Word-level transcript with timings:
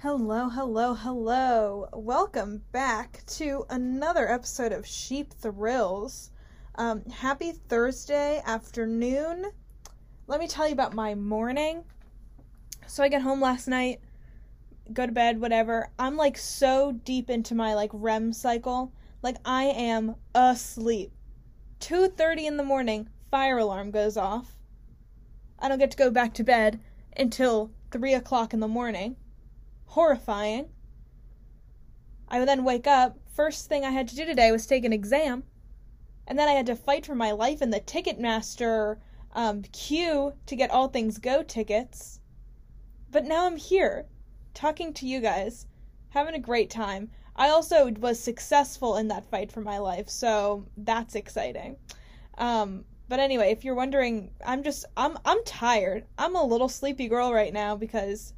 Hello, 0.00 0.50
hello, 0.50 0.92
hello. 0.92 1.88
Welcome 1.94 2.62
back 2.70 3.24
to 3.28 3.64
another 3.70 4.30
episode 4.30 4.70
of 4.70 4.86
Sheep 4.86 5.32
Thrills. 5.32 6.30
Um, 6.74 7.02
happy 7.06 7.52
Thursday 7.52 8.42
afternoon. 8.44 9.46
Let 10.26 10.38
me 10.38 10.48
tell 10.48 10.66
you 10.66 10.74
about 10.74 10.92
my 10.92 11.14
morning. 11.14 11.82
So 12.86 13.02
I 13.02 13.08
get 13.08 13.22
home 13.22 13.40
last 13.40 13.68
night, 13.68 14.00
go 14.92 15.06
to 15.06 15.12
bed, 15.12 15.40
whatever. 15.40 15.88
I'm 15.98 16.18
like 16.18 16.36
so 16.36 16.92
deep 16.92 17.30
into 17.30 17.54
my 17.54 17.72
like 17.72 17.90
REM 17.94 18.34
cycle. 18.34 18.92
Like 19.22 19.38
I 19.46 19.64
am 19.64 20.16
asleep. 20.34 21.10
2:30 21.80 22.44
in 22.46 22.56
the 22.58 22.62
morning, 22.62 23.08
fire 23.30 23.56
alarm 23.56 23.92
goes 23.92 24.18
off. 24.18 24.56
I 25.58 25.68
don't 25.68 25.78
get 25.78 25.90
to 25.92 25.96
go 25.96 26.10
back 26.10 26.34
to 26.34 26.44
bed 26.44 26.80
until 27.16 27.70
3 27.92 28.12
o'clock 28.12 28.52
in 28.52 28.60
the 28.60 28.68
morning 28.68 29.16
horrifying. 29.86 30.68
I 32.28 32.38
would 32.38 32.48
then 32.48 32.64
wake 32.64 32.86
up. 32.86 33.18
First 33.34 33.68
thing 33.68 33.84
I 33.84 33.90
had 33.90 34.08
to 34.08 34.16
do 34.16 34.24
today 34.24 34.50
was 34.52 34.66
take 34.66 34.84
an 34.84 34.92
exam. 34.92 35.44
And 36.26 36.38
then 36.38 36.48
I 36.48 36.52
had 36.52 36.66
to 36.66 36.76
fight 36.76 37.06
for 37.06 37.14
my 37.14 37.30
life 37.30 37.62
in 37.62 37.70
the 37.70 37.80
Ticketmaster 37.80 38.98
um, 39.32 39.62
queue 39.62 40.32
to 40.46 40.56
get 40.56 40.70
All 40.70 40.88
Things 40.88 41.18
Go 41.18 41.42
tickets. 41.42 42.20
But 43.10 43.24
now 43.24 43.46
I'm 43.46 43.56
here, 43.56 44.06
talking 44.54 44.92
to 44.94 45.06
you 45.06 45.20
guys, 45.20 45.66
having 46.10 46.34
a 46.34 46.40
great 46.40 46.70
time. 46.70 47.10
I 47.36 47.50
also 47.50 47.90
was 47.92 48.18
successful 48.18 48.96
in 48.96 49.08
that 49.08 49.30
fight 49.30 49.52
for 49.52 49.60
my 49.60 49.78
life, 49.78 50.08
so 50.08 50.66
that's 50.76 51.14
exciting. 51.14 51.76
Um, 52.38 52.84
but 53.08 53.20
anyway, 53.20 53.52
if 53.52 53.64
you're 53.64 53.74
wondering, 53.74 54.30
I'm 54.44 54.62
just 54.62 54.86
I'm 54.96 55.18
I'm 55.24 55.44
tired. 55.44 56.06
I'm 56.18 56.34
a 56.34 56.44
little 56.44 56.68
sleepy 56.68 57.08
girl 57.08 57.32
right 57.32 57.52
now 57.52 57.76
because 57.76 58.32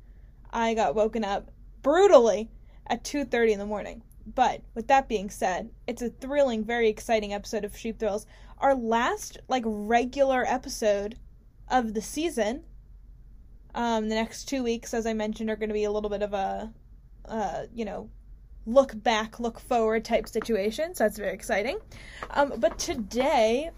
I 0.51 0.75
got 0.75 0.95
woken 0.95 1.25
up 1.25 1.51
brutally 1.83 2.51
at 2.87 3.05
2:30 3.05 3.53
in 3.53 3.59
the 3.59 3.67
morning. 3.67 4.03
But 4.35 4.63
with 4.75 4.89
that 4.89 5.09
being 5.09 5.31
said, 5.31 5.71
it's 5.87 6.03
a 6.03 6.11
thrilling, 6.11 6.65
very 6.65 6.89
exciting 6.89 7.33
episode 7.33 7.65
of 7.65 7.77
Sheep 7.77 7.99
Thrills. 7.99 8.27
Our 8.59 8.75
last 8.75 9.39
like 9.49 9.63
regular 9.67 10.45
episode 10.47 11.19
of 11.69 11.95
the 11.95 12.03
season. 12.03 12.65
Um, 13.75 14.09
the 14.09 14.15
next 14.15 14.47
two 14.47 14.63
weeks, 14.63 14.93
as 14.93 15.07
I 15.07 15.13
mentioned, 15.13 15.51
are 15.51 15.57
going 15.57 15.69
to 15.69 15.75
be 15.75 15.85
a 15.85 15.91
little 15.91 16.11
bit 16.11 16.23
of 16.23 16.35
a, 16.35 16.73
uh, 17.27 17.65
you 17.73 17.85
know, 17.85 18.11
look 18.67 19.03
back, 19.03 19.39
look 19.41 19.61
forward 19.61 20.05
type 20.05 20.29
situation. 20.29 20.95
So 20.95 21.05
that's 21.05 21.19
very 21.19 21.33
exciting. 21.33 21.79
Um, 22.31 22.55
but 22.59 22.79
today, 22.79 23.71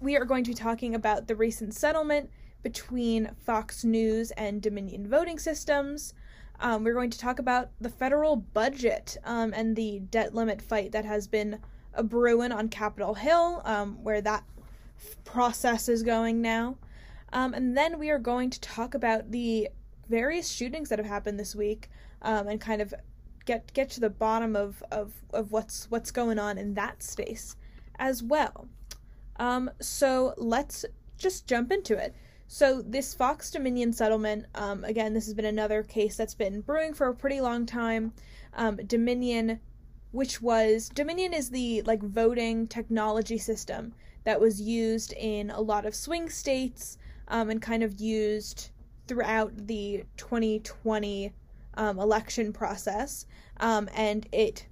we 0.00 0.16
are 0.16 0.24
going 0.24 0.44
to 0.44 0.50
be 0.50 0.54
talking 0.54 0.94
about 0.94 1.28
the 1.28 1.36
recent 1.36 1.74
settlement 1.74 2.30
between 2.62 3.30
Fox 3.44 3.84
News 3.84 4.30
and 4.32 4.62
Dominion 4.62 5.08
voting 5.08 5.38
systems. 5.38 6.14
Um, 6.60 6.84
we're 6.84 6.94
going 6.94 7.10
to 7.10 7.18
talk 7.18 7.38
about 7.38 7.70
the 7.80 7.88
federal 7.88 8.36
budget 8.36 9.16
um, 9.24 9.52
and 9.54 9.74
the 9.74 9.98
debt 9.98 10.34
limit 10.34 10.62
fight 10.62 10.92
that 10.92 11.04
has 11.04 11.26
been 11.26 11.58
a 11.94 12.02
brewing 12.02 12.52
on 12.52 12.68
Capitol 12.68 13.14
Hill, 13.14 13.62
um, 13.64 14.02
where 14.02 14.20
that 14.20 14.44
f- 14.96 15.16
process 15.24 15.88
is 15.88 16.02
going 16.02 16.40
now. 16.40 16.76
Um, 17.32 17.54
and 17.54 17.76
then 17.76 17.98
we 17.98 18.10
are 18.10 18.18
going 18.18 18.50
to 18.50 18.60
talk 18.60 18.94
about 18.94 19.30
the 19.30 19.68
various 20.08 20.50
shootings 20.50 20.88
that 20.90 20.98
have 20.98 21.06
happened 21.06 21.40
this 21.40 21.54
week 21.56 21.90
um, 22.22 22.46
and 22.46 22.60
kind 22.60 22.80
of 22.80 22.94
get 23.44 23.72
get 23.72 23.90
to 23.90 24.00
the 24.00 24.10
bottom 24.10 24.54
of, 24.54 24.82
of, 24.92 25.12
of 25.32 25.50
what's 25.50 25.90
what's 25.90 26.10
going 26.10 26.38
on 26.38 26.58
in 26.58 26.74
that 26.74 27.02
space 27.02 27.56
as 27.98 28.22
well. 28.22 28.68
Um, 29.36 29.70
so 29.80 30.34
let's 30.36 30.84
just 31.18 31.46
jump 31.46 31.72
into 31.72 31.96
it. 31.96 32.14
So 32.54 32.82
this 32.82 33.14
Fox 33.14 33.50
Dominion 33.50 33.94
settlement, 33.94 34.44
um, 34.54 34.84
again, 34.84 35.14
this 35.14 35.24
has 35.24 35.32
been 35.32 35.46
another 35.46 35.82
case 35.82 36.18
that's 36.18 36.34
been 36.34 36.60
brewing 36.60 36.92
for 36.92 37.06
a 37.06 37.14
pretty 37.14 37.40
long 37.40 37.64
time. 37.64 38.12
Um, 38.52 38.76
Dominion, 38.76 39.58
which 40.10 40.42
was 40.42 40.90
Dominion 40.90 41.32
is 41.32 41.48
the 41.48 41.80
like 41.86 42.02
voting 42.02 42.66
technology 42.66 43.38
system 43.38 43.94
that 44.24 44.38
was 44.38 44.60
used 44.60 45.14
in 45.14 45.48
a 45.48 45.62
lot 45.62 45.86
of 45.86 45.94
swing 45.94 46.28
states 46.28 46.98
um, 47.28 47.48
and 47.48 47.62
kind 47.62 47.82
of 47.82 47.98
used 47.98 48.68
throughout 49.08 49.66
the 49.66 50.04
2020 50.18 51.32
um, 51.78 51.98
election 51.98 52.52
process, 52.52 53.24
um, 53.60 53.88
and 53.94 54.28
it 54.30 54.66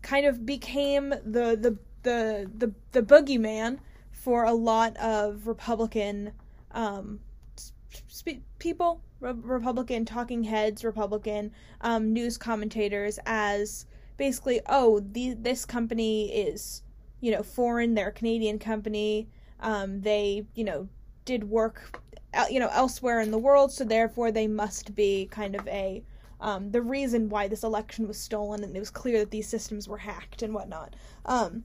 kind 0.00 0.24
of 0.24 0.46
became 0.46 1.10
the 1.10 1.54
the 1.54 1.76
the 2.02 2.50
the, 2.56 2.72
the 2.92 3.02
boogeyman 3.02 3.78
for 4.10 4.44
a 4.44 4.54
lot 4.54 4.96
of 4.96 5.46
Republican 5.46 6.32
um, 6.72 7.20
sp- 7.56 8.44
people, 8.58 9.02
re- 9.20 9.32
Republican 9.32 10.04
talking 10.04 10.44
heads, 10.44 10.84
Republican 10.84 11.52
um, 11.80 12.12
news 12.12 12.36
commentators 12.36 13.18
as 13.26 13.86
basically, 14.16 14.60
oh, 14.68 15.00
the, 15.00 15.34
this 15.34 15.64
company 15.64 16.32
is, 16.32 16.82
you 17.20 17.30
know, 17.30 17.42
foreign, 17.42 17.94
they're 17.94 18.08
a 18.08 18.12
Canadian 18.12 18.58
company, 18.58 19.28
um, 19.60 20.00
they, 20.00 20.44
you 20.54 20.64
know, 20.64 20.88
did 21.24 21.44
work, 21.44 22.02
you 22.50 22.58
know, 22.58 22.70
elsewhere 22.72 23.20
in 23.20 23.30
the 23.30 23.38
world, 23.38 23.72
so 23.72 23.84
therefore 23.84 24.30
they 24.32 24.46
must 24.46 24.94
be 24.94 25.28
kind 25.30 25.54
of 25.54 25.66
a, 25.68 26.02
um, 26.40 26.70
the 26.72 26.82
reason 26.82 27.28
why 27.28 27.46
this 27.46 27.62
election 27.62 28.08
was 28.08 28.18
stolen, 28.18 28.64
and 28.64 28.76
it 28.76 28.80
was 28.80 28.90
clear 28.90 29.20
that 29.20 29.30
these 29.30 29.48
systems 29.48 29.88
were 29.88 29.98
hacked 29.98 30.42
and 30.42 30.52
whatnot. 30.52 30.94
Um, 31.24 31.64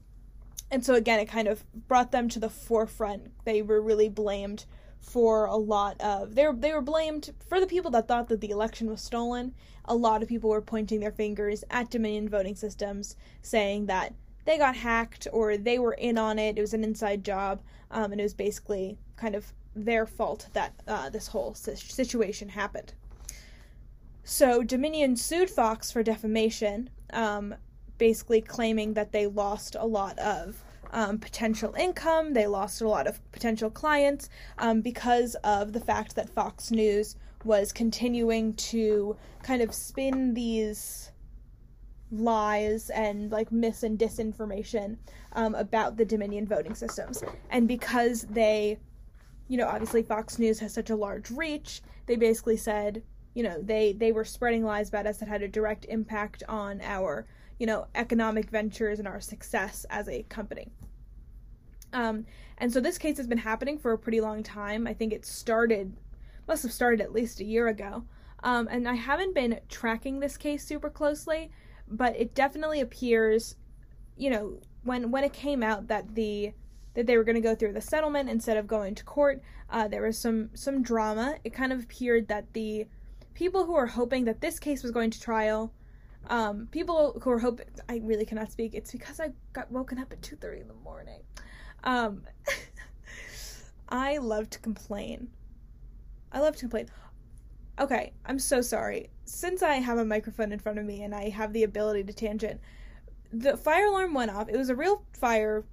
and 0.70 0.84
so 0.84 0.94
again, 0.94 1.18
it 1.18 1.26
kind 1.26 1.48
of 1.48 1.64
brought 1.88 2.12
them 2.12 2.28
to 2.28 2.38
the 2.38 2.50
forefront. 2.50 3.30
They 3.44 3.62
were 3.62 3.80
really 3.80 4.08
blamed 4.08 4.66
for 5.00 5.46
a 5.46 5.56
lot 5.56 6.00
of 6.00 6.34
they 6.34 6.46
were 6.46 6.54
they 6.54 6.72
were 6.72 6.82
blamed 6.82 7.30
for 7.46 7.60
the 7.60 7.66
people 7.66 7.90
that 7.90 8.08
thought 8.08 8.28
that 8.28 8.40
the 8.40 8.50
election 8.50 8.88
was 8.88 9.00
stolen. 9.00 9.54
A 9.86 9.94
lot 9.94 10.22
of 10.22 10.28
people 10.28 10.50
were 10.50 10.60
pointing 10.60 11.00
their 11.00 11.12
fingers 11.12 11.64
at 11.70 11.90
Dominion 11.90 12.28
voting 12.28 12.54
systems, 12.54 13.16
saying 13.40 13.86
that 13.86 14.14
they 14.44 14.58
got 14.58 14.76
hacked 14.76 15.26
or 15.32 15.56
they 15.56 15.78
were 15.78 15.94
in 15.94 16.18
on 16.18 16.38
it. 16.38 16.58
It 16.58 16.60
was 16.60 16.74
an 16.74 16.84
inside 16.84 17.24
job, 17.24 17.60
um, 17.90 18.12
and 18.12 18.20
it 18.20 18.24
was 18.24 18.34
basically 18.34 18.98
kind 19.16 19.34
of 19.34 19.52
their 19.74 20.06
fault 20.06 20.48
that 20.52 20.74
uh, 20.86 21.10
this 21.10 21.28
whole 21.28 21.54
situation 21.54 22.48
happened. 22.48 22.92
So 24.24 24.62
Dominion 24.62 25.16
sued 25.16 25.48
Fox 25.48 25.90
for 25.90 26.02
defamation, 26.02 26.90
um, 27.12 27.54
basically 27.96 28.40
claiming 28.40 28.94
that 28.94 29.12
they 29.12 29.26
lost 29.26 29.74
a 29.78 29.86
lot 29.86 30.18
of 30.18 30.62
um, 30.92 31.18
potential 31.18 31.74
income. 31.74 32.32
They 32.32 32.46
lost 32.46 32.80
a 32.80 32.88
lot 32.88 33.06
of 33.06 33.20
potential 33.32 33.70
clients 33.70 34.28
um, 34.58 34.80
because 34.80 35.34
of 35.44 35.72
the 35.72 35.80
fact 35.80 36.14
that 36.16 36.30
Fox 36.30 36.70
News 36.70 37.16
was 37.44 37.72
continuing 37.72 38.54
to 38.54 39.16
kind 39.42 39.62
of 39.62 39.72
spin 39.72 40.34
these 40.34 41.12
lies 42.10 42.90
and 42.90 43.30
like 43.30 43.52
mis 43.52 43.82
and 43.82 43.98
disinformation 43.98 44.96
um, 45.32 45.54
about 45.54 45.96
the 45.96 46.04
Dominion 46.04 46.46
voting 46.46 46.74
systems. 46.74 47.22
And 47.50 47.68
because 47.68 48.22
they, 48.22 48.78
you 49.48 49.56
know, 49.56 49.68
obviously 49.68 50.02
Fox 50.02 50.38
News 50.38 50.58
has 50.60 50.72
such 50.72 50.90
a 50.90 50.96
large 50.96 51.30
reach, 51.30 51.82
they 52.06 52.16
basically 52.16 52.56
said, 52.56 53.02
you 53.34 53.42
know, 53.42 53.60
they 53.62 53.92
they 53.92 54.10
were 54.10 54.24
spreading 54.24 54.64
lies 54.64 54.88
about 54.88 55.06
us 55.06 55.18
that 55.18 55.28
had 55.28 55.42
a 55.42 55.48
direct 55.48 55.84
impact 55.88 56.42
on 56.48 56.80
our 56.82 57.26
you 57.58 57.66
know, 57.66 57.86
economic 57.94 58.50
ventures 58.50 58.98
and 58.98 59.08
our 59.08 59.20
success 59.20 59.84
as 59.90 60.08
a 60.08 60.22
company. 60.24 60.68
Um, 61.92 62.26
and 62.58 62.72
so 62.72 62.80
this 62.80 62.98
case 62.98 63.16
has 63.16 63.26
been 63.26 63.38
happening 63.38 63.78
for 63.78 63.92
a 63.92 63.98
pretty 63.98 64.20
long 64.20 64.42
time. 64.42 64.86
I 64.86 64.94
think 64.94 65.12
it 65.12 65.24
started, 65.24 65.96
must 66.46 66.62
have 66.62 66.72
started 66.72 67.00
at 67.00 67.12
least 67.12 67.40
a 67.40 67.44
year 67.44 67.68
ago. 67.68 68.04
Um, 68.42 68.68
and 68.70 68.88
I 68.88 68.94
haven't 68.94 69.34
been 69.34 69.60
tracking 69.68 70.20
this 70.20 70.36
case 70.36 70.64
super 70.64 70.90
closely, 70.90 71.50
but 71.88 72.14
it 72.16 72.34
definitely 72.34 72.80
appears, 72.80 73.56
you 74.16 74.30
know, 74.30 74.60
when 74.84 75.10
when 75.10 75.24
it 75.24 75.32
came 75.32 75.62
out 75.62 75.88
that 75.88 76.14
the 76.14 76.52
that 76.94 77.06
they 77.06 77.16
were 77.16 77.24
going 77.24 77.34
to 77.34 77.40
go 77.40 77.54
through 77.54 77.72
the 77.72 77.80
settlement 77.80 78.28
instead 78.28 78.56
of 78.56 78.66
going 78.66 78.94
to 78.94 79.04
court, 79.04 79.42
uh, 79.70 79.88
there 79.88 80.02
was 80.02 80.18
some 80.18 80.50
some 80.54 80.82
drama. 80.82 81.36
It 81.44 81.52
kind 81.52 81.72
of 81.72 81.82
appeared 81.82 82.28
that 82.28 82.52
the 82.52 82.86
people 83.34 83.64
who 83.64 83.72
were 83.72 83.86
hoping 83.86 84.24
that 84.24 84.40
this 84.40 84.58
case 84.58 84.82
was 84.82 84.92
going 84.92 85.10
to 85.10 85.20
trial 85.20 85.72
um, 86.28 86.68
people 86.70 87.18
who 87.22 87.30
are 87.30 87.38
hoping, 87.38 87.66
I 87.88 88.00
really 88.04 88.26
cannot 88.26 88.52
speak. 88.52 88.74
It's 88.74 88.92
because 88.92 89.18
I 89.18 89.32
got 89.52 89.70
woken 89.72 89.98
up 89.98 90.12
at 90.12 90.20
2.30 90.20 90.62
in 90.62 90.68
the 90.68 90.74
morning. 90.74 91.20
Um, 91.84 92.22
I 93.88 94.18
love 94.18 94.50
to 94.50 94.58
complain. 94.58 95.28
I 96.30 96.40
love 96.40 96.54
to 96.56 96.60
complain. 96.60 96.88
Okay, 97.80 98.12
I'm 98.26 98.38
so 98.38 98.60
sorry. 98.60 99.08
Since 99.24 99.62
I 99.62 99.74
have 99.74 99.98
a 99.98 100.04
microphone 100.04 100.52
in 100.52 100.58
front 100.58 100.78
of 100.78 100.84
me 100.84 101.02
and 101.02 101.14
I 101.14 101.30
have 101.30 101.52
the 101.52 101.62
ability 101.62 102.04
to 102.04 102.12
tangent, 102.12 102.60
the 103.32 103.56
fire 103.56 103.86
alarm 103.86 104.12
went 104.12 104.30
off. 104.30 104.48
It 104.48 104.56
was 104.56 104.68
a 104.68 104.74
real 104.74 105.04
fire 105.12 105.64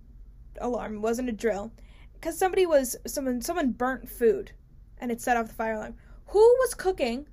alarm, 0.62 0.96
it 0.96 1.00
wasn't 1.00 1.30
a 1.30 1.34
drill. 1.34 1.74
Because 2.14 2.38
somebody 2.38 2.66
was 2.66 2.96
someone 3.06 3.42
someone 3.42 3.72
burnt 3.72 4.10
food 4.10 4.52
and 5.00 5.12
it 5.12 5.20
set 5.20 5.36
off 5.36 5.48
the 5.48 5.54
fire 5.54 5.74
alarm. 5.74 5.96
Who 6.28 6.40
was 6.40 6.74
cooking 6.74 7.28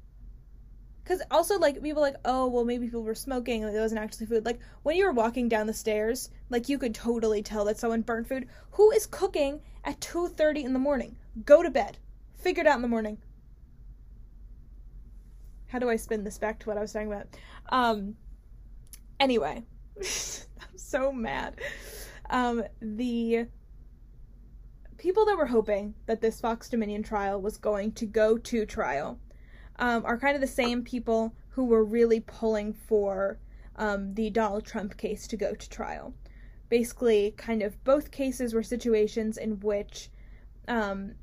because 1.03 1.23
also, 1.31 1.59
like, 1.59 1.83
people 1.83 2.03
like, 2.03 2.17
oh, 2.25 2.47
well, 2.47 2.65
maybe 2.65 2.87
people 2.87 3.03
were 3.03 3.15
smoking 3.15 3.65
and 3.65 3.75
it 3.75 3.81
wasn't 3.81 4.01
actually 4.01 4.27
food. 4.27 4.45
Like, 4.47 4.61
when 4.83 4.97
you 4.97 5.05
were 5.05 5.13
walking 5.13 5.49
down 5.49 5.67
the 5.67 5.75
stairs, 5.75 6.31
like, 6.49 6.69
you 6.69 6.79
could 6.79 6.95
totally 6.95 7.43
tell 7.43 7.65
that 7.65 7.79
someone 7.79 8.03
burnt 8.03 8.29
food. 8.29 8.49
Who 8.73 8.91
is 8.93 9.07
cooking 9.07 9.61
at 9.85 10.01
2.30 10.01 10.65
in 10.65 10.73
the 10.73 10.79
morning? 10.79 11.17
Go 11.45 11.63
to 11.63 11.71
bed. 11.71 11.99
Figure 12.35 12.63
it 12.63 12.67
out 12.67 12.77
in 12.77 12.83
the 12.83 12.89
morning. 12.89 13.19
how 15.69 15.79
do 15.79 15.89
I 15.89 15.97
spin 15.97 16.23
this 16.23 16.37
back 16.37 16.59
to 16.61 16.69
what 16.69 16.77
I 16.77 16.83
was 16.83 16.93
talking 16.93 17.11
about? 17.11 17.29
Um, 17.71 18.17
anyway, 19.19 19.63
I'm 19.97 20.77
so 20.77 21.11
mad. 21.11 21.59
Um, 22.29 22.65
the 22.81 23.47
people 24.99 25.25
that 25.25 25.37
were 25.37 25.47
hoping 25.47 25.95
that 26.07 26.21
this 26.21 26.41
Fox 26.41 26.69
Dominion 26.69 27.03
trial 27.03 27.41
was 27.41 27.57
going 27.57 27.93
to 27.93 28.07
go 28.07 28.37
to 28.37 28.67
trial 28.67 29.19
um, 29.83 30.07
are 30.07 30.17
kind 30.17 30.37
of 30.37 30.41
the 30.41 30.47
same 30.47 30.83
people 30.83 31.35
who 31.49 31.65
were 31.65 31.85
really 31.85 32.21
pulling 32.21 32.73
for 32.73 33.39
um, 33.75 34.15
the 34.15 34.31
Donald 34.31 34.65
Trump 34.65 34.97
case 34.97 35.27
to 35.27 35.37
go 35.37 35.55
to 35.55 35.69
trial. 35.69 36.15
Basically, 36.69 37.35
kind 37.37 37.63
of 37.63 37.83
both 37.83 38.13
cases 38.13 38.55
were 38.55 38.63
situations 38.63 39.37
in 39.37 39.59
which 39.59 40.09
um, 40.69 41.15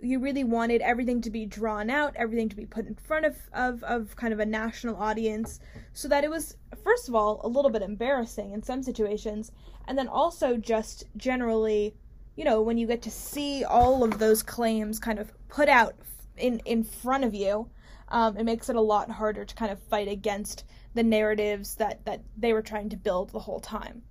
you 0.00 0.18
really 0.18 0.42
wanted 0.42 0.82
everything 0.82 1.20
to 1.20 1.30
be 1.30 1.46
drawn 1.46 1.88
out, 1.88 2.12
everything 2.16 2.48
to 2.48 2.56
be 2.56 2.66
put 2.66 2.86
in 2.86 2.96
front 2.96 3.26
of, 3.26 3.36
of, 3.52 3.84
of 3.84 4.16
kind 4.16 4.32
of 4.32 4.40
a 4.40 4.46
national 4.46 4.96
audience, 4.96 5.60
so 5.92 6.08
that 6.08 6.24
it 6.24 6.30
was, 6.30 6.56
first 6.82 7.08
of 7.08 7.14
all, 7.14 7.40
a 7.44 7.48
little 7.48 7.70
bit 7.70 7.82
embarrassing 7.82 8.50
in 8.50 8.60
some 8.60 8.82
situations, 8.82 9.52
and 9.86 9.96
then 9.96 10.08
also 10.08 10.56
just 10.56 11.04
generally, 11.16 11.94
you 12.34 12.44
know, 12.44 12.60
when 12.60 12.76
you 12.76 12.88
get 12.88 13.02
to 13.02 13.10
see 13.10 13.62
all 13.62 14.02
of 14.02 14.18
those 14.18 14.42
claims 14.42 14.98
kind 14.98 15.20
of 15.20 15.32
put 15.48 15.68
out 15.68 15.94
in, 16.36 16.58
in 16.64 16.82
front 16.82 17.22
of 17.22 17.34
you, 17.34 17.70
um, 18.10 18.36
it 18.36 18.44
makes 18.44 18.68
it 18.68 18.76
a 18.76 18.80
lot 18.80 19.10
harder 19.10 19.44
to 19.44 19.54
kind 19.54 19.70
of 19.70 19.82
fight 19.84 20.08
against 20.08 20.64
the 20.94 21.02
narratives 21.02 21.76
that, 21.76 22.04
that 22.04 22.22
they 22.36 22.52
were 22.52 22.62
trying 22.62 22.88
to 22.88 22.96
build 22.96 23.30
the 23.30 23.38
whole 23.38 23.60
time. 23.60 24.02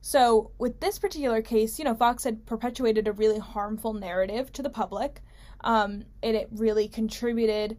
So, 0.00 0.52
with 0.58 0.78
this 0.78 0.98
particular 0.98 1.42
case, 1.42 1.78
you 1.78 1.84
know, 1.84 1.94
Fox 1.94 2.22
had 2.22 2.46
perpetuated 2.46 3.08
a 3.08 3.12
really 3.12 3.40
harmful 3.40 3.92
narrative 3.92 4.52
to 4.52 4.62
the 4.62 4.70
public 4.70 5.22
um, 5.62 6.04
and 6.22 6.36
it 6.36 6.48
really 6.52 6.88
contributed, 6.88 7.76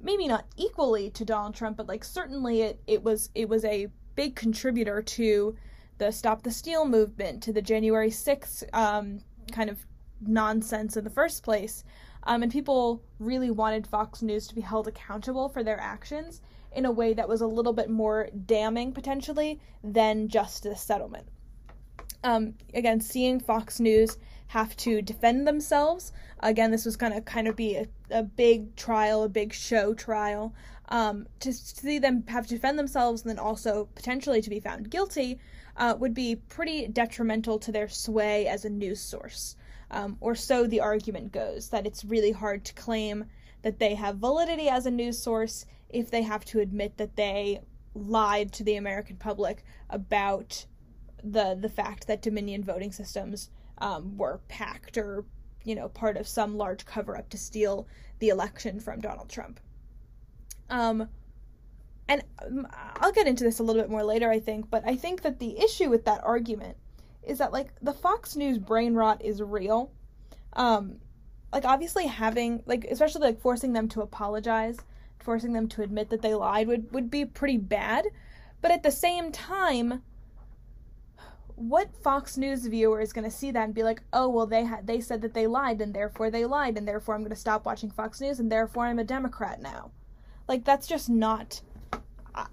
maybe 0.00 0.28
not 0.28 0.44
equally 0.56 1.10
to 1.10 1.24
Donald 1.24 1.54
Trump, 1.54 1.76
but 1.76 1.88
like 1.88 2.04
certainly 2.04 2.62
it, 2.62 2.80
it 2.86 3.02
was 3.02 3.30
it 3.34 3.48
was 3.48 3.64
a 3.64 3.88
big 4.14 4.36
contributor 4.36 5.02
to 5.02 5.56
the 5.98 6.10
Stop 6.10 6.42
the 6.42 6.50
Steal 6.50 6.84
movement, 6.84 7.42
to 7.42 7.52
the 7.52 7.62
January 7.62 8.10
6th 8.10 8.64
um, 8.74 9.20
kind 9.50 9.70
of 9.70 9.86
nonsense 10.20 10.96
in 10.96 11.04
the 11.04 11.10
first 11.10 11.42
place. 11.42 11.84
Um, 12.26 12.42
and 12.42 12.50
people 12.50 13.02
really 13.20 13.50
wanted 13.50 13.86
Fox 13.86 14.20
News 14.20 14.48
to 14.48 14.54
be 14.54 14.60
held 14.60 14.88
accountable 14.88 15.48
for 15.48 15.62
their 15.62 15.80
actions 15.80 16.42
in 16.72 16.84
a 16.84 16.90
way 16.90 17.14
that 17.14 17.28
was 17.28 17.40
a 17.40 17.46
little 17.46 17.72
bit 17.72 17.88
more 17.88 18.28
damning 18.44 18.92
potentially 18.92 19.60
than 19.82 20.28
just 20.28 20.64
this 20.64 20.82
settlement. 20.82 21.28
Um, 22.24 22.54
again, 22.74 23.00
seeing 23.00 23.38
Fox 23.38 23.78
News 23.78 24.18
have 24.48 24.76
to 24.78 25.00
defend 25.02 25.46
themselves. 25.46 26.12
Again, 26.40 26.72
this 26.72 26.84
was 26.84 26.96
going 26.96 27.12
to 27.12 27.20
kind 27.20 27.46
of 27.46 27.54
be 27.54 27.76
a, 27.76 27.86
a 28.10 28.22
big 28.24 28.74
trial, 28.74 29.22
a 29.22 29.28
big 29.28 29.52
show 29.52 29.94
trial. 29.94 30.52
Um, 30.88 31.26
to 31.40 31.52
see 31.52 31.98
them 31.98 32.24
have 32.28 32.46
to 32.46 32.54
defend 32.54 32.78
themselves 32.78 33.22
and 33.22 33.30
then 33.30 33.38
also 33.38 33.88
potentially 33.94 34.40
to 34.42 34.50
be 34.50 34.60
found 34.60 34.90
guilty 34.90 35.40
uh, 35.76 35.96
would 35.98 36.14
be 36.14 36.36
pretty 36.36 36.86
detrimental 36.88 37.58
to 37.60 37.72
their 37.72 37.88
sway 37.88 38.46
as 38.46 38.64
a 38.64 38.70
news 38.70 39.00
source. 39.00 39.56
Um, 39.90 40.16
or 40.20 40.34
so 40.34 40.66
the 40.66 40.80
argument 40.80 41.32
goes, 41.32 41.68
that 41.70 41.86
it's 41.86 42.04
really 42.04 42.32
hard 42.32 42.64
to 42.64 42.74
claim 42.74 43.26
that 43.62 43.78
they 43.78 43.94
have 43.94 44.16
validity 44.16 44.68
as 44.68 44.86
a 44.86 44.90
news 44.90 45.18
source 45.18 45.66
if 45.88 46.10
they 46.10 46.22
have 46.22 46.44
to 46.46 46.60
admit 46.60 46.96
that 46.96 47.16
they 47.16 47.60
lied 47.94 48.52
to 48.52 48.64
the 48.64 48.76
American 48.76 49.16
public 49.16 49.64
about 49.90 50.66
the 51.22 51.56
the 51.60 51.68
fact 51.68 52.06
that 52.06 52.22
Dominion 52.22 52.62
voting 52.62 52.92
systems 52.92 53.50
um, 53.78 54.16
were 54.16 54.40
packed 54.48 54.98
or 54.98 55.24
you 55.64 55.74
know 55.74 55.88
part 55.88 56.16
of 56.16 56.28
some 56.28 56.56
large 56.56 56.84
cover 56.84 57.16
up 57.16 57.28
to 57.30 57.38
steal 57.38 57.86
the 58.18 58.28
election 58.28 58.80
from 58.80 59.00
Donald 59.00 59.28
Trump. 59.28 59.60
Um, 60.68 61.08
and 62.08 62.22
um, 62.44 62.66
I'll 62.96 63.12
get 63.12 63.26
into 63.26 63.44
this 63.44 63.58
a 63.58 63.62
little 63.62 63.82
bit 63.82 63.90
more 63.90 64.04
later, 64.04 64.30
I 64.30 64.40
think, 64.40 64.70
but 64.70 64.82
I 64.86 64.96
think 64.96 65.22
that 65.22 65.38
the 65.38 65.58
issue 65.58 65.90
with 65.90 66.04
that 66.04 66.22
argument 66.24 66.76
is 67.26 67.38
that 67.38 67.52
like 67.52 67.68
the 67.82 67.92
Fox 67.92 68.36
News 68.36 68.58
brain 68.58 68.94
rot 68.94 69.22
is 69.22 69.42
real. 69.42 69.90
Um, 70.54 71.00
like 71.52 71.64
obviously 71.64 72.06
having 72.06 72.62
like 72.66 72.84
especially 72.84 73.22
like 73.22 73.40
forcing 73.40 73.72
them 73.72 73.88
to 73.88 74.02
apologize, 74.02 74.78
forcing 75.18 75.52
them 75.52 75.68
to 75.68 75.82
admit 75.82 76.10
that 76.10 76.22
they 76.22 76.34
lied 76.34 76.68
would 76.68 76.92
would 76.92 77.10
be 77.10 77.24
pretty 77.24 77.58
bad, 77.58 78.06
but 78.62 78.70
at 78.70 78.82
the 78.82 78.90
same 78.90 79.32
time 79.32 80.02
what 81.56 81.96
Fox 82.02 82.36
News 82.36 82.66
viewer 82.66 83.00
is 83.00 83.14
going 83.14 83.24
to 83.24 83.30
see 83.30 83.50
that 83.50 83.64
and 83.64 83.74
be 83.74 83.82
like, 83.82 84.02
"Oh, 84.12 84.28
well 84.28 84.46
they 84.46 84.64
had 84.64 84.86
they 84.86 85.00
said 85.00 85.22
that 85.22 85.34
they 85.34 85.46
lied 85.46 85.80
and 85.80 85.94
therefore 85.94 86.30
they 86.30 86.44
lied 86.44 86.76
and 86.76 86.86
therefore 86.86 87.14
I'm 87.14 87.22
going 87.22 87.30
to 87.30 87.36
stop 87.36 87.64
watching 87.64 87.90
Fox 87.90 88.20
News 88.20 88.38
and 88.38 88.52
therefore 88.52 88.84
I'm 88.84 88.98
a 88.98 89.04
Democrat 89.04 89.60
now." 89.60 89.90
Like 90.48 90.64
that's 90.64 90.86
just 90.86 91.08
not 91.08 91.62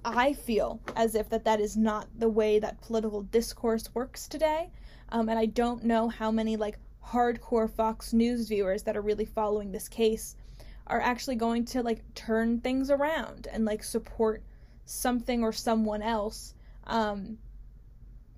I 0.05 0.33
feel 0.33 0.79
as 0.95 1.15
if 1.15 1.29
that 1.29 1.45
that 1.45 1.59
is 1.59 1.75
not 1.75 2.07
the 2.17 2.29
way 2.29 2.59
that 2.59 2.81
political 2.81 3.23
discourse 3.23 3.93
works 3.93 4.27
today. 4.27 4.71
Um, 5.09 5.29
and 5.29 5.37
I 5.37 5.45
don't 5.45 5.83
know 5.83 6.07
how 6.09 6.31
many 6.31 6.55
like 6.55 6.77
hardcore 7.05 7.69
Fox 7.69 8.13
News 8.13 8.47
viewers 8.47 8.83
that 8.83 8.95
are 8.95 9.01
really 9.01 9.25
following 9.25 9.71
this 9.71 9.89
case 9.89 10.35
are 10.87 11.01
actually 11.01 11.35
going 11.35 11.65
to 11.65 11.81
like 11.81 12.01
turn 12.15 12.59
things 12.61 12.89
around 12.89 13.47
and 13.51 13.65
like 13.65 13.83
support 13.83 14.43
something 14.85 15.43
or 15.43 15.53
someone 15.53 16.01
else 16.01 16.53
um, 16.87 17.37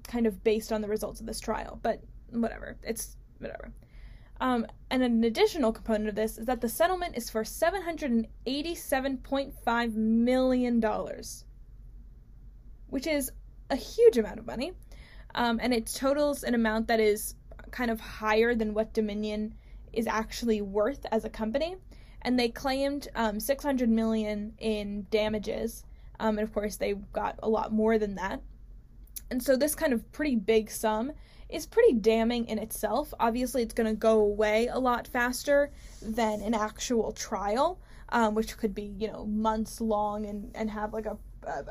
kind 0.07 0.27
of 0.27 0.43
based 0.43 0.71
on 0.71 0.81
the 0.81 0.87
results 0.87 1.19
of 1.19 1.25
this 1.25 1.39
trial, 1.39 1.79
but 1.81 2.01
whatever. 2.31 2.77
It's 2.83 3.17
whatever. 3.39 3.71
Um, 4.41 4.65
and 4.89 5.03
an 5.03 5.23
additional 5.23 5.71
component 5.71 6.09
of 6.09 6.15
this 6.15 6.37
is 6.37 6.45
that 6.45 6.59
the 6.61 6.69
settlement 6.69 7.15
is 7.15 7.29
for 7.29 7.43
$787.5 7.43 9.95
million, 9.95 10.83
which 12.87 13.07
is 13.07 13.31
a 13.69 13.75
huge 13.75 14.17
amount 14.17 14.39
of 14.39 14.45
money. 14.45 14.73
Um, 15.33 15.59
and 15.61 15.73
it 15.73 15.87
totals 15.87 16.43
an 16.43 16.53
amount 16.53 16.87
that 16.87 16.99
is 16.99 17.35
kind 17.71 17.91
of 17.91 17.99
higher 17.99 18.55
than 18.55 18.73
what 18.73 18.93
Dominion 18.93 19.53
is 19.91 20.07
actually 20.07 20.61
worth 20.61 21.05
as 21.11 21.25
a 21.25 21.29
company. 21.29 21.75
And 22.21 22.39
they 22.39 22.49
claimed 22.49 23.07
um, 23.15 23.39
600 23.39 23.89
million 23.89 24.53
in 24.57 25.07
damages. 25.11 25.83
Um, 26.19 26.37
and 26.37 26.47
of 26.47 26.53
course, 26.53 26.77
they 26.77 26.93
got 27.13 27.39
a 27.43 27.49
lot 27.49 27.71
more 27.71 27.97
than 27.97 28.15
that. 28.15 28.41
And 29.29 29.41
so 29.41 29.55
this 29.55 29.75
kind 29.75 29.93
of 29.93 30.11
pretty 30.11 30.35
big 30.35 30.69
sum 30.69 31.11
is 31.49 31.65
pretty 31.65 31.93
damning 31.93 32.47
in 32.47 32.59
itself. 32.59 33.13
Obviously, 33.19 33.61
it's 33.61 33.73
going 33.73 33.87
to 33.87 33.95
go 33.95 34.19
away 34.19 34.67
a 34.67 34.79
lot 34.79 35.07
faster 35.07 35.71
than 36.01 36.41
an 36.41 36.53
actual 36.53 37.11
trial, 37.11 37.79
um, 38.09 38.35
which 38.35 38.57
could 38.57 38.73
be, 38.73 38.93
you 38.97 39.07
know, 39.07 39.25
months 39.25 39.79
long 39.79 40.25
and, 40.25 40.51
and 40.55 40.69
have 40.71 40.93
like 40.93 41.05
a, 41.05 41.17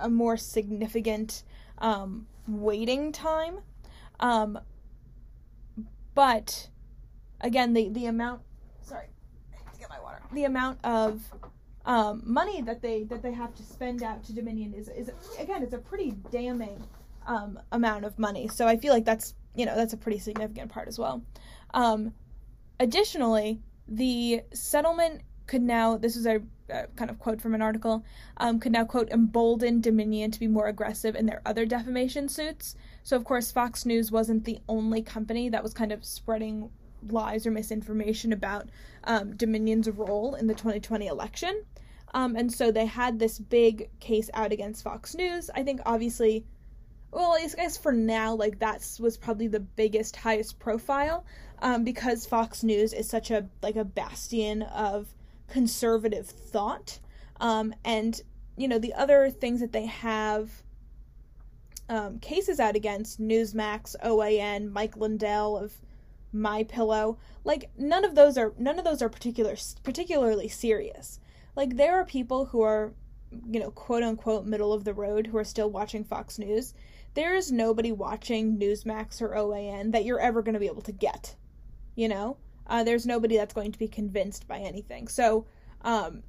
a, 0.01 0.09
more 0.09 0.37
significant 0.37 1.43
um, 1.79 2.27
waiting 2.47 3.13
time. 3.13 3.59
Um, 4.21 4.59
but 6.15 6.69
again, 7.41 7.73
the, 7.73 7.89
the 7.89 8.07
amount, 8.07 8.43
sorry, 8.83 9.07
get 9.79 9.89
my 9.89 10.01
water. 10.01 10.23
The 10.33 10.45
amount 10.45 10.79
of 10.85 11.21
um, 11.85 12.23
money 12.25 12.63
that 12.63 12.81
they 12.81 13.05
that 13.05 13.23
they 13.23 13.33
have 13.33 13.55
to 13.57 13.63
spend 13.63 14.03
out 14.03 14.25
to 14.25 14.33
Dominion 14.33 14.73
is 14.73 14.89
is 14.89 15.11
again, 15.39 15.63
it's 15.63 15.75
a 15.75 15.79
pretty 15.79 16.15
damning 16.31 16.83
um, 17.27 17.59
amount 17.73 18.05
of 18.05 18.19
money. 18.19 18.49
So 18.49 18.67
I 18.67 18.77
feel 18.77 18.93
like 18.93 19.05
that's 19.05 19.35
you 19.55 19.67
know 19.67 19.77
that's 19.77 19.93
a 19.93 19.97
pretty 19.97 20.19
significant 20.19 20.71
part 20.71 20.89
as 20.89 20.99
well. 20.99 21.23
Um, 21.73 22.13
additionally, 22.81 23.61
the 23.89 24.43
settlement 24.53 25.23
could 25.47 25.63
now 25.63 25.97
this 25.97 26.17
is 26.17 26.27
a, 26.27 26.41
a 26.71 26.87
kind 26.97 27.11
of 27.11 27.19
quote 27.19 27.41
from 27.41 27.55
an 27.55 27.61
article 27.63 28.05
um, 28.39 28.59
could 28.59 28.73
now 28.73 28.85
quote 28.85 29.11
embolden 29.11 29.81
Dominion 29.81 30.31
to 30.31 30.41
be 30.41 30.47
more 30.47 30.69
aggressive 30.69 31.15
in 31.15 31.27
their 31.27 31.43
other 31.45 31.67
defamation 31.67 32.29
suits. 32.29 32.77
So 33.03 33.17
of 33.17 33.25
course 33.25 33.53
Fox 33.53 33.85
News 33.85 34.11
wasn't 34.11 34.45
the 34.45 34.59
only 34.69 35.03
company 35.03 35.51
that 35.51 35.63
was 35.63 35.75
kind 35.75 35.93
of 35.93 36.05
spreading 36.05 36.71
lies 37.11 37.47
or 37.47 37.51
misinformation 37.51 38.33
about 38.33 38.69
um, 39.05 39.37
Dominion's 39.37 39.91
role 39.91 40.35
in 40.35 40.47
the 40.47 40.55
2020 40.55 41.07
election. 41.07 41.65
Um, 42.15 42.37
and 42.37 42.51
so 42.53 42.71
they 42.71 42.87
had 42.87 43.19
this 43.19 43.39
big 43.39 43.91
case 44.01 44.31
out 44.35 44.53
against 44.53 44.85
Fox 44.85 45.15
News. 45.15 45.51
I 45.55 45.63
think 45.63 45.81
obviously 45.85 46.47
well, 47.15 47.33
I 47.33 47.47
guess 47.47 47.77
for 47.77 47.93
now, 47.93 48.35
like 48.35 48.59
that 48.59 48.85
was 48.99 49.17
probably 49.17 49.47
the 49.47 49.61
biggest, 49.61 50.17
highest 50.17 50.59
profile, 50.59 51.25
um, 51.61 51.85
because 51.85 52.27
Fox 52.27 52.65
News 52.65 52.93
is 52.93 53.09
such 53.09 53.31
a 53.31 53.47
like 53.63 53.77
a 53.77 53.85
bastion 53.85 54.63
of 54.63 55.07
conservative 55.49 56.27
thought, 56.27 56.99
um, 57.41 57.73
and 57.85 58.21
you 58.57 58.67
know 58.67 58.79
the 58.79 58.95
other 58.95 59.31
things 59.31 59.61
that 59.61 59.73
they 59.73 59.87
have 59.87 60.51
um, 61.89 62.19
cases 62.19 62.59
out 62.59 62.75
against 62.75 63.21
Newsmax, 63.21 63.95
OAN, 64.03 64.73
Mike 64.73 64.97
Lindell 64.97 65.57
of 65.57 65.73
My 66.33 66.65
Pillow, 66.65 67.19
like 67.45 67.71
none 67.79 68.05
of 68.05 68.17
those 68.17 68.37
are 68.37 68.55
none 68.59 68.79
of 68.79 68.85
those 68.85 69.03
are 69.03 69.09
particular 69.09 69.55
particularly 69.85 70.49
serious. 70.49 71.21
Like 71.55 71.77
there 71.77 71.95
are 71.95 72.05
people 72.05 72.47
who 72.47 72.63
are, 72.63 72.93
you 73.49 73.61
know, 73.61 73.71
quote 73.71 74.03
unquote 74.03 74.47
middle 74.47 74.73
of 74.73 74.83
the 74.83 74.95
road 74.95 75.29
who 75.29 75.39
are 75.39 75.45
still 75.45 75.71
watching 75.71 76.03
Fox 76.03 76.41
News 76.41 76.75
there 77.15 77.35
is 77.35 77.53
nobody 77.53 77.93
watching 77.93 78.59
Newsmax 78.59 79.23
or 79.23 79.35
OAN 79.35 79.93
that 79.93 80.05
you're 80.05 80.21
ever 80.21 80.43
going 80.43 80.55
to 80.55 80.61
be 80.61 80.67
able 80.67 80.83
to 80.83 80.93
get. 80.93 81.35
You 81.95 82.09
know, 82.09 82.37
uh, 82.67 82.83
there's 82.83 83.07
nobody 83.07 83.37
that's 83.37 83.55
going 83.55 83.73
to 83.73 83.79
be 83.79 83.89
convinced 83.89 84.49
by 84.49 84.59
anything. 84.59 85.09
So, 85.09 85.47
um, 85.83 86.23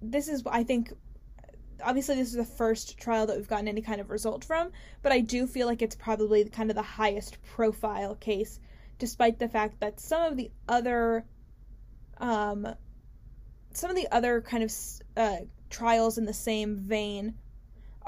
this 0.00 0.28
is 0.28 0.42
I 0.46 0.64
think 0.64 0.92
obviously 1.84 2.16
this 2.16 2.28
is 2.28 2.34
the 2.34 2.44
first 2.44 2.98
trial 2.98 3.26
that 3.26 3.36
we've 3.36 3.48
gotten 3.48 3.68
any 3.68 3.82
kind 3.82 4.00
of 4.00 4.10
result 4.10 4.44
from, 4.44 4.72
but 5.02 5.12
I 5.12 5.20
do 5.20 5.46
feel 5.46 5.66
like 5.66 5.82
it's 5.82 5.94
probably 5.94 6.44
kind 6.44 6.70
of 6.70 6.76
the 6.76 6.82
highest 6.82 7.38
profile 7.42 8.14
case, 8.16 8.58
despite 8.98 9.38
the 9.38 9.48
fact 9.48 9.80
that 9.80 10.00
some 10.00 10.22
of 10.22 10.36
the 10.36 10.50
other, 10.68 11.24
um, 12.18 12.66
some 13.72 13.90
of 13.90 13.96
the 13.96 14.08
other 14.10 14.40
kind 14.40 14.64
of 14.64 14.72
uh, 15.16 15.36
trials 15.70 16.18
in 16.18 16.24
the 16.24 16.34
same 16.34 16.76
vein 16.76 17.34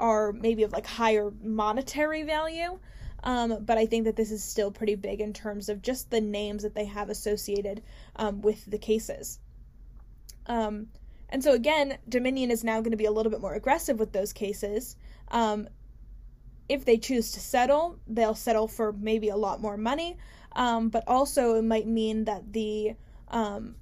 are 0.01 0.33
maybe 0.33 0.63
of 0.63 0.73
like 0.73 0.85
higher 0.85 1.31
monetary 1.41 2.23
value. 2.23 2.79
Um, 3.23 3.63
but 3.63 3.77
I 3.77 3.85
think 3.85 4.05
that 4.05 4.15
this 4.15 4.31
is 4.31 4.43
still 4.43 4.71
pretty 4.71 4.95
big 4.95 5.21
in 5.21 5.31
terms 5.31 5.69
of 5.69 5.81
just 5.81 6.09
the 6.09 6.19
names 6.19 6.63
that 6.63 6.73
they 6.73 6.85
have 6.85 7.09
associated 7.09 7.83
um, 8.15 8.41
with 8.41 8.65
the 8.65 8.79
cases. 8.79 9.39
Um, 10.47 10.87
and 11.29 11.43
so 11.43 11.53
again, 11.53 11.99
Dominion 12.09 12.49
is 12.49 12.63
now 12.63 12.81
going 12.81 12.91
to 12.91 12.97
be 12.97 13.05
a 13.05 13.11
little 13.11 13.31
bit 13.31 13.39
more 13.39 13.53
aggressive 13.53 13.99
with 13.99 14.11
those 14.11 14.33
cases. 14.33 14.95
Um, 15.29 15.69
if 16.67 16.83
they 16.83 16.97
choose 16.97 17.31
to 17.33 17.39
settle, 17.39 17.99
they'll 18.07 18.35
settle 18.35 18.67
for 18.67 18.91
maybe 18.91 19.29
a 19.29 19.37
lot 19.37 19.61
more 19.61 19.77
money, 19.77 20.17
um, 20.53 20.89
but 20.89 21.03
also 21.07 21.55
it 21.55 21.63
might 21.63 21.87
mean 21.87 22.25
that 22.25 22.53
the 22.53 22.95
um, 23.27 23.75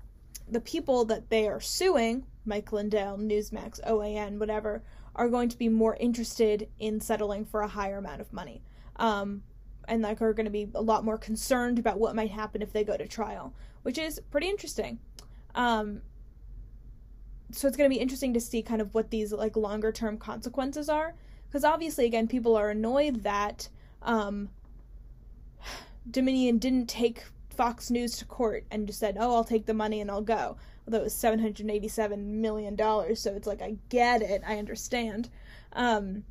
the 0.47 0.59
people 0.59 1.05
that 1.05 1.29
they 1.29 1.47
are 1.47 1.61
suing, 1.61 2.25
Mike 2.45 2.71
Lindell, 2.71 3.17
Newsmax, 3.17 3.79
OAN, 3.87 4.39
whatever, 4.39 4.83
are 5.15 5.29
going 5.29 5.49
to 5.49 5.57
be 5.57 5.69
more 5.69 5.95
interested 5.99 6.69
in 6.79 6.99
settling 6.99 7.45
for 7.45 7.61
a 7.61 7.67
higher 7.67 7.97
amount 7.97 8.21
of 8.21 8.31
money. 8.31 8.61
Um, 8.95 9.43
and 9.87 10.03
like 10.03 10.21
are 10.21 10.33
going 10.33 10.45
to 10.45 10.51
be 10.51 10.69
a 10.75 10.81
lot 10.81 11.03
more 11.03 11.17
concerned 11.17 11.79
about 11.79 11.99
what 11.99 12.15
might 12.15 12.31
happen 12.31 12.61
if 12.61 12.71
they 12.71 12.83
go 12.83 12.95
to 12.95 13.07
trial, 13.07 13.53
which 13.81 13.97
is 13.97 14.21
pretty 14.29 14.47
interesting. 14.47 14.99
Um, 15.55 16.01
so 17.51 17.67
it's 17.67 17.77
going 17.77 17.89
to 17.89 17.93
be 17.93 18.01
interesting 18.01 18.33
to 18.33 18.39
see 18.39 18.61
kind 18.61 18.81
of 18.81 18.93
what 18.93 19.09
these 19.09 19.31
like 19.33 19.55
longer 19.55 19.91
term 19.91 20.17
consequences 20.17 20.89
are 20.89 21.15
because 21.47 21.63
obviously 21.63 22.05
again 22.05 22.27
people 22.27 22.55
are 22.55 22.69
annoyed 22.69 23.23
that 23.23 23.69
um, 24.03 24.49
dominion 26.11 26.57
didn't 26.57 26.87
take 26.87 27.23
fox 27.49 27.89
news 27.89 28.17
to 28.17 28.25
court 28.25 28.65
and 28.71 28.87
just 28.87 28.99
said 28.99 29.17
oh 29.19 29.35
i'll 29.35 29.43
take 29.43 29.65
the 29.65 29.73
money 29.73 29.99
and 29.99 30.09
i'll 30.09 30.21
go 30.21 30.55
it 30.97 31.03
was 31.03 31.13
787 31.13 32.41
million 32.41 32.75
dollars. 32.75 33.21
So 33.21 33.33
it's 33.33 33.47
like 33.47 33.61
i 33.61 33.75
get 33.89 34.21
it. 34.21 34.41
I 34.45 34.57
understand. 34.57 35.29
Um, 35.73 36.23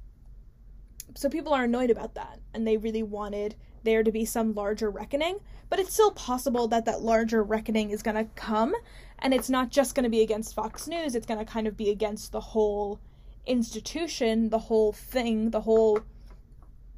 so 1.15 1.29
people 1.29 1.55
are 1.55 1.65
annoyed 1.65 1.91
about 1.91 2.15
that 2.15 2.39
and 2.53 2.67
they 2.67 2.77
really 2.77 3.03
wanted 3.03 3.55
there 3.85 4.03
to 4.03 4.13
be 4.13 4.25
some 4.25 4.55
larger 4.55 4.91
reckoning 4.91 5.39
but 5.71 5.79
it's 5.79 5.93
still 5.93 6.11
possible 6.13 6.69
that 6.69 6.85
that 6.85 7.03
larger 7.03 7.43
reckoning 7.43 7.91
is 7.91 8.03
going 8.03 8.17
to 8.17 8.25
come 8.35 8.75
and 9.19 9.35
it's 9.35 9.51
not 9.51 9.71
just 9.71 9.95
going 9.95 10.05
to 10.05 10.11
be 10.11 10.23
against 10.23 10.55
Fox 10.55 10.87
News, 10.87 11.15
it's 11.15 11.27
going 11.27 11.45
to 11.45 11.51
kind 11.51 11.67
of 11.67 11.77
be 11.77 11.91
against 11.91 12.33
the 12.33 12.41
whole 12.41 13.01
institution, 13.47 14.51
the 14.51 14.59
whole 14.59 14.93
thing, 14.93 15.51
the 15.51 15.61
whole, 15.61 16.01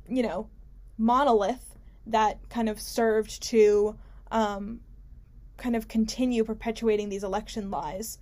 you 0.09 0.23
know, 0.23 0.49
monolith 0.99 1.76
that 2.07 2.38
kind 2.50 2.69
of 2.69 2.81
served 2.81 3.43
to 3.43 3.97
um, 4.31 4.81
kind 5.61 5.76
of 5.76 5.87
continue 5.87 6.43
perpetuating 6.43 7.09
these 7.09 7.23
election 7.23 7.71
lies 7.71 8.19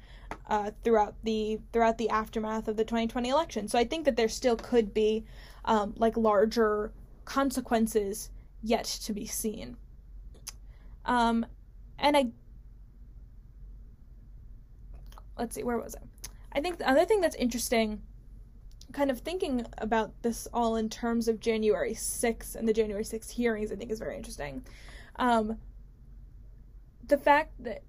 uh, 0.49 0.73
throughout 0.83 1.15
the 1.23 1.59
throughout 1.73 1.97
the 1.97 2.11
aftermath 2.11 2.69
of 2.69 2.77
the 2.77 2.85
2020 2.85 3.29
election. 3.29 3.69
So 3.69 3.79
I 3.79 3.85
think 3.85 4.05
that 4.05 4.17
there 4.17 4.29
still 4.29 4.57
could 4.57 4.93
be 4.93 5.25
um, 5.65 5.95
like 5.97 6.17
larger 6.17 6.93
consequences 7.25 8.31
yet 8.63 8.85
to 9.05 9.13
be 9.13 9.25
seen. 9.25 9.77
Um, 11.07 11.47
and 11.99 12.17
I 12.17 12.27
let's 15.39 15.55
see, 15.55 15.63
where 15.63 15.79
was 15.79 15.95
I? 15.95 16.59
I 16.59 16.61
think 16.61 16.79
the 16.79 16.91
other 16.91 17.05
thing 17.05 17.21
that's 17.21 17.37
interesting, 17.37 18.03
kind 18.93 19.11
of 19.11 19.21
thinking 19.21 19.65
about 19.79 20.11
this 20.23 20.49
all 20.53 20.75
in 20.75 20.89
terms 20.89 21.29
of 21.29 21.39
January 21.39 21.93
6th 21.95 22.57
and 22.57 22.67
the 22.67 22.73
January 22.73 23.05
6th 23.05 23.31
hearings, 23.31 23.71
I 23.71 23.77
think 23.77 23.93
is 23.93 24.01
very 24.01 24.17
interesting. 24.17 24.65
Um, 25.17 25.59
the 27.09 27.19
fact 27.19 27.53
that 27.61 27.83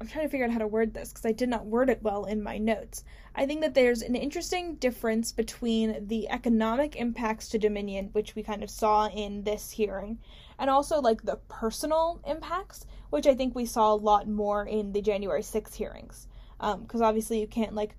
I'm 0.00 0.06
trying 0.06 0.26
to 0.26 0.30
figure 0.30 0.44
out 0.44 0.52
how 0.52 0.58
to 0.58 0.66
word 0.66 0.92
this 0.92 1.08
because 1.10 1.24
I 1.24 1.32
did 1.32 1.48
not 1.48 1.64
word 1.64 1.88
it 1.88 2.02
well 2.02 2.26
in 2.26 2.42
my 2.42 2.58
notes. 2.58 3.02
I 3.34 3.46
think 3.46 3.62
that 3.62 3.72
there's 3.72 4.02
an 4.02 4.14
interesting 4.14 4.74
difference 4.74 5.32
between 5.32 6.06
the 6.06 6.28
economic 6.28 6.96
impacts 6.96 7.48
to 7.50 7.58
Dominion, 7.58 8.10
which 8.12 8.34
we 8.34 8.42
kind 8.42 8.62
of 8.62 8.68
saw 8.68 9.08
in 9.08 9.44
this 9.44 9.70
hearing, 9.70 10.18
and 10.58 10.68
also 10.68 11.00
like 11.00 11.22
the 11.22 11.36
personal 11.48 12.20
impacts, 12.26 12.84
which 13.08 13.26
I 13.26 13.34
think 13.34 13.54
we 13.54 13.64
saw 13.64 13.94
a 13.94 13.96
lot 13.96 14.28
more 14.28 14.66
in 14.66 14.92
the 14.92 15.00
January 15.00 15.42
6th 15.42 15.74
hearings. 15.74 16.28
Because 16.58 17.00
um, 17.00 17.06
obviously 17.06 17.40
you 17.40 17.46
can't 17.46 17.74
like 17.74 17.96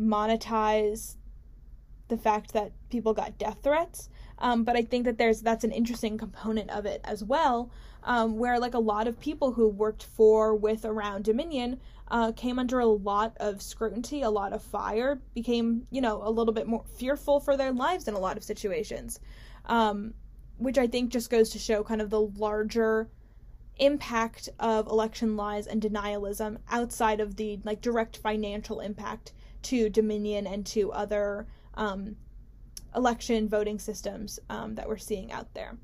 monetize 0.00 1.14
the 2.08 2.16
fact 2.16 2.52
that 2.54 2.72
people 2.90 3.14
got 3.14 3.38
death 3.38 3.58
threats. 3.62 4.08
Um, 4.38 4.64
but 4.64 4.76
I 4.76 4.82
think 4.82 5.04
that 5.04 5.18
there's 5.18 5.40
that's 5.40 5.64
an 5.64 5.72
interesting 5.72 6.18
component 6.18 6.70
of 6.70 6.86
it 6.86 7.00
as 7.04 7.24
well, 7.24 7.70
um, 8.04 8.36
where 8.38 8.58
like 8.58 8.74
a 8.74 8.78
lot 8.78 9.08
of 9.08 9.18
people 9.18 9.52
who 9.52 9.68
worked 9.68 10.04
for, 10.04 10.54
with, 10.54 10.84
around 10.84 11.24
Dominion 11.24 11.80
uh, 12.08 12.32
came 12.32 12.58
under 12.58 12.78
a 12.78 12.86
lot 12.86 13.36
of 13.38 13.62
scrutiny, 13.62 14.22
a 14.22 14.30
lot 14.30 14.52
of 14.52 14.62
fire, 14.62 15.20
became 15.34 15.86
you 15.90 16.00
know 16.00 16.20
a 16.22 16.30
little 16.30 16.54
bit 16.54 16.66
more 16.66 16.84
fearful 16.96 17.40
for 17.40 17.56
their 17.56 17.72
lives 17.72 18.08
in 18.08 18.14
a 18.14 18.18
lot 18.18 18.36
of 18.36 18.44
situations, 18.44 19.20
um, 19.66 20.12
which 20.58 20.78
I 20.78 20.86
think 20.86 21.10
just 21.10 21.30
goes 21.30 21.50
to 21.50 21.58
show 21.58 21.82
kind 21.82 22.02
of 22.02 22.10
the 22.10 22.20
larger 22.20 23.08
impact 23.78 24.48
of 24.58 24.86
election 24.86 25.36
lies 25.36 25.66
and 25.66 25.82
denialism 25.82 26.58
outside 26.70 27.20
of 27.20 27.36
the 27.36 27.58
like 27.64 27.80
direct 27.82 28.16
financial 28.16 28.80
impact 28.80 29.32
to 29.62 29.90
Dominion 29.90 30.46
and 30.46 30.64
to 30.64 30.92
other 30.92 31.46
um, 31.74 32.16
election 32.94 33.48
voting 33.48 33.78
systems 33.78 34.38
um, 34.48 34.74
that 34.74 34.88
we're 34.88 34.96
seeing 34.96 35.32
out 35.32 35.52
there. 35.54 35.76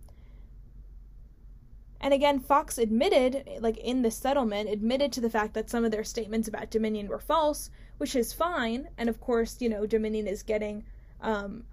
And 2.01 2.13
again, 2.13 2.41
Fox 2.41 2.79
admitted, 2.79 3.49
like 3.61 3.79
in 3.79 4.03
the 4.03 4.11
settlement, 4.11 4.69
admitted 4.69 5.13
to 5.13 5.21
the 5.21 5.31
fact 5.31 5.55
that 5.55 5.71
some 5.71 5.85
of 5.85 5.93
their 5.93 6.03
statements 6.03 6.49
about 6.49 6.71
Dominion 6.71 7.07
were 7.07 7.21
false, 7.21 7.71
which 7.99 8.17
is 8.17 8.33
fine. 8.33 8.89
And 8.99 9.09
of 9.09 9.21
course, 9.21 9.59
you 9.61 9.69
know, 9.69 9.87
Dominion 9.87 10.27
is 10.27 10.43
getting, 10.43 10.85
um, 11.21 11.65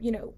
you 0.00 0.10
know, 0.10 0.32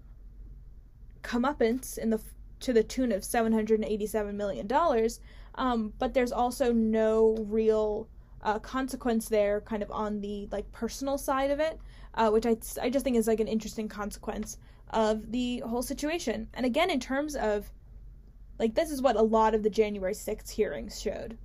comeuppance 1.21 1.97
in 1.97 2.09
the 2.09 2.19
to 2.59 2.73
the 2.73 2.83
tune 2.83 3.13
of 3.13 3.23
seven 3.23 3.53
hundred 3.53 3.79
and 3.79 3.89
eighty-seven 3.89 4.35
million 4.35 4.67
dollars. 4.67 5.21
Um, 5.55 5.93
but 5.97 6.13
there's 6.13 6.33
also 6.33 6.73
no 6.73 7.37
real 7.47 8.09
uh, 8.41 8.59
consequence 8.59 9.29
there, 9.29 9.61
kind 9.61 9.81
of 9.81 9.91
on 9.91 10.19
the 10.19 10.49
like 10.51 10.69
personal 10.73 11.17
side 11.17 11.51
of 11.51 11.61
it 11.61 11.79
uh, 12.13 12.29
which 12.29 12.45
I, 12.45 12.57
I 12.81 12.89
just 12.89 13.03
think 13.03 13.17
is 13.17 13.27
like 13.27 13.39
an 13.39 13.47
interesting 13.47 13.87
consequence 13.87 14.57
of 14.91 15.31
the 15.31 15.59
whole 15.59 15.81
situation. 15.81 16.47
And 16.53 16.65
again, 16.65 16.89
in 16.89 16.99
terms 16.99 17.35
of 17.35 17.71
like 18.57 18.75
this 18.75 18.91
is 18.91 19.01
what 19.01 19.15
a 19.15 19.21
lot 19.21 19.55
of 19.55 19.63
the 19.63 19.69
January 19.69 20.13
6th 20.13 20.49
hearings 20.49 21.01
showed. 21.01 21.37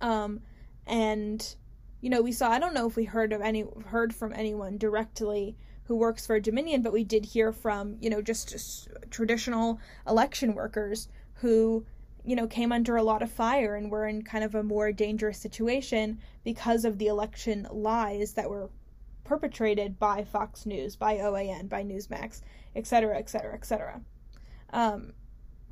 Um, 0.00 0.40
and 0.86 1.54
you 2.00 2.10
know, 2.10 2.22
we 2.22 2.32
saw 2.32 2.50
I 2.50 2.58
don't 2.58 2.74
know 2.74 2.86
if 2.86 2.96
we 2.96 3.04
heard 3.04 3.32
of 3.32 3.40
any 3.40 3.64
heard 3.86 4.14
from 4.14 4.32
anyone 4.32 4.78
directly 4.78 5.56
who 5.84 5.96
works 5.96 6.26
for 6.26 6.38
Dominion, 6.38 6.82
but 6.82 6.92
we 6.92 7.02
did 7.02 7.24
hear 7.24 7.50
from, 7.50 7.96
you 7.98 8.10
know, 8.10 8.20
just, 8.20 8.50
just 8.50 8.88
traditional 9.10 9.80
election 10.06 10.54
workers 10.54 11.08
who 11.36 11.86
you 12.28 12.36
know, 12.36 12.46
came 12.46 12.72
under 12.72 12.96
a 12.96 13.02
lot 13.02 13.22
of 13.22 13.30
fire 13.30 13.74
and 13.74 13.90
were 13.90 14.06
in 14.06 14.20
kind 14.20 14.44
of 14.44 14.54
a 14.54 14.62
more 14.62 14.92
dangerous 14.92 15.38
situation 15.38 16.18
because 16.44 16.84
of 16.84 16.98
the 16.98 17.06
election 17.06 17.66
lies 17.70 18.34
that 18.34 18.50
were 18.50 18.68
perpetrated 19.28 19.98
by 19.98 20.24
Fox 20.24 20.64
News, 20.64 20.96
by 20.96 21.18
OAN, 21.18 21.68
by 21.68 21.84
Newsmax, 21.84 22.40
et 22.74 22.86
cetera, 22.86 23.18
etc., 23.18 23.52
etc., 23.54 23.54
etc. 23.54 24.00
Um, 24.72 25.12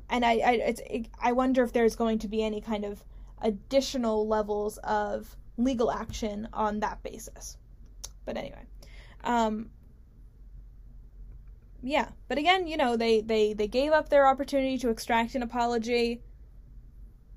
and 0.09 0.23
I, 0.23 0.33
I, 0.33 0.51
it's, 0.53 0.81
it, 0.87 1.07
I 1.19 1.31
wonder 1.31 1.63
if 1.63 1.73
there's 1.73 1.95
going 1.95 2.19
to 2.19 2.27
be 2.27 2.43
any 2.43 2.61
kind 2.61 2.85
of 2.85 3.03
additional 3.41 4.27
levels 4.27 4.77
of 4.83 5.35
legal 5.57 5.91
action 5.91 6.47
on 6.53 6.81
that 6.81 7.01
basis. 7.01 7.57
But 8.25 8.37
anyway, 8.37 8.61
um, 9.23 9.71
yeah. 11.81 12.09
But 12.27 12.37
again, 12.37 12.67
you 12.67 12.77
know, 12.77 12.95
they, 12.95 13.21
they, 13.21 13.53
they 13.53 13.67
gave 13.67 13.91
up 13.91 14.09
their 14.09 14.27
opportunity 14.27 14.77
to 14.77 14.89
extract 14.89 15.33
an 15.33 15.41
apology. 15.41 16.21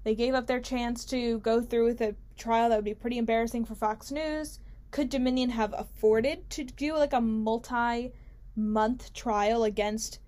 They 0.04 0.14
gave 0.14 0.34
up 0.34 0.46
their 0.46 0.60
chance 0.60 1.06
to 1.06 1.38
go 1.38 1.62
through 1.62 1.86
with 1.86 2.02
a 2.02 2.14
trial 2.36 2.68
that 2.68 2.76
would 2.76 2.84
be 2.84 2.94
pretty 2.94 3.16
embarrassing 3.16 3.64
for 3.64 3.74
Fox 3.74 4.10
News 4.10 4.60
could 4.90 5.08
Dominion 5.08 5.50
have 5.50 5.74
afforded 5.76 6.48
to 6.50 6.64
do 6.64 6.94
like 6.94 7.12
a 7.12 7.20
multi 7.20 8.12
month 8.56 9.12
trial 9.12 9.64
against 9.64 10.18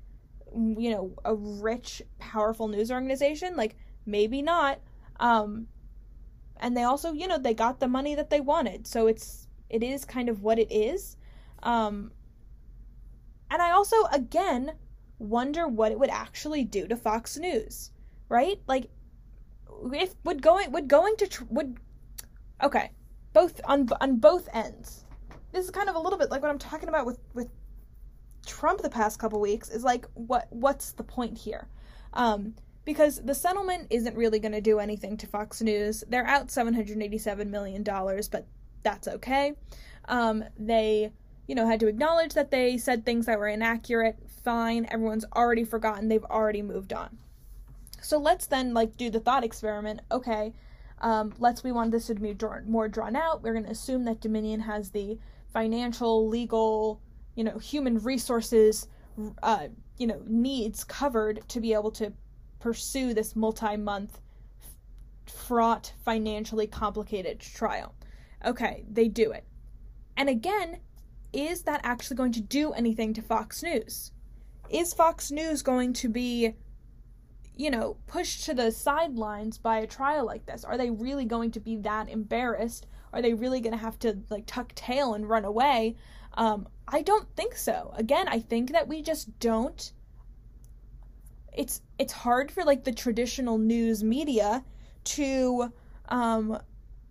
you 0.54 0.90
know 0.90 1.14
a 1.24 1.34
rich 1.34 2.02
powerful 2.18 2.68
news 2.68 2.90
organization? 2.90 3.56
Like 3.56 3.76
maybe 4.06 4.42
not. 4.42 4.80
Um 5.18 5.68
and 6.58 6.76
they 6.76 6.84
also 6.84 7.12
you 7.12 7.26
know 7.26 7.38
they 7.38 7.54
got 7.54 7.80
the 7.80 7.88
money 7.88 8.14
that 8.14 8.30
they 8.30 8.40
wanted. 8.40 8.86
So 8.86 9.06
it's 9.06 9.48
it 9.68 9.82
is 9.82 10.04
kind 10.04 10.28
of 10.28 10.42
what 10.42 10.58
it 10.58 10.70
is. 10.72 11.16
Um 11.62 12.12
and 13.50 13.60
i 13.60 13.70
also 13.70 13.96
again 14.12 14.72
wonder 15.18 15.68
what 15.68 15.92
it 15.92 15.98
would 15.98 16.08
actually 16.08 16.64
do 16.64 16.88
to 16.88 16.96
fox 16.96 17.36
news 17.36 17.90
right? 18.32 18.60
Like 18.66 18.88
if 19.92 20.14
would 20.24 20.40
going 20.40 20.72
would 20.72 20.88
going 20.88 21.16
to 21.16 21.26
tr- 21.26 21.44
would 21.50 21.78
okay 22.62 22.90
both 23.32 23.60
on 23.64 23.88
on 24.00 24.16
both 24.16 24.48
ends. 24.52 25.04
this 25.52 25.64
is 25.64 25.70
kind 25.70 25.88
of 25.88 25.96
a 25.96 25.98
little 25.98 26.18
bit 26.18 26.30
like 26.30 26.42
what 26.42 26.50
I'm 26.50 26.58
talking 26.58 26.88
about 26.88 27.06
with 27.06 27.18
with 27.34 27.48
Trump 28.46 28.82
the 28.82 28.90
past 28.90 29.18
couple 29.18 29.40
weeks 29.40 29.68
is 29.68 29.84
like 29.84 30.06
what 30.14 30.46
what's 30.50 30.92
the 30.92 31.04
point 31.04 31.38
here? 31.38 31.68
Um, 32.14 32.54
because 32.84 33.22
the 33.22 33.34
settlement 33.34 33.86
isn't 33.90 34.16
really 34.16 34.38
going 34.40 34.52
to 34.52 34.60
do 34.60 34.80
anything 34.80 35.16
to 35.18 35.26
Fox 35.26 35.62
News. 35.62 36.02
They're 36.08 36.26
out 36.26 36.50
787 36.50 37.50
million 37.50 37.82
dollars, 37.82 38.28
but 38.28 38.46
that's 38.82 39.06
okay. 39.06 39.54
Um, 40.06 40.44
they, 40.58 41.12
you 41.46 41.54
know, 41.54 41.66
had 41.66 41.80
to 41.80 41.86
acknowledge 41.86 42.34
that 42.34 42.50
they 42.50 42.76
said 42.78 43.04
things 43.04 43.26
that 43.26 43.38
were 43.38 43.48
inaccurate. 43.48 44.16
Fine, 44.44 44.88
everyone's 44.90 45.24
already 45.34 45.64
forgotten. 45.64 46.08
They've 46.08 46.24
already 46.24 46.62
moved 46.62 46.92
on. 46.92 47.18
So 48.00 48.18
let's 48.18 48.46
then 48.46 48.74
like 48.74 48.96
do 48.96 49.10
the 49.10 49.20
thought 49.20 49.44
experiment. 49.44 50.00
Okay, 50.10 50.52
um, 51.02 51.34
let's 51.38 51.62
we 51.62 51.72
want 51.72 51.90
this 51.90 52.06
to 52.06 52.14
be 52.14 52.34
drawn, 52.34 52.70
more 52.70 52.88
drawn 52.88 53.16
out. 53.16 53.42
We're 53.42 53.52
going 53.52 53.66
to 53.66 53.70
assume 53.70 54.04
that 54.04 54.20
Dominion 54.20 54.60
has 54.60 54.90
the 54.90 55.18
financial, 55.52 56.28
legal, 56.28 57.00
you 57.34 57.44
know, 57.44 57.58
human 57.58 57.98
resources, 57.98 58.88
uh, 59.42 59.68
you 59.98 60.06
know, 60.06 60.22
needs 60.26 60.84
covered 60.84 61.46
to 61.48 61.60
be 61.60 61.74
able 61.74 61.90
to 61.92 62.12
pursue 62.60 63.12
this 63.12 63.36
multi-month, 63.36 64.20
fraught, 65.26 65.92
financially 66.04 66.66
complicated 66.66 67.40
trial. 67.40 67.94
Okay, 68.44 68.84
they 68.90 69.08
do 69.08 69.32
it. 69.32 69.44
And 70.16 70.28
again, 70.28 70.78
is 71.32 71.62
that 71.62 71.80
actually 71.84 72.16
going 72.16 72.32
to 72.32 72.40
do 72.40 72.72
anything 72.72 73.14
to 73.14 73.22
Fox 73.22 73.62
News? 73.62 74.12
Is 74.70 74.94
Fox 74.94 75.30
News 75.30 75.62
going 75.62 75.92
to 75.94 76.08
be, 76.08 76.54
you 77.56 77.70
know, 77.70 77.96
pushed 78.06 78.44
to 78.44 78.54
the 78.54 78.70
sidelines 78.70 79.58
by 79.58 79.78
a 79.78 79.86
trial 79.86 80.24
like 80.24 80.46
this? 80.46 80.64
Are 80.64 80.78
they 80.78 80.90
really 80.90 81.24
going 81.24 81.50
to 81.52 81.60
be 81.60 81.76
that 81.76 82.08
embarrassed? 82.08 82.86
Are 83.12 83.20
they 83.20 83.34
really 83.34 83.60
going 83.60 83.72
to 83.72 83.78
have 83.78 83.98
to 84.00 84.18
like 84.30 84.46
tuck 84.46 84.74
tail 84.74 85.14
and 85.14 85.28
run 85.28 85.44
away? 85.44 85.96
Um, 86.34 86.68
I 86.88 87.02
don't 87.02 87.28
think 87.36 87.56
so. 87.56 87.92
Again, 87.96 88.26
I 88.28 88.38
think 88.40 88.72
that 88.72 88.88
we 88.88 89.02
just 89.02 89.38
don't. 89.38 89.92
It's 91.52 91.82
it's 91.98 92.12
hard 92.12 92.50
for 92.50 92.64
like 92.64 92.84
the 92.84 92.92
traditional 92.92 93.58
news 93.58 94.02
media 94.02 94.64
to 95.04 95.72
um, 96.08 96.58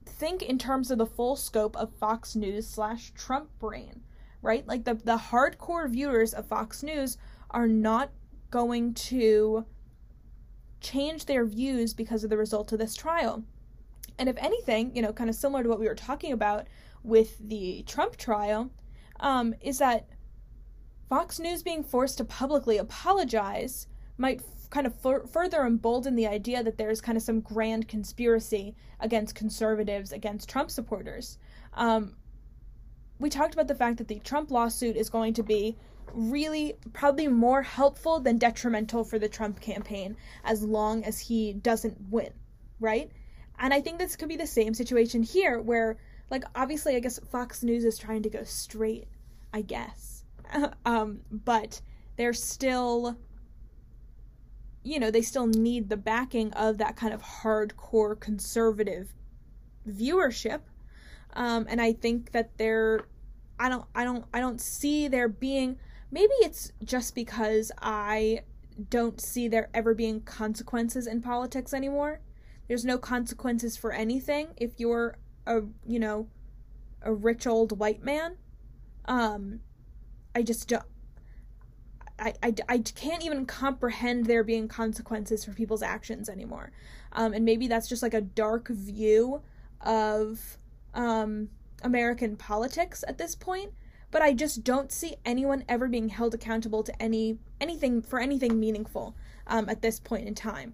think 0.06 0.42
in 0.42 0.58
terms 0.58 0.90
of 0.90 0.98
the 0.98 1.06
full 1.06 1.36
scope 1.36 1.76
of 1.78 1.94
Fox 1.94 2.36
News 2.36 2.68
slash 2.68 3.12
Trump 3.14 3.50
brain, 3.60 4.02
right? 4.42 4.68
Like 4.68 4.86
the 4.86 4.96
the 4.96 5.18
hardcore 5.18 5.88
viewers 5.88 6.34
of 6.34 6.48
Fox 6.48 6.82
News 6.82 7.18
are 7.52 7.68
not 7.68 8.10
going 8.50 8.94
to 8.96 9.66
change 10.82 11.26
their 11.26 11.46
views 11.46 11.94
because 11.94 12.24
of 12.24 12.30
the 12.30 12.38
result 12.38 12.72
of 12.72 12.80
this 12.80 12.96
trial. 12.96 13.44
And 14.18 14.28
if 14.28 14.38
anything, 14.38 14.96
you 14.96 15.02
know, 15.02 15.14
kind 15.14 15.30
of 15.30 15.36
similar 15.36 15.64
to 15.64 15.70
what 15.70 15.80
we 15.80 15.88
were 15.88 15.96
talking 15.96 16.34
about 16.34 16.68
with 17.04 17.38
the 17.40 17.84
Trump 17.88 18.18
trial, 18.18 18.70
um, 19.20 19.56
is 19.62 19.78
that 19.78 20.08
Fox 21.10 21.40
News 21.40 21.64
being 21.64 21.84
forced 21.84 22.18
to 22.18 22.26
publicly 22.26 22.78
apologize 22.78 23.88
might 24.18 24.40
f- 24.40 24.70
kind 24.70 24.88
of 24.88 24.94
f- 25.06 25.30
further 25.30 25.66
embolden 25.66 26.16
the 26.16 26.28
idea 26.28 26.64
that 26.64 26.78
there's 26.78 27.02
kind 27.02 27.18
of 27.18 27.24
some 27.24 27.42
grand 27.42 27.88
conspiracy 27.88 28.76
against 29.00 29.36
conservatives, 29.36 30.12
against 30.12 30.50
Trump 30.50 30.72
supporters. 30.72 31.38
Um, 31.74 32.16
we 33.20 33.30
talked 33.30 33.54
about 33.54 33.68
the 33.68 33.76
fact 33.76 33.98
that 33.98 34.08
the 34.08 34.20
Trump 34.20 34.52
lawsuit 34.52 34.96
is 34.96 35.10
going 35.10 35.34
to 35.36 35.44
be 35.44 35.78
really 36.14 36.76
probably 36.94 37.28
more 37.28 37.62
helpful 37.62 38.20
than 38.20 38.38
detrimental 38.38 39.04
for 39.04 39.20
the 39.20 39.30
Trump 39.30 39.60
campaign 39.60 40.16
as 40.44 40.64
long 40.64 41.04
as 41.04 41.20
he 41.20 41.54
doesn't 41.54 41.98
win, 42.10 42.32
right? 42.80 43.12
And 43.60 43.74
I 43.74 43.82
think 43.82 44.00
this 44.00 44.16
could 44.16 44.30
be 44.30 44.38
the 44.38 44.48
same 44.48 44.74
situation 44.74 45.24
here 45.24 45.60
where 45.60 45.98
like 46.30 46.44
obviously 46.56 46.96
I 46.96 47.00
guess 47.00 47.20
Fox 47.32 47.64
News 47.64 47.86
is 47.86 47.98
trying 47.98 48.24
to 48.24 48.30
go 48.30 48.44
straight, 48.44 49.08
I 49.54 49.62
guess. 49.62 50.24
um, 50.86 51.22
but 51.32 51.82
they're 52.16 52.34
still 52.34 53.18
you 54.84 55.00
know, 55.00 55.12
they 55.12 55.22
still 55.22 55.46
need 55.46 55.90
the 55.90 55.98
backing 55.98 56.52
of 56.54 56.80
that 56.80 56.96
kind 56.96 57.14
of 57.14 57.22
hardcore 57.22 58.20
conservative 58.20 59.14
viewership. 59.88 60.62
Um, 61.34 61.68
and 61.70 61.80
I 61.80 61.94
think 61.94 62.32
that 62.32 62.58
they're 62.58 63.06
I 63.60 63.70
don't 63.70 63.86
I 63.94 64.04
don't 64.04 64.26
I 64.34 64.40
don't 64.40 64.60
see 64.60 65.08
there 65.08 65.28
being 65.28 65.78
maybe 66.12 66.34
it's 66.42 66.72
just 66.84 67.16
because 67.16 67.72
I 67.82 68.42
don't 68.90 69.20
see 69.20 69.48
there 69.48 69.70
ever 69.74 69.94
being 69.94 70.22
consequences 70.22 71.08
in 71.08 71.22
politics 71.22 71.74
anymore. 71.74 72.22
There's 72.68 72.86
no 72.86 72.98
consequences 72.98 73.76
for 73.78 73.92
anything 73.92 74.50
if 74.58 74.80
you're 74.80 75.18
a 75.46 75.62
you 75.86 76.00
know 76.00 76.28
a 77.02 77.14
rich 77.14 77.48
old 77.48 77.80
white 77.80 78.04
man 78.04 78.38
um 79.06 79.60
i 80.36 80.42
just 80.42 80.68
don't 80.68 80.84
I, 82.20 82.34
I, 82.44 82.54
I 82.70 82.78
can't 82.78 83.26
even 83.26 83.48
comprehend 83.48 84.28
there 84.28 84.44
being 84.44 84.68
consequences 84.68 85.44
for 85.44 85.54
people's 85.54 85.82
actions 85.82 86.30
anymore. 86.30 86.72
Um, 87.14 87.34
and 87.34 87.44
maybe 87.44 87.68
that's 87.68 87.90
just 87.90 88.04
like 88.04 88.14
a 88.14 88.22
dark 88.22 88.68
view 88.68 89.42
of 89.82 90.60
um, 90.94 91.50
American 91.82 92.36
politics 92.36 93.04
at 93.08 93.18
this 93.18 93.34
point. 93.34 93.72
But 94.12 94.22
I 94.22 94.34
just 94.34 94.64
don't 94.64 94.92
see 94.92 95.16
anyone 95.26 95.64
ever 95.70 95.88
being 95.88 96.10
held 96.10 96.34
accountable 96.34 96.84
to 96.84 97.02
any 97.02 97.40
anything 97.60 98.02
for 98.02 98.20
anything 98.20 98.60
meaningful 98.60 99.16
um, 99.48 99.70
at 99.70 99.82
this 99.82 100.00
point 100.00 100.28
in 100.28 100.36
time. 100.36 100.74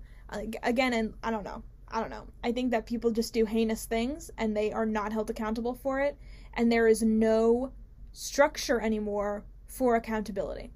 again, 0.63 0.93
and 0.93 1.13
I 1.23 1.31
don't 1.31 1.43
know. 1.43 1.63
I 1.89 2.01
don't 2.01 2.09
know. 2.09 2.27
I 2.43 2.51
think 2.51 2.71
that 2.71 2.85
people 2.85 3.11
just 3.11 3.33
do 3.33 3.45
heinous 3.45 3.85
things 3.85 4.29
and 4.37 4.57
they 4.57 4.73
are 4.73 4.85
not 4.85 5.13
held 5.13 5.29
accountable 5.29 5.75
for 5.75 6.01
it, 6.01 6.17
and 6.53 6.71
there 6.71 6.87
is 6.87 7.01
no 7.01 7.71
structure 8.11 8.81
anymore 8.81 9.45
for 9.67 9.95
accountability. 9.95 10.71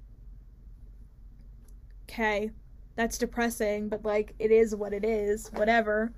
Okay, 2.04 2.50
that's 2.94 3.18
depressing, 3.18 3.88
but 3.88 4.04
like 4.04 4.34
it 4.38 4.50
is 4.50 4.74
what 4.74 4.92
it 4.92 5.04
is, 5.04 5.50
whatever. 5.52 6.12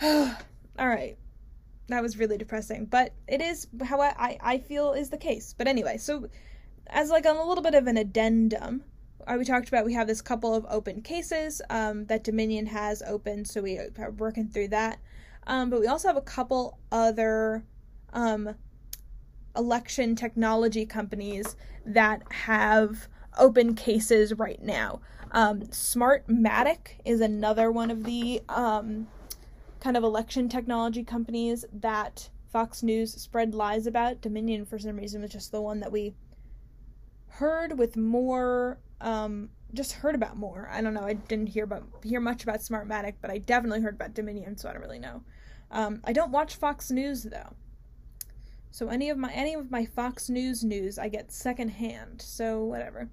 All 0.02 0.34
right. 0.78 1.16
That 1.90 2.02
was 2.02 2.18
really 2.18 2.38
depressing, 2.38 2.86
but 2.86 3.12
it 3.26 3.40
is 3.40 3.66
how 3.82 4.00
I, 4.00 4.38
I 4.40 4.58
feel 4.58 4.92
is 4.92 5.10
the 5.10 5.18
case. 5.18 5.54
But 5.56 5.66
anyway, 5.66 5.98
so 5.98 6.28
as 6.86 7.10
like 7.10 7.26
a 7.26 7.32
little 7.32 7.62
bit 7.62 7.74
of 7.74 7.88
an 7.88 7.96
addendum, 7.96 8.84
uh, 9.26 9.34
we 9.36 9.44
talked 9.44 9.68
about 9.68 9.84
we 9.84 9.94
have 9.94 10.06
this 10.06 10.22
couple 10.22 10.54
of 10.54 10.64
open 10.70 11.02
cases 11.02 11.60
um, 11.68 12.06
that 12.06 12.22
Dominion 12.22 12.66
has 12.66 13.02
open, 13.02 13.44
so 13.44 13.60
we 13.60 13.76
are 13.78 14.10
working 14.12 14.48
through 14.48 14.68
that. 14.68 15.00
Um, 15.46 15.68
but 15.68 15.80
we 15.80 15.88
also 15.88 16.08
have 16.08 16.16
a 16.16 16.22
couple 16.22 16.78
other 16.92 17.64
um, 18.12 18.54
election 19.56 20.14
technology 20.14 20.86
companies 20.86 21.56
that 21.84 22.22
have 22.30 23.08
open 23.36 23.74
cases 23.74 24.34
right 24.34 24.62
now. 24.62 25.00
Um, 25.32 25.62
Smartmatic 25.62 26.98
is 27.04 27.20
another 27.20 27.70
one 27.70 27.90
of 27.90 28.04
the 28.04 28.42
um, 28.48 29.08
kind 29.80 29.96
of 29.96 30.04
election 30.04 30.48
technology 30.48 31.02
companies 31.02 31.64
that 31.72 32.28
Fox 32.52 32.82
News 32.82 33.14
spread 33.14 33.54
lies 33.54 33.86
about. 33.86 34.20
Dominion, 34.20 34.66
for 34.66 34.78
some 34.78 34.96
reason, 34.96 35.22
was 35.22 35.30
just 35.30 35.52
the 35.52 35.60
one 35.60 35.80
that 35.80 35.92
we 35.92 36.14
heard 37.28 37.78
with 37.78 37.96
more 37.96 38.78
um, 39.00 39.50
just 39.72 39.92
heard 39.92 40.14
about 40.14 40.36
more. 40.36 40.68
I 40.70 40.80
don't 40.80 40.94
know. 40.94 41.04
I 41.04 41.14
didn't 41.14 41.48
hear 41.48 41.64
about 41.64 41.84
hear 42.02 42.20
much 42.20 42.42
about 42.42 42.60
Smartmatic, 42.60 43.14
but 43.20 43.30
I 43.30 43.38
definitely 43.38 43.80
heard 43.80 43.94
about 43.94 44.14
Dominion, 44.14 44.56
so 44.56 44.68
I 44.68 44.72
don't 44.72 44.82
really 44.82 44.98
know. 44.98 45.22
Um, 45.70 46.00
I 46.04 46.12
don't 46.12 46.32
watch 46.32 46.56
Fox 46.56 46.90
News 46.90 47.22
though, 47.22 47.54
so 48.70 48.88
any 48.88 49.10
of 49.10 49.18
my 49.18 49.32
any 49.32 49.54
of 49.54 49.70
my 49.70 49.84
Fox 49.86 50.28
News 50.28 50.64
news 50.64 50.98
I 50.98 51.08
get 51.08 51.32
secondhand. 51.32 52.20
So 52.20 52.64
whatever. 52.64 53.08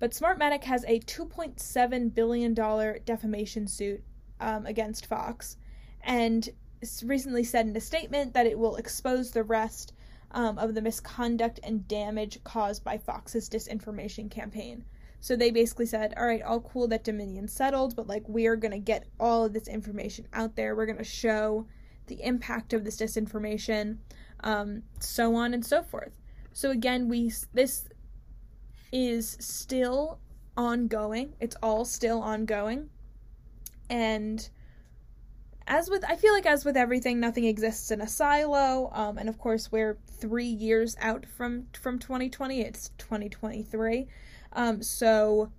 But 0.00 0.12
Smartmatic 0.12 0.62
has 0.64 0.84
a 0.84 1.00
2.7 1.00 2.14
billion 2.14 2.54
dollar 2.54 3.00
defamation 3.04 3.66
suit 3.66 4.02
um, 4.40 4.64
against 4.66 5.06
Fox, 5.06 5.56
and 6.08 6.48
recently 7.04 7.44
said 7.44 7.66
in 7.66 7.76
a 7.76 7.80
statement 7.80 8.32
that 8.32 8.46
it 8.46 8.58
will 8.58 8.76
expose 8.76 9.30
the 9.30 9.44
rest 9.44 9.92
um, 10.32 10.58
of 10.58 10.74
the 10.74 10.80
misconduct 10.80 11.60
and 11.62 11.86
damage 11.86 12.42
caused 12.44 12.82
by 12.82 12.96
Fox's 12.96 13.48
disinformation 13.48 14.30
campaign. 14.30 14.84
So 15.20 15.36
they 15.36 15.50
basically 15.50 15.86
said, 15.86 16.14
all 16.16 16.26
right, 16.26 16.42
all 16.42 16.60
cool 16.60 16.88
that 16.88 17.04
Dominion 17.04 17.46
settled, 17.46 17.94
but 17.94 18.06
like 18.06 18.26
we 18.26 18.46
are 18.46 18.56
going 18.56 18.72
to 18.72 18.78
get 18.78 19.06
all 19.20 19.44
of 19.44 19.52
this 19.52 19.68
information 19.68 20.26
out 20.32 20.56
there. 20.56 20.74
We're 20.74 20.86
going 20.86 20.98
to 20.98 21.04
show 21.04 21.66
the 22.06 22.22
impact 22.22 22.72
of 22.72 22.84
this 22.84 22.96
disinformation, 22.96 23.98
um, 24.40 24.82
so 25.00 25.34
on 25.34 25.52
and 25.52 25.64
so 25.64 25.82
forth. 25.82 26.12
So 26.54 26.70
again, 26.70 27.08
we 27.08 27.32
this 27.52 27.88
is 28.92 29.36
still 29.40 30.20
ongoing. 30.56 31.34
It's 31.38 31.56
all 31.62 31.84
still 31.84 32.22
ongoing. 32.22 32.88
And 33.90 34.48
as 35.68 35.88
with 35.88 36.04
I 36.08 36.16
feel 36.16 36.32
like 36.32 36.46
as 36.46 36.64
with 36.64 36.76
everything, 36.76 37.20
nothing 37.20 37.44
exists 37.44 37.90
in 37.90 38.00
a 38.00 38.08
silo. 38.08 38.90
Um, 38.92 39.18
and 39.18 39.28
of 39.28 39.38
course, 39.38 39.70
we're 39.70 39.98
three 40.06 40.46
years 40.46 40.96
out 41.00 41.26
from 41.26 41.66
from 41.80 41.98
2020. 41.98 42.62
It's 42.62 42.90
2023. 42.98 44.08
Um, 44.54 44.82
so, 44.82 45.52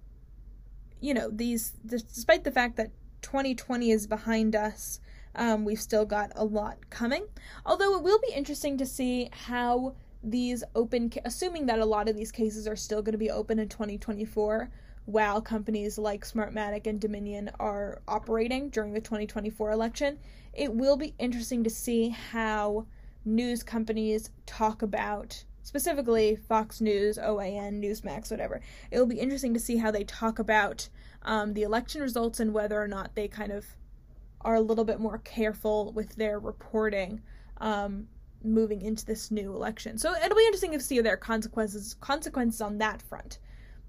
you 0.99 1.13
know, 1.13 1.29
these 1.31 1.71
despite 1.85 2.43
the 2.43 2.51
fact 2.51 2.75
that 2.77 2.91
2020 3.21 3.91
is 3.91 4.07
behind 4.07 4.55
us, 4.55 4.99
Um, 5.35 5.63
we've 5.63 5.79
still 5.79 6.05
got 6.05 6.31
a 6.35 6.43
lot 6.43 6.89
coming. 6.89 7.27
Although 7.65 7.95
it 7.97 8.03
will 8.03 8.19
be 8.19 8.33
interesting 8.33 8.77
to 8.77 8.85
see 8.85 9.29
how 9.31 9.95
these 10.23 10.63
open, 10.75 11.11
assuming 11.23 11.67
that 11.67 11.79
a 11.79 11.85
lot 11.85 12.09
of 12.09 12.15
these 12.15 12.31
cases 12.31 12.67
are 12.67 12.75
still 12.75 13.01
going 13.01 13.13
to 13.13 13.19
be 13.19 13.29
open 13.29 13.59
in 13.59 13.69
2024, 13.69 14.69
while 15.05 15.41
companies 15.41 15.97
like 15.97 16.25
Smartmatic 16.25 16.87
and 16.87 16.99
Dominion 16.99 17.49
are 17.59 18.01
operating 18.07 18.69
during 18.69 18.93
the 18.93 19.01
2024 19.01 19.71
election, 19.71 20.19
it 20.53 20.73
will 20.73 20.97
be 20.97 21.13
interesting 21.17 21.63
to 21.63 21.69
see 21.69 22.09
how 22.09 22.85
news 23.25 23.63
companies 23.63 24.29
talk 24.45 24.81
about 24.81 25.43
specifically 25.63 26.35
Fox 26.35 26.81
News, 26.81 27.17
OAN, 27.17 27.81
Newsmax, 27.81 28.31
whatever. 28.31 28.61
It 28.91 28.97
will 28.97 29.05
be 29.05 29.19
interesting 29.19 29.53
to 29.53 29.59
see 29.59 29.77
how 29.77 29.91
they 29.91 30.03
talk 30.03 30.39
about 30.39 30.89
um, 31.23 31.53
the 31.53 31.63
election 31.63 32.01
results 32.01 32.39
and 32.39 32.53
whether 32.53 32.81
or 32.81 32.87
not 32.87 33.15
they 33.15 33.27
kind 33.27 33.51
of 33.51 33.65
are 34.41 34.55
a 34.55 34.61
little 34.61 34.85
bit 34.85 34.99
more 34.99 35.19
careful 35.19 35.91
with 35.91 36.15
their 36.15 36.39
reporting 36.39 37.21
um, 37.57 38.07
moving 38.43 38.81
into 38.81 39.05
this 39.05 39.31
new 39.31 39.53
election. 39.53 39.97
So 39.97 40.13
it'll 40.13 40.37
be 40.37 40.45
interesting 40.45 40.71
to 40.71 40.79
see 40.79 41.01
there 41.01 41.17
consequences 41.17 41.95
consequences 41.99 42.61
on 42.61 42.77
that 42.77 43.01
front. 43.01 43.39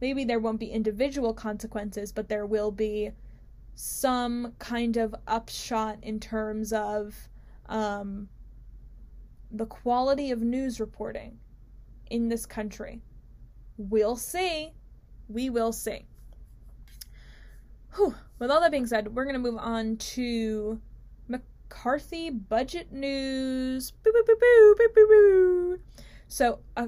Maybe 0.00 0.24
there 0.24 0.38
won't 0.38 0.60
be 0.60 0.70
individual 0.70 1.34
consequences, 1.34 2.12
but 2.12 2.28
there 2.28 2.46
will 2.46 2.70
be 2.70 3.10
some 3.74 4.54
kind 4.58 4.96
of 4.96 5.14
upshot 5.26 5.98
in 6.02 6.20
terms 6.20 6.72
of 6.72 7.28
um, 7.66 8.28
the 9.50 9.66
quality 9.66 10.30
of 10.30 10.42
news 10.42 10.80
reporting 10.80 11.38
in 12.10 12.28
this 12.28 12.46
country. 12.46 13.00
We'll 13.76 14.16
see. 14.16 14.72
We 15.28 15.50
will 15.50 15.72
see. 15.72 16.06
Whew. 17.96 18.14
With 18.38 18.50
all 18.50 18.60
that 18.60 18.70
being 18.70 18.86
said, 18.86 19.14
we're 19.14 19.24
going 19.24 19.34
to 19.34 19.40
move 19.40 19.58
on 19.58 19.96
to 19.96 20.80
McCarthy 21.28 22.30
budget 22.30 22.92
news. 22.92 23.90
Boo, 23.90 24.12
boo, 24.12 24.22
boo, 24.26 25.78
so 26.30 26.60
uh, 26.76 26.86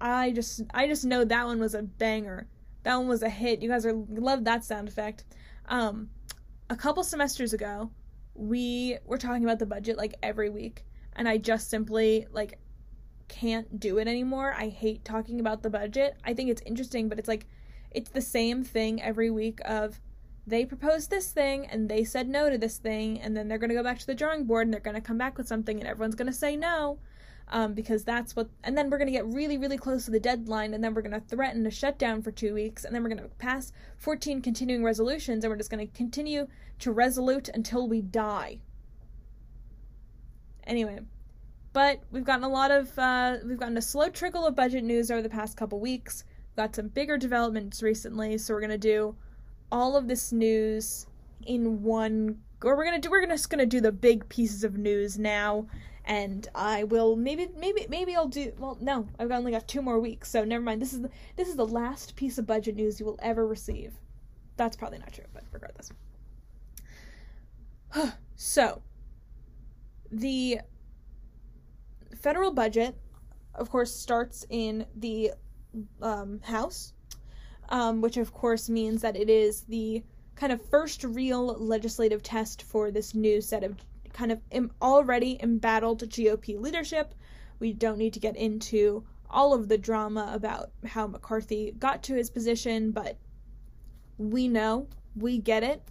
I 0.00 0.30
just 0.32 0.62
I 0.72 0.86
just 0.86 1.04
know 1.04 1.24
that 1.24 1.46
one 1.46 1.58
was 1.58 1.74
a 1.74 1.82
banger. 1.82 2.48
That 2.84 2.96
one 2.96 3.08
was 3.08 3.22
a 3.22 3.28
hit. 3.28 3.62
You 3.62 3.68
guys 3.68 3.84
are 3.84 3.92
love 3.92 4.44
that 4.44 4.64
sound 4.64 4.88
effect. 4.88 5.24
Um, 5.66 6.10
a 6.70 6.76
couple 6.76 7.02
semesters 7.04 7.52
ago, 7.52 7.90
we 8.34 8.98
were 9.04 9.18
talking 9.18 9.44
about 9.44 9.58
the 9.58 9.66
budget 9.66 9.96
like 9.96 10.14
every 10.22 10.50
week, 10.50 10.84
and 11.16 11.28
I 11.28 11.38
just 11.38 11.68
simply 11.68 12.26
like 12.32 12.58
can't 13.28 13.78
do 13.78 13.98
it 13.98 14.08
anymore. 14.08 14.54
I 14.56 14.68
hate 14.68 15.04
talking 15.04 15.40
about 15.40 15.62
the 15.62 15.70
budget. 15.70 16.16
I 16.24 16.34
think 16.34 16.50
it's 16.50 16.62
interesting, 16.62 17.08
but 17.08 17.18
it's 17.18 17.28
like 17.28 17.46
it's 17.90 18.10
the 18.10 18.22
same 18.22 18.64
thing 18.64 19.02
every 19.02 19.30
week 19.30 19.60
of 19.64 20.00
they 20.46 20.64
proposed 20.64 21.10
this 21.10 21.30
thing 21.30 21.66
and 21.66 21.88
they 21.88 22.04
said 22.04 22.28
no 22.28 22.48
to 22.48 22.56
this 22.56 22.78
thing 22.78 23.20
and 23.20 23.36
then 23.36 23.48
they're 23.48 23.58
going 23.58 23.68
to 23.68 23.74
go 23.74 23.82
back 23.82 23.98
to 23.98 24.06
the 24.06 24.14
drawing 24.14 24.44
board 24.44 24.66
and 24.66 24.72
they're 24.72 24.80
going 24.80 24.94
to 24.94 25.00
come 25.00 25.18
back 25.18 25.36
with 25.36 25.46
something 25.46 25.78
and 25.78 25.86
everyone's 25.86 26.14
going 26.14 26.30
to 26.30 26.32
say 26.32 26.56
no 26.56 26.98
um, 27.50 27.74
because 27.74 28.04
that's 28.04 28.36
what 28.36 28.48
and 28.64 28.76
then 28.76 28.90
we're 28.90 28.98
going 28.98 29.06
to 29.06 29.12
get 29.12 29.26
really 29.26 29.58
really 29.58 29.76
close 29.76 30.04
to 30.04 30.10
the 30.10 30.20
deadline 30.20 30.74
and 30.74 30.82
then 30.82 30.94
we're 30.94 31.02
going 31.02 31.18
to 31.18 31.26
threaten 31.28 31.66
a 31.66 31.70
shutdown 31.70 32.22
for 32.22 32.30
two 32.30 32.54
weeks 32.54 32.84
and 32.84 32.94
then 32.94 33.02
we're 33.02 33.08
going 33.08 33.22
to 33.22 33.28
pass 33.36 33.72
14 33.98 34.42
continuing 34.42 34.84
resolutions 34.84 35.44
and 35.44 35.50
we're 35.50 35.56
just 35.56 35.70
going 35.70 35.86
to 35.86 35.96
continue 35.96 36.46
to 36.78 36.92
resolute 36.92 37.48
until 37.52 37.88
we 37.88 38.00
die. 38.00 38.58
Anyway 40.66 41.00
but 41.72 42.00
we've 42.10 42.24
gotten 42.24 42.44
a 42.44 42.48
lot 42.48 42.70
of 42.70 42.98
uh, 42.98 43.36
we've 43.44 43.58
gotten 43.58 43.76
a 43.76 43.82
slow 43.82 44.08
trickle 44.08 44.46
of 44.46 44.56
budget 44.56 44.84
news 44.84 45.10
over 45.10 45.22
the 45.22 45.28
past 45.28 45.56
couple 45.56 45.78
weeks. 45.78 46.24
We've 46.50 46.64
got 46.64 46.74
some 46.74 46.88
bigger 46.88 47.16
developments 47.16 47.82
recently 47.82 48.38
so 48.38 48.54
we're 48.54 48.60
going 48.60 48.70
to 48.70 48.78
do 48.78 49.14
all 49.70 49.96
of 49.96 50.08
this 50.08 50.32
news 50.32 51.06
in 51.46 51.82
one 51.82 52.38
or 52.64 52.76
we're 52.76 52.84
gonna 52.84 52.98
do 52.98 53.10
we're 53.10 53.24
just 53.26 53.50
gonna 53.50 53.66
do 53.66 53.80
the 53.80 53.92
big 53.92 54.28
pieces 54.28 54.64
of 54.64 54.76
news 54.76 55.18
now 55.18 55.66
and 56.08 56.48
I 56.54 56.84
will 56.84 57.16
maybe 57.16 57.48
maybe 57.56 57.86
maybe 57.88 58.16
I'll 58.16 58.28
do 58.28 58.52
well 58.58 58.78
no 58.80 59.06
I've 59.18 59.30
only 59.30 59.52
got 59.52 59.68
two 59.68 59.82
more 59.82 60.00
weeks 60.00 60.30
so 60.30 60.42
never 60.42 60.64
mind. 60.64 60.82
This 60.82 60.94
is 60.94 61.02
the, 61.02 61.10
this 61.36 61.48
is 61.48 61.56
the 61.56 61.66
last 61.66 62.16
piece 62.16 62.38
of 62.38 62.46
budget 62.46 62.74
news 62.74 62.98
you 62.98 63.06
will 63.06 63.18
ever 63.22 63.46
receive. 63.46 63.92
That's 64.56 64.74
probably 64.74 64.98
not 64.98 65.12
true 65.12 65.26
but 65.32 65.44
regardless 65.52 65.92
so 68.36 68.82
the 70.10 70.60
federal 72.16 72.52
budget 72.52 72.96
of 73.54 73.70
course 73.70 73.94
starts 73.94 74.46
in 74.48 74.86
the 74.96 75.32
um, 76.00 76.40
house 76.42 76.94
um, 77.68 78.00
which 78.00 78.16
of 78.16 78.32
course 78.32 78.70
means 78.70 79.02
that 79.02 79.14
it 79.14 79.28
is 79.28 79.62
the 79.62 80.02
kind 80.36 80.52
of 80.52 80.64
first 80.70 81.04
real 81.04 81.48
legislative 81.58 82.22
test 82.22 82.62
for 82.62 82.90
this 82.90 83.14
new 83.14 83.40
set 83.42 83.62
of 83.62 83.76
kind 84.18 84.32
of 84.32 84.40
already 84.82 85.38
embattled 85.40 86.02
GOP 86.10 86.60
leadership. 86.60 87.14
We 87.60 87.72
don't 87.72 87.98
need 87.98 88.14
to 88.14 88.20
get 88.20 88.36
into 88.36 89.04
all 89.30 89.54
of 89.54 89.68
the 89.68 89.78
drama 89.78 90.32
about 90.34 90.70
how 90.84 91.06
McCarthy 91.06 91.72
got 91.78 92.02
to 92.04 92.14
his 92.14 92.28
position, 92.28 92.90
but 92.90 93.16
we 94.16 94.48
know, 94.48 94.88
we 95.14 95.38
get 95.38 95.62
it. 95.62 95.82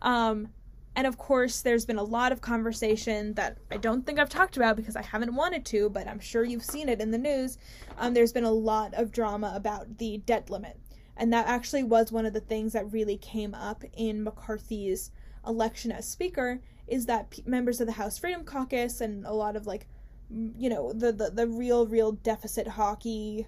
Um, 0.00 0.48
and 0.96 1.06
of 1.06 1.18
course, 1.18 1.60
there's 1.60 1.84
been 1.84 1.98
a 1.98 2.04
lot 2.04 2.32
of 2.32 2.40
conversation 2.40 3.34
that 3.34 3.58
I 3.70 3.76
don't 3.76 4.06
think 4.06 4.18
I've 4.18 4.30
talked 4.30 4.56
about 4.56 4.76
because 4.76 4.96
I 4.96 5.02
haven't 5.02 5.34
wanted 5.34 5.66
to, 5.66 5.90
but 5.90 6.08
I'm 6.08 6.20
sure 6.20 6.42
you've 6.42 6.64
seen 6.64 6.88
it 6.88 7.02
in 7.02 7.10
the 7.10 7.18
news. 7.18 7.58
Um, 7.98 8.14
there's 8.14 8.32
been 8.32 8.44
a 8.44 8.50
lot 8.50 8.94
of 8.94 9.12
drama 9.12 9.52
about 9.54 9.98
the 9.98 10.18
debt 10.18 10.48
limit. 10.48 10.80
And 11.18 11.32
that 11.34 11.46
actually 11.46 11.82
was 11.82 12.10
one 12.10 12.24
of 12.24 12.32
the 12.32 12.40
things 12.40 12.72
that 12.72 12.90
really 12.90 13.18
came 13.18 13.54
up 13.54 13.84
in 13.92 14.24
McCarthy's 14.24 15.10
election 15.46 15.92
as 15.92 16.08
Speaker 16.08 16.60
is 16.86 17.06
that 17.06 17.30
p- 17.30 17.42
members 17.46 17.80
of 17.80 17.86
the 17.86 17.92
House 17.92 18.18
Freedom 18.18 18.44
Caucus 18.44 19.00
and 19.00 19.24
a 19.26 19.32
lot 19.32 19.56
of 19.56 19.66
like, 19.66 19.86
you 20.30 20.68
know, 20.68 20.92
the, 20.92 21.12
the, 21.12 21.30
the 21.30 21.46
real, 21.46 21.86
real 21.86 22.12
deficit 22.12 22.66
hockey 22.66 23.46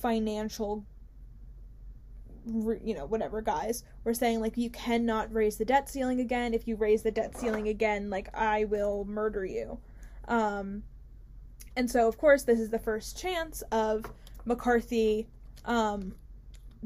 financial 0.00 0.84
you 2.82 2.94
know 2.94 3.06
whatever 3.06 3.40
guys 3.40 3.84
were 4.02 4.14
saying 4.14 4.40
like 4.40 4.56
you 4.56 4.68
cannot 4.70 5.32
raise 5.32 5.56
the 5.56 5.64
debt 5.64 5.88
ceiling 5.88 6.20
again. 6.20 6.54
If 6.54 6.66
you 6.66 6.76
raise 6.76 7.02
the 7.02 7.10
debt 7.10 7.36
ceiling 7.38 7.68
again 7.68 8.10
like 8.10 8.28
i 8.34 8.64
will 8.64 9.04
murder 9.04 9.44
you. 9.44 9.78
Um 10.26 10.82
and 11.76 11.90
so 11.90 12.08
of 12.08 12.18
course 12.18 12.42
this 12.42 12.58
is 12.58 12.70
the 12.70 12.78
first 12.78 13.18
chance 13.18 13.62
of 13.70 14.04
mccarthy 14.44 15.28
um 15.64 16.14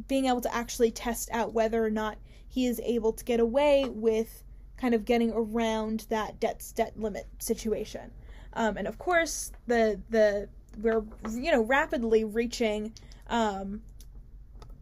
being 0.09 0.27
able 0.27 0.43
to 0.43 0.55
actually 0.55 0.91
test 0.91 1.31
out 1.33 1.55
whether 1.55 1.83
or 1.83 1.91
not 1.91 2.19
he 2.47 2.67
is 2.67 2.81
able 2.85 3.13
to 3.13 3.25
get 3.25 3.41
away 3.41 3.87
with 3.89 4.43
kind 4.77 4.95
of 4.95 5.05
getting 5.05 5.33
around 5.33 6.07
that 6.11 6.41
debt 6.41 6.63
debt 6.75 6.99
limit 6.99 7.27
situation. 7.39 8.11
Um, 8.53 8.77
and 8.77 8.87
of 8.87 8.99
course, 8.99 9.53
the 9.67 10.01
the 10.11 10.49
we're 10.79 11.05
you 11.31 11.53
know 11.53 11.63
rapidly 11.63 12.25
reaching 12.25 12.93
um, 13.29 13.83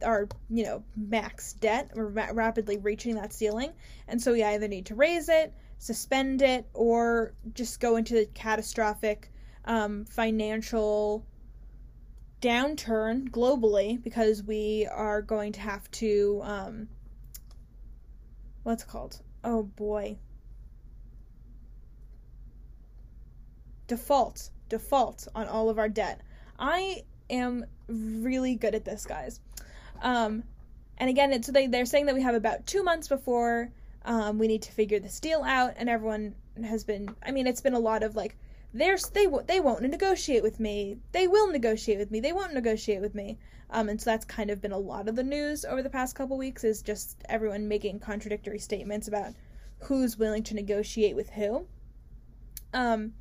our 0.05 0.29
you 0.49 0.65
know 0.65 0.85
max 0.97 1.55
debt. 1.55 1.91
We're 1.95 2.07
ra- 2.07 2.31
rapidly 2.33 2.79
reaching 2.79 3.17
that 3.17 3.33
ceiling, 3.33 3.73
and 4.09 4.21
so 4.21 4.33
we 4.33 4.43
either 4.43 4.69
need 4.69 4.87
to 4.87 4.95
raise 4.95 5.29
it, 5.29 5.53
suspend 5.79 6.43
it, 6.43 6.67
or 6.75 7.35
just 7.53 7.81
go 7.81 7.97
into 7.97 8.15
the 8.15 8.27
catastrophic 8.27 9.31
um, 9.65 10.05
financial 10.05 11.25
downturn 12.41 13.31
globally 13.31 14.03
because 14.03 14.43
we 14.43 14.87
are 14.93 15.23
going 15.23 15.51
to 15.51 15.61
have 15.61 15.91
to 15.91 16.43
um 16.45 16.87
what's 18.65 18.85
called 18.85 19.19
oh 19.45 19.63
boy 19.63 20.17
default 23.87 24.51
default 24.69 25.29
on 25.35 25.47
all 25.47 25.69
of 25.69 25.79
our 25.79 25.89
debt 25.89 26.21
i 26.59 27.03
am 27.31 27.65
really 27.87 28.55
good 28.55 28.75
at 28.75 28.85
this 28.85 29.05
guys 29.07 29.41
um 30.03 30.43
and 30.99 31.11
again 31.11 31.33
it's 31.33 31.49
they, 31.49 31.67
they're 31.67 31.85
saying 31.85 32.07
that 32.07 32.15
we 32.15 32.23
have 32.23 32.35
about 32.35 32.67
two 32.67 32.83
months 32.83 33.09
before 33.09 33.71
um, 34.07 34.39
we 34.39 34.49
need 34.49 34.63
to 34.63 34.73
figure 34.73 34.99
this 34.99 35.21
deal 35.21 35.43
out 35.43 35.75
and 35.77 35.89
everyone 35.89 36.35
has 36.65 36.85
been 36.85 37.15
i 37.23 37.31
mean 37.31 37.47
it's 37.47 37.61
been 37.61 37.75
a 37.75 37.79
lot 37.79 38.03
of 38.03 38.17
like 38.17 38.37
they're, 38.75 38.99
they 39.13 39.27
they 39.47 39.61
won't 39.61 39.83
negotiate 39.83 40.43
with 40.43 40.59
me. 40.59 40.99
They 41.13 41.29
will 41.29 41.49
negotiate 41.49 41.99
with 41.99 42.11
me. 42.11 42.19
They 42.19 42.33
won't 42.33 42.53
negotiate 42.53 43.01
with 43.01 43.15
me. 43.15 43.39
Um, 43.75 43.89
and 43.89 44.01
so 44.01 44.11
that's 44.11 44.25
kind 44.25 44.51
of 44.51 44.63
been 44.63 44.71
a 44.71 44.79
lot 44.79 45.09
of 45.09 45.17
the 45.17 45.25
news 45.25 45.65
over 45.65 45.83
the 45.83 45.91
past 45.91 46.15
couple 46.15 46.39
weeks 46.39 46.63
is 46.63 46.81
just 46.81 47.21
everyone 47.29 47.67
making 47.67 47.99
contradictory 47.99 48.61
statements 48.61 49.09
about 49.09 49.35
who's 49.81 50.17
willing 50.17 50.45
to 50.45 50.55
negotiate 50.55 51.17
with 51.17 51.29
who. 51.31 51.67
Um, 52.73 53.15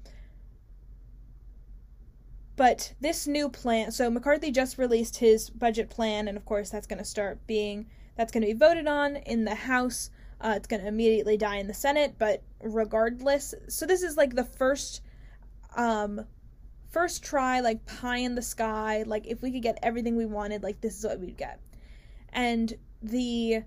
but 2.55 2.93
this 3.01 3.25
new 3.25 3.49
plan, 3.49 3.91
so 3.91 4.11
McCarthy 4.11 4.51
just 4.51 4.77
released 4.77 5.17
his 5.17 5.49
budget 5.49 5.89
plan, 5.89 6.27
and 6.27 6.37
of 6.37 6.45
course 6.45 6.69
that's 6.69 6.85
going 6.85 6.99
to 6.99 7.05
start 7.05 7.47
being 7.47 7.87
that's 8.15 8.31
going 8.31 8.41
to 8.41 8.53
be 8.53 8.53
voted 8.53 8.87
on 8.87 9.15
in 9.15 9.45
the 9.45 9.55
House. 9.55 10.11
Uh, 10.39 10.53
it's 10.55 10.67
going 10.67 10.83
to 10.83 10.87
immediately 10.87 11.35
die 11.35 11.55
in 11.55 11.67
the 11.67 11.73
Senate, 11.73 12.13
but 12.19 12.43
regardless, 12.61 13.55
so 13.69 13.87
this 13.87 14.03
is 14.03 14.17
like 14.17 14.35
the 14.35 14.43
first 14.43 15.01
um 15.75 16.23
first 16.93 17.23
try 17.23 17.59
like 17.59 17.85
pie 17.85 18.17
in 18.17 18.35
the 18.35 18.41
sky 18.41 19.03
like 19.05 19.27
if 19.27 19.41
we 19.41 19.51
could 19.51 19.63
get 19.63 19.77
everything 19.83 20.15
we 20.15 20.25
wanted 20.25 20.63
like 20.63 20.79
this 20.79 20.97
is 20.97 21.03
what 21.03 21.19
we'd 21.19 21.35
get 21.35 21.59
and 22.31 22.73
the 23.01 23.63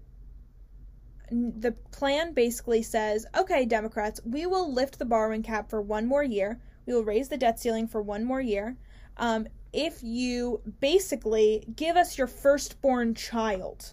the 1.30 1.72
plan 1.90 2.32
basically 2.32 2.82
says, 2.82 3.26
okay, 3.36 3.64
Democrats, 3.64 4.20
we 4.24 4.46
will 4.46 4.72
lift 4.72 4.98
the 4.98 5.04
borrowing 5.04 5.42
cap 5.42 5.68
for 5.68 5.82
one 5.82 6.06
more 6.06 6.22
year. 6.22 6.60
We 6.86 6.94
will 6.94 7.04
raise 7.04 7.28
the 7.28 7.36
debt 7.36 7.58
ceiling 7.58 7.88
for 7.88 8.00
one 8.00 8.24
more 8.24 8.40
year. 8.40 8.76
Um, 9.16 9.48
if 9.72 10.02
you 10.02 10.60
basically 10.80 11.64
give 11.74 11.96
us 11.96 12.16
your 12.16 12.26
firstborn 12.26 13.14
child. 13.14 13.92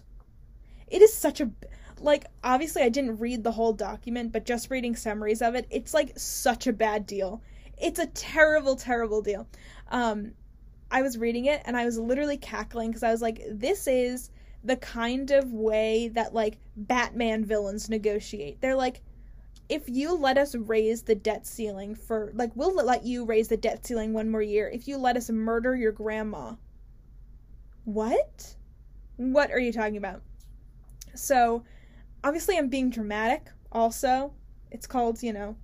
It 0.86 1.02
is 1.02 1.12
such 1.12 1.40
a 1.40 1.50
like 2.00 2.26
obviously 2.42 2.82
I 2.82 2.88
didn't 2.88 3.18
read 3.18 3.42
the 3.42 3.52
whole 3.52 3.72
document, 3.72 4.32
but 4.32 4.44
just 4.44 4.70
reading 4.70 4.94
summaries 4.94 5.42
of 5.42 5.54
it, 5.54 5.66
it's 5.70 5.94
like 5.94 6.18
such 6.18 6.66
a 6.66 6.72
bad 6.72 7.06
deal. 7.06 7.42
It's 7.80 7.98
a 7.98 8.06
terrible, 8.06 8.76
terrible 8.76 9.22
deal. 9.22 9.46
Um, 9.88 10.32
I 10.90 11.02
was 11.02 11.18
reading 11.18 11.46
it 11.46 11.62
and 11.64 11.76
I 11.76 11.84
was 11.84 11.98
literally 11.98 12.36
cackling 12.36 12.90
because 12.90 13.02
I 13.02 13.10
was 13.10 13.22
like, 13.22 13.42
this 13.50 13.86
is 13.86 14.30
the 14.62 14.76
kind 14.76 15.30
of 15.30 15.52
way 15.52 16.08
that 16.08 16.34
like 16.34 16.58
Batman 16.76 17.44
villains 17.44 17.90
negotiate. 17.90 18.60
They're 18.60 18.76
like, 18.76 19.02
if 19.68 19.88
you 19.88 20.14
let 20.14 20.38
us 20.38 20.54
raise 20.54 21.02
the 21.02 21.14
debt 21.14 21.46
ceiling 21.46 21.94
for 21.94 22.30
like 22.34 22.50
we'll 22.54 22.74
let 22.74 23.04
you 23.04 23.24
raise 23.24 23.48
the 23.48 23.56
debt 23.56 23.84
ceiling 23.86 24.12
one 24.12 24.30
more 24.30 24.42
year 24.42 24.68
if 24.68 24.86
you 24.86 24.98
let 24.98 25.16
us 25.16 25.30
murder 25.30 25.74
your 25.74 25.92
grandma. 25.92 26.54
What? 27.84 28.54
What 29.16 29.50
are 29.50 29.58
you 29.58 29.72
talking 29.72 29.96
about? 29.96 30.22
So, 31.14 31.64
obviously 32.22 32.56
I'm 32.56 32.68
being 32.68 32.90
dramatic 32.90 33.48
also. 33.70 34.32
It's 34.70 34.86
called, 34.86 35.22
you 35.22 35.32
know, 35.32 35.56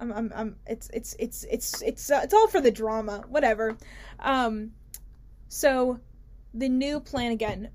I'm, 0.00 0.12
I'm, 0.12 0.32
I'm 0.34 0.56
it's, 0.66 0.88
it's, 0.92 1.14
it's, 1.18 1.44
it's, 1.44 1.82
it's, 1.82 2.10
uh, 2.10 2.20
it's 2.24 2.34
all 2.34 2.48
for 2.48 2.60
the 2.60 2.70
drama, 2.70 3.24
whatever. 3.28 3.76
Um, 4.18 4.72
so 5.48 6.00
the 6.54 6.68
new 6.68 7.00
plan 7.00 7.32
again 7.32 7.70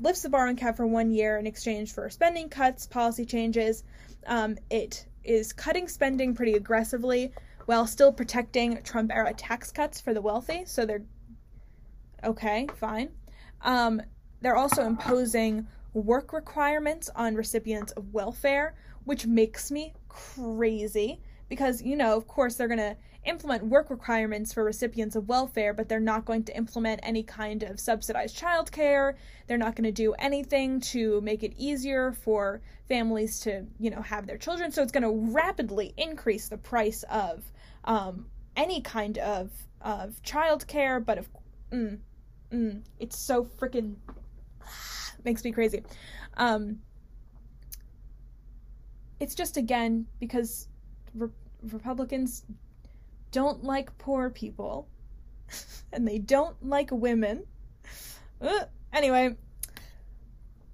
lifts 0.00 0.22
the 0.22 0.28
borrowing 0.28 0.56
cap 0.56 0.76
for 0.76 0.86
one 0.86 1.10
year 1.10 1.38
in 1.38 1.46
exchange 1.46 1.92
for 1.92 2.10
spending 2.10 2.48
cuts, 2.48 2.86
policy 2.86 3.24
changes. 3.24 3.84
Um, 4.26 4.56
it 4.70 5.06
is 5.22 5.52
cutting 5.52 5.88
spending 5.88 6.34
pretty 6.34 6.54
aggressively 6.54 7.32
while 7.66 7.86
still 7.86 8.12
protecting 8.12 8.82
Trump 8.82 9.10
era 9.12 9.32
tax 9.32 9.70
cuts 9.70 10.00
for 10.00 10.12
the 10.12 10.20
wealthy. 10.20 10.64
So 10.66 10.84
they're 10.84 11.04
okay, 12.22 12.66
fine. 12.76 13.10
Um, 13.62 14.02
they're 14.40 14.56
also 14.56 14.84
imposing 14.84 15.66
work 15.94 16.32
requirements 16.32 17.08
on 17.14 17.34
recipients 17.34 17.92
of 17.92 18.12
welfare, 18.12 18.74
which 19.04 19.26
makes 19.26 19.70
me 19.70 19.94
crazy 20.08 21.20
because, 21.48 21.82
you 21.82 21.96
know, 21.96 22.16
of 22.16 22.26
course, 22.26 22.56
they're 22.56 22.68
going 22.68 22.78
to 22.78 22.96
implement 23.26 23.64
work 23.66 23.90
requirements 23.90 24.52
for 24.52 24.64
recipients 24.64 25.16
of 25.16 25.28
welfare, 25.28 25.72
but 25.72 25.88
they're 25.88 26.00
not 26.00 26.24
going 26.24 26.44
to 26.44 26.56
implement 26.56 27.00
any 27.02 27.22
kind 27.22 27.62
of 27.62 27.80
subsidized 27.80 28.38
childcare. 28.38 29.14
They're 29.46 29.58
not 29.58 29.76
going 29.76 29.84
to 29.84 29.92
do 29.92 30.12
anything 30.14 30.80
to 30.80 31.20
make 31.20 31.42
it 31.42 31.54
easier 31.56 32.12
for 32.12 32.60
families 32.88 33.40
to, 33.40 33.66
you 33.78 33.90
know, 33.90 34.02
have 34.02 34.26
their 34.26 34.38
children. 34.38 34.72
So 34.72 34.82
it's 34.82 34.92
going 34.92 35.02
to 35.02 35.32
rapidly 35.32 35.94
increase 35.96 36.48
the 36.48 36.58
price 36.58 37.02
of 37.04 37.44
um, 37.84 38.26
any 38.56 38.80
kind 38.80 39.18
of 39.18 39.50
of 39.80 40.20
childcare. 40.22 41.04
But 41.04 41.18
of, 41.18 41.28
mm, 41.72 41.98
mm, 42.52 42.82
it's 42.98 43.18
so 43.18 43.44
freaking 43.44 43.96
makes 45.24 45.44
me 45.44 45.52
crazy. 45.52 45.82
Um, 46.36 46.80
it's 49.20 49.34
just 49.34 49.56
again 49.56 50.06
because 50.18 50.68
re- 51.14 51.28
Republicans 51.62 52.44
don't 53.30 53.64
like 53.64 53.96
poor 53.98 54.30
people 54.30 54.88
and 55.92 56.06
they 56.06 56.18
don't 56.18 56.56
like 56.66 56.90
women. 56.90 57.44
Uh, 58.42 58.64
anyway, 58.92 59.34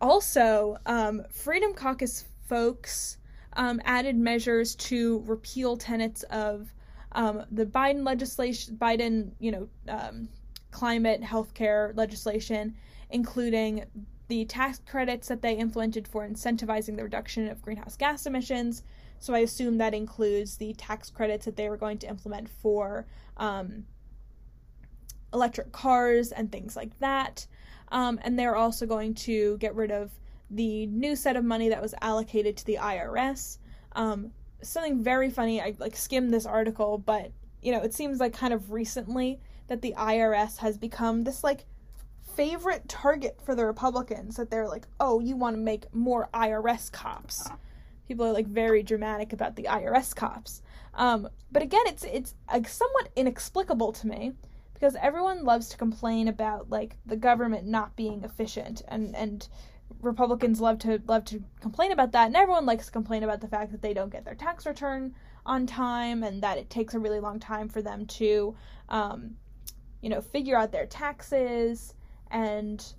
also, 0.00 0.76
um, 0.86 1.22
Freedom 1.30 1.72
Caucus 1.72 2.24
folks 2.48 3.18
um, 3.52 3.80
added 3.84 4.16
measures 4.16 4.74
to 4.76 5.22
repeal 5.26 5.76
tenets 5.76 6.22
of 6.24 6.72
um, 7.12 7.44
the 7.50 7.66
Biden 7.66 8.04
legislation, 8.04 8.76
Biden, 8.76 9.32
you 9.38 9.52
know, 9.52 9.68
um, 9.88 10.28
climate 10.70 11.22
healthcare 11.22 11.94
legislation, 11.96 12.74
including 13.10 13.84
the 14.28 14.44
tax 14.44 14.80
credits 14.86 15.28
that 15.28 15.42
they 15.42 15.54
implemented 15.54 16.06
for 16.06 16.26
incentivizing 16.26 16.96
the 16.96 17.02
reduction 17.02 17.48
of 17.48 17.60
greenhouse 17.60 17.96
gas 17.96 18.26
emissions, 18.26 18.82
so 19.20 19.34
I 19.34 19.40
assume 19.40 19.78
that 19.78 19.92
includes 19.92 20.56
the 20.56 20.72
tax 20.74 21.10
credits 21.10 21.44
that 21.44 21.54
they 21.54 21.68
were 21.68 21.76
going 21.76 21.98
to 21.98 22.08
implement 22.08 22.48
for 22.48 23.06
um, 23.36 23.84
electric 25.32 25.72
cars 25.72 26.32
and 26.32 26.50
things 26.50 26.74
like 26.74 26.98
that. 27.00 27.46
Um, 27.92 28.18
and 28.22 28.38
they're 28.38 28.56
also 28.56 28.86
going 28.86 29.14
to 29.14 29.58
get 29.58 29.74
rid 29.74 29.90
of 29.90 30.10
the 30.50 30.86
new 30.86 31.14
set 31.14 31.36
of 31.36 31.44
money 31.44 31.68
that 31.68 31.82
was 31.82 31.94
allocated 32.00 32.56
to 32.56 32.66
the 32.66 32.78
IRS. 32.80 33.58
Um, 33.92 34.32
something 34.62 35.02
very 35.02 35.28
funny. 35.28 35.60
I 35.60 35.74
like 35.78 35.96
skimmed 35.96 36.32
this 36.32 36.46
article, 36.46 36.96
but 36.96 37.30
you 37.60 37.72
know, 37.72 37.82
it 37.82 37.92
seems 37.92 38.20
like 38.20 38.32
kind 38.32 38.54
of 38.54 38.72
recently 38.72 39.38
that 39.68 39.82
the 39.82 39.94
IRS 39.98 40.56
has 40.58 40.78
become 40.78 41.24
this 41.24 41.44
like 41.44 41.66
favorite 42.34 42.88
target 42.88 43.38
for 43.44 43.54
the 43.54 43.66
Republicans. 43.66 44.36
That 44.36 44.50
they're 44.50 44.66
like, 44.68 44.86
oh, 44.98 45.20
you 45.20 45.36
want 45.36 45.56
to 45.56 45.60
make 45.60 45.94
more 45.94 46.30
IRS 46.32 46.90
cops 46.90 47.50
people 48.10 48.26
are 48.26 48.32
like 48.32 48.48
very 48.48 48.82
dramatic 48.82 49.32
about 49.32 49.54
the 49.54 49.68
IRS 49.70 50.16
cops. 50.16 50.62
Um, 50.94 51.28
but 51.52 51.62
again, 51.62 51.86
it's 51.86 52.02
it's 52.02 52.34
like 52.52 52.66
somewhat 52.66 53.08
inexplicable 53.14 53.92
to 53.92 54.08
me 54.08 54.32
because 54.74 54.96
everyone 55.00 55.44
loves 55.44 55.68
to 55.68 55.76
complain 55.76 56.26
about 56.26 56.68
like 56.68 56.96
the 57.06 57.14
government 57.14 57.68
not 57.68 57.94
being 57.94 58.24
efficient 58.24 58.82
and 58.88 59.14
and 59.14 59.46
Republicans 60.02 60.60
love 60.60 60.80
to 60.80 61.00
love 61.06 61.24
to 61.26 61.40
complain 61.60 61.92
about 61.92 62.10
that 62.10 62.26
and 62.26 62.34
everyone 62.34 62.66
likes 62.66 62.86
to 62.86 62.92
complain 62.92 63.22
about 63.22 63.40
the 63.40 63.46
fact 63.46 63.70
that 63.70 63.80
they 63.80 63.94
don't 63.94 64.10
get 64.10 64.24
their 64.24 64.34
tax 64.34 64.66
return 64.66 65.14
on 65.46 65.64
time 65.64 66.24
and 66.24 66.42
that 66.42 66.58
it 66.58 66.68
takes 66.68 66.94
a 66.94 66.98
really 66.98 67.20
long 67.20 67.38
time 67.38 67.68
for 67.68 67.80
them 67.80 68.06
to 68.06 68.56
um, 68.88 69.36
you 70.00 70.10
know 70.10 70.20
figure 70.20 70.58
out 70.58 70.72
their 70.72 70.86
taxes 70.86 71.94
and 72.32 72.94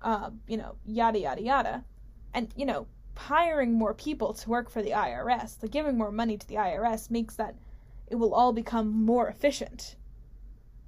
uh, 0.00 0.30
you 0.46 0.56
know 0.56 0.76
yada 0.86 1.18
yada 1.18 1.42
yada 1.42 1.84
and 2.32 2.48
you 2.56 2.64
know 2.64 2.86
hiring 3.16 3.72
more 3.72 3.94
people 3.94 4.32
to 4.34 4.50
work 4.50 4.70
for 4.70 4.82
the 4.82 4.90
IRS, 4.90 5.62
like 5.62 5.72
giving 5.72 5.96
more 5.96 6.12
money 6.12 6.36
to 6.36 6.46
the 6.46 6.56
IRS 6.56 7.10
makes 7.10 7.34
that 7.36 7.56
it 8.08 8.16
will 8.16 8.34
all 8.34 8.52
become 8.52 9.04
more 9.04 9.28
efficient. 9.28 9.96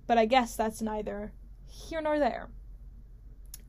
But 0.06 0.18
I 0.18 0.26
guess 0.26 0.56
that's 0.56 0.80
neither 0.80 1.32
here 1.66 2.00
nor 2.00 2.18
there. 2.18 2.48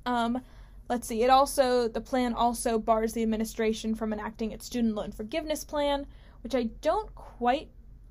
Um, 0.05 0.41
let's 0.89 1.07
see. 1.07 1.23
It 1.23 1.29
also 1.29 1.87
the 1.87 2.01
plan 2.01 2.33
also 2.33 2.79
bars 2.79 3.13
the 3.13 3.23
administration 3.23 3.95
from 3.95 4.13
enacting 4.13 4.51
its 4.51 4.65
student 4.65 4.95
loan 4.95 5.11
forgiveness 5.11 5.63
plan, 5.63 6.05
which 6.41 6.55
I 6.55 6.63
don't 6.81 7.13
quite 7.15 7.69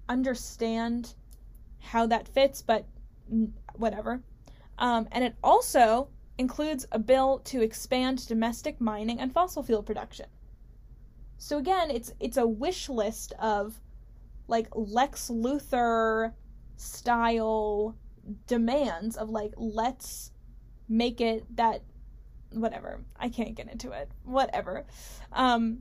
understand 0.08 1.14
how 1.80 2.06
that 2.06 2.28
fits, 2.28 2.62
but 2.62 2.86
whatever. 3.74 4.22
Um, 4.78 5.08
and 5.12 5.24
it 5.24 5.34
also 5.42 6.08
includes 6.38 6.86
a 6.92 6.98
bill 6.98 7.40
to 7.40 7.62
expand 7.62 8.26
domestic 8.28 8.80
mining 8.80 9.18
and 9.20 9.32
fossil 9.32 9.62
fuel 9.62 9.82
production. 9.82 10.26
So 11.38 11.58
again, 11.58 11.90
it's 11.90 12.12
it's 12.20 12.36
a 12.36 12.46
wish 12.46 12.88
list 12.88 13.32
of 13.38 13.80
like 14.48 14.68
Lex 14.74 15.30
Luthor 15.30 16.32
style 16.76 17.96
demands 18.46 19.16
of 19.16 19.30
like 19.30 19.52
let's 19.56 20.32
make 20.88 21.20
it 21.20 21.44
that 21.56 21.82
whatever. 22.52 23.04
I 23.18 23.28
can't 23.28 23.54
get 23.54 23.70
into 23.70 23.92
it. 23.92 24.10
Whatever. 24.24 24.86
Um 25.32 25.80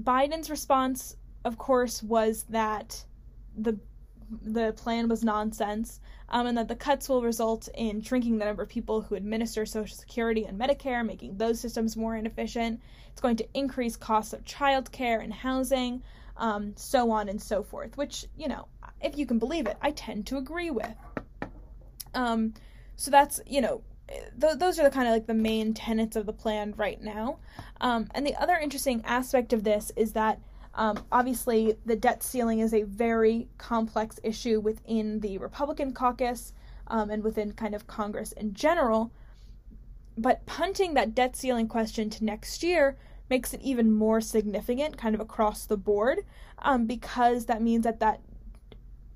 Biden's 0.00 0.50
response 0.50 1.16
of 1.44 1.58
course 1.58 2.02
was 2.02 2.44
that 2.48 3.04
the 3.56 3.78
the 4.42 4.72
plan 4.72 5.08
was 5.08 5.24
nonsense, 5.24 6.00
um, 6.28 6.46
and 6.46 6.58
that 6.58 6.68
the 6.68 6.76
cuts 6.76 7.08
will 7.08 7.22
result 7.22 7.68
in 7.74 8.02
shrinking 8.02 8.38
the 8.38 8.44
number 8.44 8.62
of 8.62 8.68
people 8.68 9.00
who 9.00 9.14
administer 9.14 9.66
Social 9.66 9.96
Security 9.96 10.44
and 10.44 10.58
Medicare, 10.58 11.04
making 11.04 11.36
those 11.36 11.60
systems 11.60 11.96
more 11.96 12.16
inefficient. 12.16 12.80
It's 13.10 13.20
going 13.20 13.36
to 13.36 13.48
increase 13.54 13.96
costs 13.96 14.32
of 14.32 14.44
childcare 14.44 15.22
and 15.22 15.32
housing, 15.32 16.02
um, 16.36 16.74
so 16.76 17.10
on 17.10 17.28
and 17.28 17.40
so 17.40 17.62
forth, 17.62 17.96
which, 17.96 18.26
you 18.36 18.48
know, 18.48 18.66
if 19.00 19.18
you 19.18 19.26
can 19.26 19.38
believe 19.38 19.66
it, 19.66 19.76
I 19.82 19.90
tend 19.90 20.26
to 20.28 20.36
agree 20.36 20.70
with. 20.70 20.94
Um, 22.14 22.54
so 22.96 23.10
that's, 23.10 23.40
you 23.46 23.60
know, 23.60 23.82
th- 24.40 24.58
those 24.58 24.78
are 24.78 24.84
the 24.84 24.90
kind 24.90 25.08
of 25.08 25.14
like 25.14 25.26
the 25.26 25.34
main 25.34 25.74
tenets 25.74 26.16
of 26.16 26.26
the 26.26 26.32
plan 26.32 26.74
right 26.76 27.00
now. 27.02 27.38
Um, 27.80 28.08
and 28.14 28.26
the 28.26 28.36
other 28.36 28.56
interesting 28.56 29.02
aspect 29.04 29.52
of 29.52 29.64
this 29.64 29.90
is 29.96 30.12
that 30.12 30.40
um, 30.74 31.04
obviously, 31.10 31.76
the 31.84 31.96
debt 31.96 32.22
ceiling 32.22 32.60
is 32.60 32.72
a 32.72 32.82
very 32.82 33.48
complex 33.58 34.20
issue 34.22 34.60
within 34.60 35.20
the 35.20 35.38
Republican 35.38 35.92
caucus 35.92 36.52
um, 36.86 37.10
and 37.10 37.22
within 37.22 37.52
kind 37.52 37.74
of 37.74 37.86
Congress 37.86 38.32
in 38.32 38.54
general. 38.54 39.10
But 40.16 40.46
punting 40.46 40.94
that 40.94 41.14
debt 41.14 41.36
ceiling 41.36 41.66
question 41.66 42.10
to 42.10 42.24
next 42.24 42.62
year 42.62 42.96
makes 43.28 43.54
it 43.54 43.60
even 43.62 43.92
more 43.92 44.20
significant, 44.20 44.96
kind 44.96 45.14
of 45.14 45.20
across 45.20 45.64
the 45.64 45.76
board, 45.76 46.20
um, 46.58 46.86
because 46.86 47.46
that 47.46 47.62
means 47.62 47.84
that 47.84 48.00
that 48.00 48.20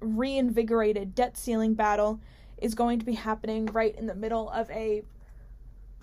reinvigorated 0.01 1.15
debt 1.15 1.37
ceiling 1.37 1.75
battle 1.75 2.21
is 2.59 2.75
going 2.75 2.99
to 2.99 3.05
be 3.05 3.15
happening 3.15 3.67
right 3.67 3.97
in 3.97 4.07
the 4.07 4.15
middle 4.15 4.49
of 4.51 4.71
a 4.71 5.03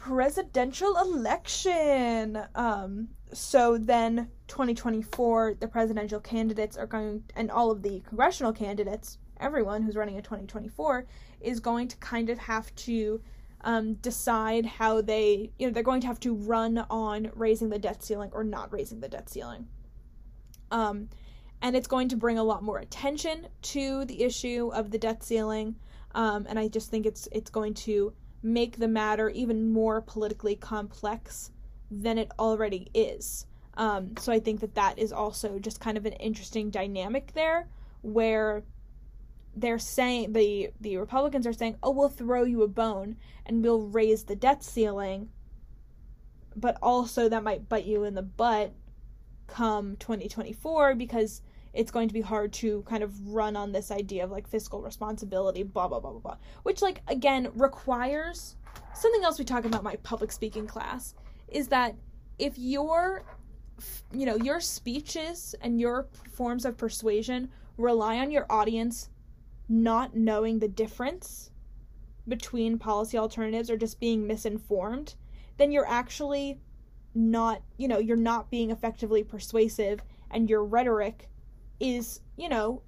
presidential 0.02 0.98
election. 0.98 2.42
Um, 2.56 3.10
so 3.34 3.78
then 3.78 4.30
2024 4.48 5.56
the 5.60 5.68
presidential 5.68 6.20
candidates 6.20 6.76
are 6.76 6.88
going 6.88 7.24
and 7.38 7.50
all 7.50 7.72
of 7.72 7.82
the 7.82 8.02
congressional 8.02 8.52
candidates 8.52 9.20
everyone 9.40 9.82
who's 9.82 9.96
running 9.96 10.18
in 10.18 10.22
2024 10.22 11.06
is 11.40 11.62
going 11.62 11.88
to 11.88 11.96
kind 11.98 12.30
of 12.30 12.38
have 12.38 12.76
to 12.76 13.22
um, 13.62 13.94
decide 13.96 14.66
how 14.66 15.02
they 15.02 15.50
you 15.58 15.66
know 15.66 15.72
they're 15.72 15.82
going 15.82 16.02
to 16.02 16.08
have 16.08 16.20
to 16.20 16.34
run 16.34 16.80
on 16.90 17.32
raising 17.36 17.70
the 17.70 17.80
debt 17.80 18.04
ceiling 18.04 18.32
or 18.34 18.44
not 18.44 18.74
raising 18.74 19.00
the 19.00 19.08
debt 19.08 19.30
ceiling 19.30 19.66
um, 20.72 21.08
and 21.62 21.74
it's 21.74 21.88
going 21.88 22.10
to 22.10 22.18
bring 22.18 22.38
a 22.38 22.44
lot 22.44 22.64
more 22.64 22.80
attention 22.80 23.48
to 23.62 24.04
the 24.06 24.24
issue 24.24 24.72
of 24.74 24.92
the 24.92 24.98
debt 24.98 25.24
ceiling 25.24 25.74
um, 26.16 26.46
and 26.50 26.60
i 26.60 26.68
just 26.68 26.90
think 26.92 27.06
it's 27.06 27.30
it's 27.32 27.50
going 27.50 27.74
to 27.74 28.12
make 28.44 28.78
the 28.78 28.88
matter 28.88 29.30
even 29.30 29.72
more 29.72 30.02
politically 30.02 30.56
complex 30.56 31.52
than 31.90 32.18
it 32.18 32.32
already 32.40 32.90
is. 32.94 33.46
Um, 33.76 34.16
so 34.18 34.32
I 34.32 34.40
think 34.40 34.60
that 34.62 34.76
that 34.76 35.00
is 35.00 35.14
also 35.14 35.60
just 35.60 35.80
kind 35.80 35.98
of 35.98 36.06
an 36.06 36.14
interesting 36.14 36.70
dynamic 36.70 37.34
there, 37.34 37.68
where 38.02 38.64
they're 39.56 39.80
saying 39.80 40.34
the 40.34 40.72
the 40.80 40.98
Republicans 40.98 41.46
are 41.46 41.54
saying, 41.54 41.78
"Oh, 41.84 41.92
we'll 41.92 42.10
throw 42.10 42.44
you 42.44 42.64
a 42.64 42.68
bone 42.68 43.18
and 43.46 43.64
we'll 43.64 43.82
raise 43.82 44.24
the 44.24 44.36
debt 44.36 44.64
ceiling," 44.64 45.30
but 46.56 46.78
also 46.82 47.30
that 47.30 47.44
might 47.44 47.70
bite 47.70 47.86
you 47.86 48.04
in 48.04 48.16
the 48.16 48.22
butt 48.22 48.74
come 49.48 49.98
2024 49.98 50.96
because 50.96 51.42
it's 51.74 51.92
going 51.92 52.08
to 52.08 52.14
be 52.14 52.22
hard 52.22 52.52
to 52.52 52.84
kind 52.84 53.04
of 53.04 53.28
run 53.28 53.56
on 53.56 53.72
this 53.72 53.92
idea 53.92 54.24
of 54.24 54.32
like 54.32 54.48
fiscal 54.48 54.82
responsibility, 54.82 55.64
blah 55.64 55.88
blah 55.88 56.00
blah 56.00 56.12
blah 56.12 56.20
blah, 56.20 56.38
which 56.64 56.82
like 56.82 57.02
again 57.08 57.50
requires 57.56 58.56
something 58.94 59.24
else 59.24 59.40
we 59.40 59.46
talk 59.46 59.66
about 59.66 59.84
my 59.84 59.96
public 59.98 60.32
speaking 60.32 60.68
class 60.68 61.16
is 61.48 61.68
that 61.68 61.96
if 62.40 62.58
your 62.58 63.24
you 64.14 64.26
know 64.26 64.36
your 64.38 64.60
speeches 64.60 65.56
and 65.62 65.80
your 65.80 66.08
forms 66.34 66.66
of 66.66 66.78
persuasion 66.78 67.50
rely 67.78 68.18
on 68.18 68.32
your 68.32 68.46
audience 68.50 69.10
not 69.70 70.16
knowing 70.16 70.60
the 70.60 70.68
difference 70.68 71.52
between 72.28 72.78
policy 72.78 73.18
alternatives 73.18 73.70
or 73.70 73.78
just 73.78 74.00
being 74.00 74.28
misinformed 74.28 75.16
then 75.58 75.72
you're 75.72 75.88
actually 75.88 76.60
not 77.16 77.62
you 77.78 77.88
know 77.88 77.98
you're 77.98 78.16
not 78.18 78.50
being 78.52 78.72
effectively 78.72 79.24
persuasive 79.24 80.02
and 80.30 80.50
your 80.50 80.64
rhetoric 80.64 81.28
is 81.82 82.22
you 82.38 82.48
know 82.48 82.82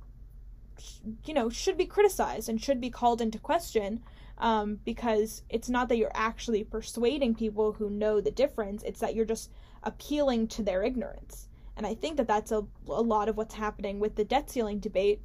you 1.26 1.34
know 1.34 1.50
should 1.50 1.78
be 1.78 1.86
criticized 1.86 2.48
and 2.48 2.62
should 2.62 2.80
be 2.80 2.90
called 2.90 3.22
into 3.22 3.40
question 3.40 4.02
um, 4.38 4.80
because 4.84 5.44
it's 5.50 5.70
not 5.70 5.90
that 5.90 5.98
you're 5.98 6.12
actually 6.14 6.64
persuading 6.64 7.36
people 7.36 7.74
who 7.74 7.90
know 7.90 8.20
the 8.20 8.32
difference, 8.32 8.84
it's 8.84 9.00
that 9.00 9.16
you're 9.16 9.26
just 9.26 9.52
appealing 9.84 10.48
to 10.48 10.64
their 10.64 10.84
ignorance. 10.84 11.48
And 11.78 11.86
I 11.86 11.96
think 11.96 12.18
that 12.18 12.28
that's 12.28 12.52
a, 12.52 12.66
a 12.88 13.02
lot 13.02 13.30
of 13.30 13.38
what's 13.38 13.56
happening 13.56 14.00
with 14.00 14.16
the 14.16 14.26
debt 14.26 14.50
ceiling 14.50 14.80
debate 14.80 15.22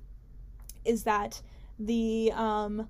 is 0.84 1.04
that 1.04 1.40
the 1.78 2.32
um, 2.34 2.88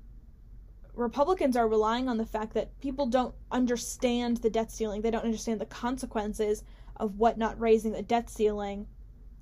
Republicans 0.94 1.56
are 1.56 1.68
relying 1.68 2.08
on 2.08 2.18
the 2.18 2.26
fact 2.26 2.54
that 2.54 2.78
people 2.80 3.06
don't 3.06 3.34
understand 3.50 4.38
the 4.38 4.50
debt 4.50 4.70
ceiling, 4.70 5.02
they 5.02 5.10
don't 5.10 5.24
understand 5.24 5.60
the 5.60 5.66
consequences 5.66 6.62
of 6.96 7.18
what 7.18 7.38
not 7.38 7.58
raising 7.60 7.92
the 7.92 8.02
debt 8.02 8.28
ceiling 8.28 8.86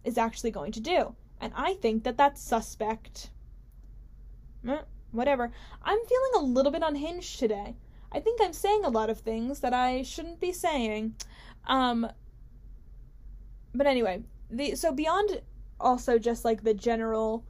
is 0.04 0.18
actually 0.18 0.50
going 0.50 0.72
to 0.72 0.80
do. 0.80 1.14
And 1.40 1.52
I 1.56 1.74
think 1.74 2.04
that 2.04 2.16
that's 2.16 2.42
suspect 2.42 3.30
whatever. 5.12 5.50
I'm 5.82 5.98
feeling 6.06 6.32
a 6.36 6.44
little 6.44 6.72
bit 6.72 6.82
unhinged 6.82 7.38
today. 7.38 7.76
I 8.12 8.20
think 8.20 8.40
I'm 8.40 8.52
saying 8.52 8.84
a 8.84 8.90
lot 8.90 9.10
of 9.10 9.20
things 9.20 9.60
that 9.60 9.72
I 9.74 10.02
shouldn't 10.02 10.40
be 10.40 10.52
saying. 10.52 11.14
Um 11.66 12.08
but 13.74 13.86
anyway, 13.86 14.22
the 14.50 14.74
so 14.74 14.92
beyond 14.92 15.42
also 15.78 16.18
just 16.18 16.44
like 16.44 16.62
the 16.62 16.74
general 16.74 17.44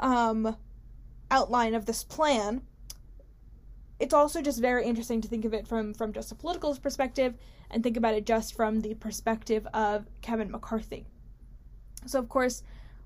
um 0.00 0.56
outline 1.30 1.74
of 1.74 1.86
this 1.86 2.04
plan, 2.04 2.62
it's 4.00 4.14
also 4.14 4.42
just 4.42 4.60
very 4.60 4.84
interesting 4.84 5.20
to 5.20 5.28
think 5.28 5.44
of 5.44 5.54
it 5.54 5.66
from 5.66 5.94
from 5.94 6.12
just 6.12 6.32
a 6.32 6.34
political 6.34 6.74
perspective 6.76 7.34
and 7.70 7.82
think 7.82 7.96
about 7.96 8.14
it 8.14 8.26
just 8.26 8.54
from 8.54 8.80
the 8.80 8.94
perspective 8.94 9.66
of 9.72 10.06
Kevin 10.20 10.50
McCarthy. 10.50 11.06
So 12.06 12.18
of 12.18 12.28
course, 12.28 12.62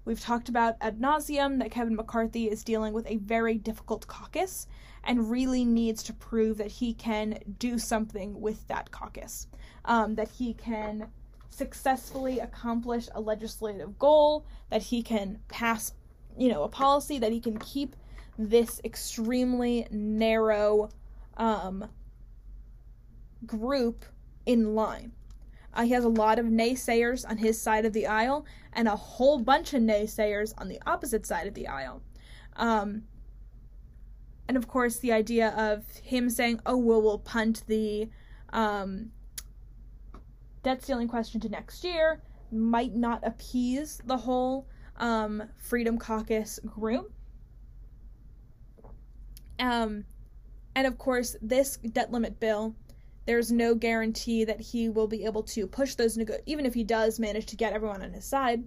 We've 0.08 0.18
talked 0.18 0.48
about 0.48 0.76
ad 0.80 1.00
nauseum 1.00 1.58
that 1.58 1.70
Kevin 1.70 1.94
McCarthy 1.94 2.48
is 2.48 2.64
dealing 2.64 2.94
with 2.94 3.06
a 3.06 3.16
very 3.16 3.58
difficult 3.58 4.06
caucus 4.06 4.66
and 5.04 5.30
really 5.30 5.66
needs 5.66 6.02
to 6.04 6.14
prove 6.14 6.56
that 6.56 6.68
he 6.70 6.94
can 6.94 7.38
do 7.58 7.78
something 7.78 8.40
with 8.40 8.66
that 8.68 8.90
caucus, 8.90 9.48
um, 9.84 10.14
that 10.14 10.30
he 10.30 10.54
can 10.54 11.08
successfully 11.50 12.38
accomplish 12.38 13.10
a 13.14 13.20
legislative 13.20 13.98
goal, 13.98 14.46
that 14.70 14.80
he 14.80 15.02
can 15.02 15.40
pass, 15.48 15.92
you 16.38 16.48
know, 16.48 16.62
a 16.62 16.70
policy, 16.70 17.18
that 17.18 17.30
he 17.30 17.38
can 17.38 17.58
keep 17.58 17.94
this 18.38 18.80
extremely 18.84 19.86
narrow 19.90 20.88
um, 21.36 21.86
group 23.44 24.06
in 24.46 24.74
line. 24.74 25.12
Uh, 25.74 25.84
he 25.84 25.92
has 25.92 26.04
a 26.04 26.08
lot 26.08 26.38
of 26.38 26.46
naysayers 26.46 27.28
on 27.28 27.36
his 27.36 27.60
side 27.60 27.84
of 27.84 27.92
the 27.92 28.06
aisle 28.06 28.46
and 28.72 28.88
a 28.88 28.96
whole 28.96 29.38
bunch 29.38 29.74
of 29.74 29.82
naysayers 29.82 30.52
on 30.58 30.68
the 30.68 30.80
opposite 30.86 31.26
side 31.26 31.46
of 31.46 31.54
the 31.54 31.68
aisle. 31.68 32.02
Um, 32.56 33.02
and 34.48 34.56
of 34.56 34.66
course, 34.66 34.98
the 34.98 35.12
idea 35.12 35.50
of 35.50 35.84
him 36.02 36.30
saying, 36.30 36.60
oh, 36.64 36.76
well, 36.76 37.02
we'll 37.02 37.18
punt 37.18 37.64
the 37.66 38.08
um, 38.52 39.10
debt 40.62 40.82
ceiling 40.82 41.08
question 41.08 41.40
to 41.40 41.48
next 41.48 41.84
year 41.84 42.22
might 42.50 42.94
not 42.94 43.20
appease 43.26 44.00
the 44.06 44.16
whole 44.16 44.66
um, 44.96 45.42
Freedom 45.58 45.98
Caucus 45.98 46.58
group. 46.64 47.12
Um, 49.58 50.04
and 50.74 50.86
of 50.86 50.96
course, 50.98 51.36
this 51.42 51.76
debt 51.76 52.10
limit 52.10 52.40
bill 52.40 52.74
there's 53.28 53.52
no 53.52 53.74
guarantee 53.74 54.42
that 54.42 54.58
he 54.58 54.88
will 54.88 55.06
be 55.06 55.26
able 55.26 55.42
to 55.42 55.66
push 55.66 55.94
those 55.96 56.16
nego- 56.16 56.38
even 56.46 56.64
if 56.64 56.72
he 56.72 56.82
does 56.82 57.20
manage 57.20 57.44
to 57.44 57.56
get 57.56 57.74
everyone 57.74 58.02
on 58.02 58.10
his 58.10 58.24
side 58.24 58.64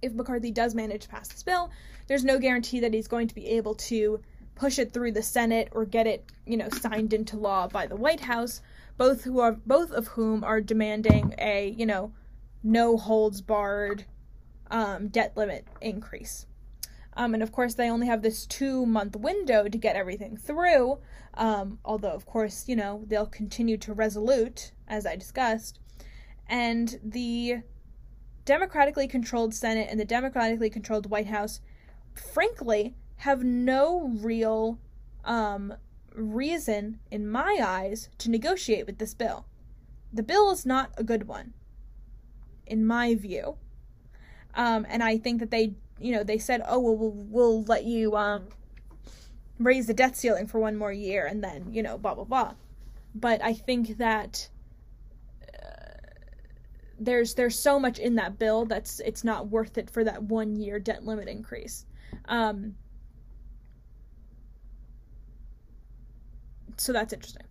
if 0.00 0.12
McCarthy 0.12 0.52
does 0.52 0.72
manage 0.72 1.02
to 1.02 1.08
pass 1.08 1.26
this 1.26 1.42
bill 1.42 1.68
there's 2.06 2.24
no 2.24 2.38
guarantee 2.38 2.78
that 2.78 2.94
he's 2.94 3.08
going 3.08 3.26
to 3.26 3.34
be 3.34 3.48
able 3.48 3.74
to 3.74 4.20
push 4.54 4.78
it 4.78 4.92
through 4.92 5.10
the 5.10 5.22
Senate 5.22 5.68
or 5.72 5.84
get 5.84 6.06
it 6.06 6.24
you 6.46 6.56
know 6.56 6.68
signed 6.68 7.12
into 7.12 7.36
law 7.36 7.66
by 7.66 7.88
the 7.88 7.96
White 7.96 8.20
House 8.20 8.62
both 8.96 9.24
who 9.24 9.40
are 9.40 9.52
both 9.66 9.90
of 9.90 10.06
whom 10.06 10.44
are 10.44 10.60
demanding 10.60 11.34
a 11.38 11.74
you 11.76 11.86
know 11.86 12.12
no 12.62 12.96
holds 12.96 13.40
barred 13.40 14.04
um, 14.70 15.08
debt 15.08 15.36
limit 15.36 15.66
increase 15.80 16.46
um, 17.16 17.32
and 17.32 17.42
of 17.42 17.50
course, 17.50 17.74
they 17.74 17.90
only 17.90 18.06
have 18.06 18.22
this 18.22 18.46
two 18.46 18.84
month 18.84 19.16
window 19.16 19.68
to 19.68 19.78
get 19.78 19.96
everything 19.96 20.36
through. 20.36 20.98
Um, 21.34 21.78
although, 21.84 22.12
of 22.12 22.26
course, 22.26 22.68
you 22.68 22.76
know, 22.76 23.04
they'll 23.06 23.26
continue 23.26 23.78
to 23.78 23.94
resolute, 23.94 24.72
as 24.86 25.06
I 25.06 25.16
discussed. 25.16 25.80
And 26.46 27.00
the 27.02 27.62
democratically 28.44 29.08
controlled 29.08 29.54
Senate 29.54 29.88
and 29.90 29.98
the 29.98 30.04
democratically 30.04 30.70
controlled 30.70 31.10
White 31.10 31.26
House, 31.26 31.60
frankly, 32.32 32.94
have 33.16 33.42
no 33.42 34.12
real 34.20 34.78
um, 35.24 35.74
reason, 36.14 37.00
in 37.10 37.28
my 37.28 37.58
eyes, 37.62 38.10
to 38.18 38.30
negotiate 38.30 38.86
with 38.86 38.98
this 38.98 39.14
bill. 39.14 39.46
The 40.12 40.22
bill 40.22 40.50
is 40.50 40.64
not 40.64 40.92
a 40.96 41.04
good 41.04 41.26
one, 41.26 41.54
in 42.66 42.86
my 42.86 43.14
view. 43.14 43.56
Um, 44.54 44.86
and 44.88 45.02
I 45.02 45.18
think 45.18 45.40
that 45.40 45.50
they 45.50 45.74
you 45.98 46.12
know, 46.12 46.24
they 46.24 46.38
said, 46.38 46.62
"Oh, 46.66 46.78
well, 46.78 46.96
we'll, 46.96 47.10
we'll 47.10 47.62
let 47.64 47.84
you 47.84 48.16
um, 48.16 48.48
raise 49.58 49.86
the 49.86 49.94
debt 49.94 50.16
ceiling 50.16 50.46
for 50.46 50.58
one 50.58 50.76
more 50.76 50.92
year, 50.92 51.26
and 51.26 51.42
then 51.42 51.72
you 51.72 51.82
know, 51.82 51.98
blah 51.98 52.14
blah 52.14 52.24
blah." 52.24 52.54
But 53.14 53.42
I 53.42 53.54
think 53.54 53.98
that 53.98 54.48
uh, 55.42 55.98
there's 56.98 57.34
there's 57.34 57.58
so 57.58 57.78
much 57.78 57.98
in 57.98 58.16
that 58.16 58.38
bill 58.38 58.66
that's 58.66 59.00
it's 59.00 59.24
not 59.24 59.48
worth 59.48 59.78
it 59.78 59.90
for 59.90 60.04
that 60.04 60.22
one 60.24 60.56
year 60.56 60.78
debt 60.78 61.04
limit 61.04 61.28
increase. 61.28 61.86
Um, 62.26 62.74
so 66.76 66.92
that's 66.92 67.12
interesting. 67.12 67.46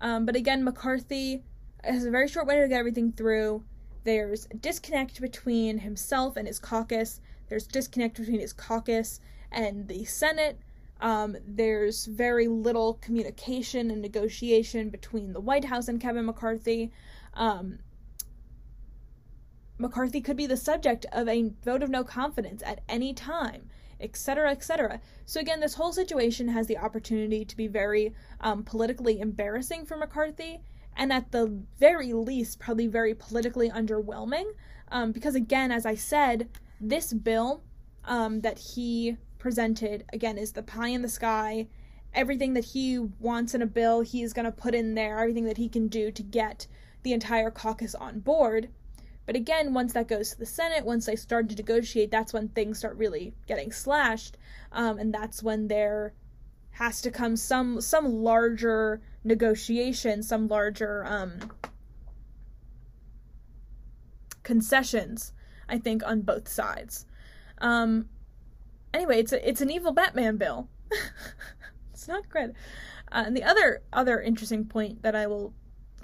Um, 0.00 0.26
but 0.26 0.34
again, 0.34 0.64
McCarthy 0.64 1.42
has 1.84 2.04
a 2.04 2.10
very 2.10 2.28
short 2.28 2.46
way 2.46 2.60
to 2.60 2.68
get 2.68 2.78
everything 2.78 3.12
through. 3.12 3.62
There's 4.04 4.48
a 4.50 4.56
disconnect 4.56 5.20
between 5.20 5.78
himself 5.78 6.36
and 6.36 6.48
his 6.48 6.58
caucus. 6.58 7.20
There's 7.52 7.66
disconnect 7.66 8.16
between 8.16 8.40
his 8.40 8.54
caucus 8.54 9.20
and 9.50 9.86
the 9.86 10.06
Senate. 10.06 10.58
Um, 11.02 11.36
there's 11.46 12.06
very 12.06 12.48
little 12.48 12.94
communication 12.94 13.90
and 13.90 14.00
negotiation 14.00 14.88
between 14.88 15.34
the 15.34 15.40
White 15.40 15.66
House 15.66 15.86
and 15.86 16.00
Kevin 16.00 16.24
McCarthy. 16.24 16.90
Um, 17.34 17.80
McCarthy 19.76 20.22
could 20.22 20.38
be 20.38 20.46
the 20.46 20.56
subject 20.56 21.04
of 21.12 21.28
a 21.28 21.52
vote 21.62 21.82
of 21.82 21.90
no 21.90 22.04
confidence 22.04 22.62
at 22.64 22.80
any 22.88 23.12
time, 23.12 23.68
etc., 24.00 24.50
etc. 24.50 25.02
So, 25.26 25.38
again, 25.38 25.60
this 25.60 25.74
whole 25.74 25.92
situation 25.92 26.48
has 26.48 26.68
the 26.68 26.78
opportunity 26.78 27.44
to 27.44 27.54
be 27.54 27.66
very 27.66 28.14
um, 28.40 28.64
politically 28.64 29.20
embarrassing 29.20 29.84
for 29.84 29.98
McCarthy 29.98 30.62
and 30.96 31.12
at 31.12 31.32
the 31.32 31.64
very 31.78 32.14
least, 32.14 32.60
probably 32.60 32.86
very 32.86 33.14
politically 33.14 33.68
underwhelming. 33.68 34.52
Um, 34.88 35.12
because, 35.12 35.34
again, 35.34 35.70
as 35.70 35.84
I 35.84 35.96
said, 35.96 36.48
this 36.82 37.12
bill 37.12 37.62
um, 38.04 38.40
that 38.40 38.58
he 38.58 39.16
presented, 39.38 40.04
again, 40.12 40.36
is 40.36 40.52
the 40.52 40.62
pie 40.62 40.88
in 40.88 41.02
the 41.02 41.08
sky. 41.08 41.68
Everything 42.12 42.54
that 42.54 42.64
he 42.64 42.98
wants 42.98 43.54
in 43.54 43.62
a 43.62 43.66
bill, 43.66 44.02
he's 44.02 44.32
going 44.32 44.44
to 44.44 44.52
put 44.52 44.74
in 44.74 44.94
there, 44.94 45.18
everything 45.18 45.46
that 45.46 45.56
he 45.56 45.68
can 45.68 45.88
do 45.88 46.10
to 46.10 46.22
get 46.22 46.66
the 47.02 47.12
entire 47.12 47.50
caucus 47.50 47.94
on 47.94 48.20
board. 48.20 48.68
But 49.24 49.36
again, 49.36 49.72
once 49.72 49.92
that 49.92 50.08
goes 50.08 50.30
to 50.30 50.38
the 50.38 50.46
Senate, 50.46 50.84
once 50.84 51.06
they 51.06 51.16
start 51.16 51.48
to 51.48 51.54
negotiate, 51.54 52.10
that's 52.10 52.32
when 52.32 52.48
things 52.48 52.78
start 52.78 52.96
really 52.96 53.32
getting 53.46 53.70
slashed, 53.70 54.36
um, 54.72 54.98
and 54.98 55.14
that's 55.14 55.42
when 55.42 55.68
there 55.68 56.12
has 56.72 57.00
to 57.02 57.10
come 57.10 57.36
some 57.36 57.80
some 57.80 58.22
larger 58.22 59.00
negotiation, 59.22 60.22
some 60.22 60.48
larger 60.48 61.04
um, 61.06 61.38
concessions. 64.42 65.32
I 65.72 65.78
think 65.78 66.06
on 66.06 66.20
both 66.20 66.48
sides. 66.48 67.06
Um, 67.58 68.08
anyway, 68.92 69.18
it's 69.20 69.32
a, 69.32 69.48
it's 69.48 69.62
an 69.62 69.70
evil 69.70 69.92
Batman 69.92 70.36
bill. 70.36 70.68
it's 71.92 72.06
not 72.06 72.28
good. 72.28 72.54
Uh, 73.10 73.24
and 73.26 73.36
the 73.36 73.42
other 73.42 73.82
other 73.92 74.20
interesting 74.20 74.66
point 74.66 75.02
that 75.02 75.16
I 75.16 75.26
will 75.26 75.54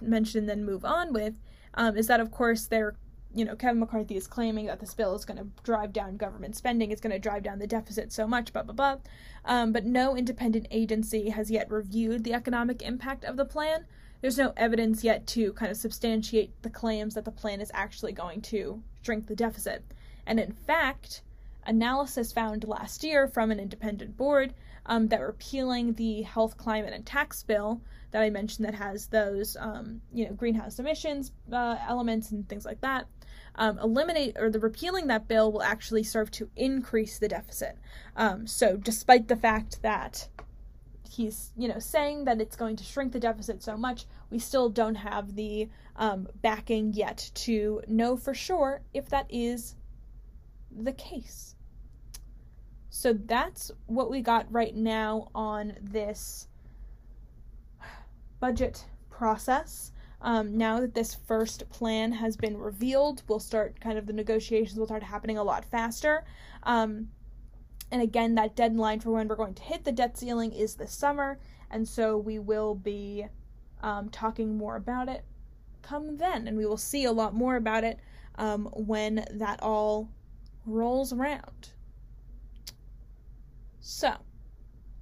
mention 0.01 0.41
and 0.41 0.49
then 0.49 0.65
move 0.65 0.85
on 0.85 1.13
with 1.13 1.35
um, 1.75 1.97
is 1.97 2.07
that 2.07 2.21
of 2.21 2.31
course 2.31 2.67
they're 2.67 2.97
you 3.35 3.45
know, 3.45 3.55
Kevin 3.55 3.79
McCarthy 3.79 4.17
is 4.17 4.27
claiming 4.27 4.67
that 4.67 4.81
this 4.81 4.95
bill 4.95 5.15
is 5.15 5.27
going 5.27 5.37
to 5.37 5.47
drive 5.63 5.93
down 5.93 6.17
government 6.17 6.57
spending, 6.57 6.91
it's 6.91 7.01
going 7.01 7.13
to 7.13 7.19
drive 7.19 7.43
down 7.43 7.59
the 7.59 7.67
deficit 7.67 8.11
so 8.11 8.27
much, 8.27 8.55
blah, 8.55 8.63
blah, 8.63 8.75
blah. 8.75 8.97
Um, 9.45 9.71
but 9.71 9.85
no 9.85 10.17
independent 10.17 10.67
agency 10.71 11.29
has 11.29 11.51
yet 11.51 11.71
reviewed 11.71 12.25
the 12.25 12.33
economic 12.33 12.81
impact 12.81 13.25
of 13.25 13.37
the 13.37 13.45
plan. 13.45 13.85
There's 14.21 14.39
no 14.39 14.53
evidence 14.57 15.05
yet 15.05 15.27
to 15.29 15.53
kind 15.53 15.71
of 15.71 15.77
substantiate 15.77 16.63
the 16.63 16.71
claims 16.71 17.15
that 17.15 17.25
the 17.25 17.31
plan 17.31 17.61
is 17.61 17.71
actually 17.73 18.13
going 18.13 18.41
to 18.43 18.83
shrink 19.03 19.27
the 19.27 19.37
deficit. 19.37 19.85
And 20.27 20.41
in 20.41 20.53
fact, 20.53 21.23
analysis 21.65 22.33
found 22.33 22.67
last 22.67 23.05
year 23.05 23.29
from 23.29 23.51
an 23.51 23.61
independent 23.61 24.17
board 24.17 24.55
um, 24.87 25.09
that 25.09 25.21
repealing 25.21 25.95
the 25.95 26.23
health, 26.23 26.57
climate, 26.57 26.95
and 26.95 27.07
tax 27.07 27.43
bill 27.43 27.81
that 28.11 28.23
I 28.23 28.31
mentioned 28.31 28.67
that 28.67 28.75
has 28.75 29.07
those, 29.07 29.57
um, 29.61 30.01
you 30.13 30.25
know, 30.25 30.33
greenhouse 30.33 30.79
emissions 30.79 31.33
uh, 31.53 31.77
elements 31.87 32.31
and 32.31 32.49
things 32.49 32.65
like 32.65 32.81
that, 32.81 33.07
um, 33.55 33.79
eliminate 33.79 34.37
or 34.39 34.51
the 34.51 34.59
repealing 34.59 35.09
that 35.09 35.29
bill 35.29 35.53
will 35.53 35.63
actually 35.63 36.03
serve 36.03 36.31
to 36.33 36.49
increase 36.57 37.19
the 37.19 37.29
deficit. 37.29 37.77
Um, 38.17 38.47
so, 38.47 38.77
despite 38.77 39.29
the 39.29 39.37
fact 39.37 39.83
that 39.83 40.29
he's 41.11 41.53
you 41.57 41.69
know 41.69 41.79
saying 41.79 42.25
that 42.25 42.41
it's 42.41 42.57
going 42.57 42.77
to 42.77 42.85
shrink 42.85 43.13
the 43.13 43.21
deficit 43.21 43.63
so 43.63 43.77
much, 43.77 44.07
we 44.31 44.39
still 44.39 44.69
don't 44.69 44.95
have 44.95 45.35
the 45.35 45.69
um, 45.97 46.29
backing 46.43 46.93
yet 46.93 47.31
to 47.35 47.83
know 47.89 48.17
for 48.17 48.35
sure 48.35 48.83
if 48.95 49.09
that 49.09 49.27
is 49.29 49.75
the 50.71 50.93
case. 50.93 51.57
So 52.91 53.13
that's 53.13 53.71
what 53.87 54.11
we 54.11 54.23
got 54.23 54.51
right 54.53 54.75
now 54.75 55.29
on 55.35 55.75
this 55.81 56.49
budget 58.41 58.85
process. 59.11 59.93
Um, 60.21 60.57
now 60.59 60.81
that 60.81 60.95
this 60.95 61.15
first 61.15 61.69
plan 61.71 62.11
has 62.13 62.37
been 62.37 62.57
revealed, 62.57 63.23
we'll 63.29 63.39
start 63.39 63.81
kind 63.81 63.99
of 63.99 64.07
the 64.07 64.13
negotiations 64.13 64.79
will 64.79 64.87
start 64.87 65.03
happening 65.03 65.39
a 65.39 65.45
lot 65.45 65.65
faster. 65.65 66.25
Um, 66.65 67.09
and 67.91 68.03
again, 68.03 68.35
that 68.35 68.57
deadline 68.57 69.01
for 69.01 69.11
when 69.11 69.29
we're 69.29 69.37
going 69.37 69.55
to 69.55 69.63
hit 69.63 69.85
the 69.85 69.93
debt 69.93 70.17
ceiling 70.17 70.53
is 70.53 70.75
this 70.75 70.93
summer, 70.93 71.39
and 71.71 71.87
so 71.89 72.17
we 72.17 72.39
will 72.39 72.75
be 72.75 73.27
um, 73.83 74.09
talking 74.09 74.57
more 74.57 74.77
about 74.77 75.09
it 75.09 75.25
come 75.89 76.19
then, 76.19 76.47
and 76.47 76.57
we 76.57 76.67
will 76.67 76.77
see 76.77 77.05
a 77.05 77.13
lot 77.13 77.35
more 77.35 77.57
about 77.57 77.85
it 77.85 77.99
um, 78.37 78.67
when 78.73 79.25
that 79.33 79.63
all 79.63 80.09
rolls 80.67 81.13
around. 81.13 81.71
So, 83.81 84.13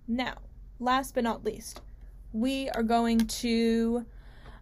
now, 0.06 0.34
last 0.78 1.14
but 1.14 1.24
not 1.24 1.44
least, 1.44 1.80
we 2.32 2.68
are 2.70 2.82
going 2.84 3.18
to 3.18 4.06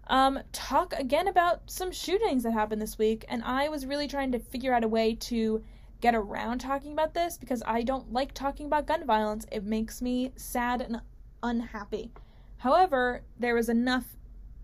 um, 0.07 0.39
talk 0.53 0.95
again 0.95 1.29
about 1.29 1.71
some 1.71 1.93
shootings 1.93 2.45
that 2.45 2.53
happened 2.53 2.81
this 2.81 2.99
week. 2.99 3.25
And 3.29 3.43
I 3.45 3.69
was 3.69 3.85
really 3.85 4.09
trying 4.09 4.33
to 4.33 4.39
figure 4.39 4.73
out 4.73 4.85
a 4.85 4.89
way 4.89 5.15
to 5.15 5.63
get 6.01 6.15
around 6.15 6.59
talking 6.59 6.93
about 6.93 7.15
this 7.15 7.39
because 7.39 7.63
I 7.67 7.83
don't 7.83 8.13
like 8.13 8.35
talking 8.35 8.67
about 8.67 8.87
gun 8.87 9.07
violence. 9.07 9.47
It 9.51 9.65
makes 9.65 10.03
me 10.03 10.33
sad 10.37 10.81
and 10.81 11.01
unhappy. 11.43 12.11
However, 12.59 13.23
there 13.39 13.55
was 13.55 13.69
enough 13.69 14.05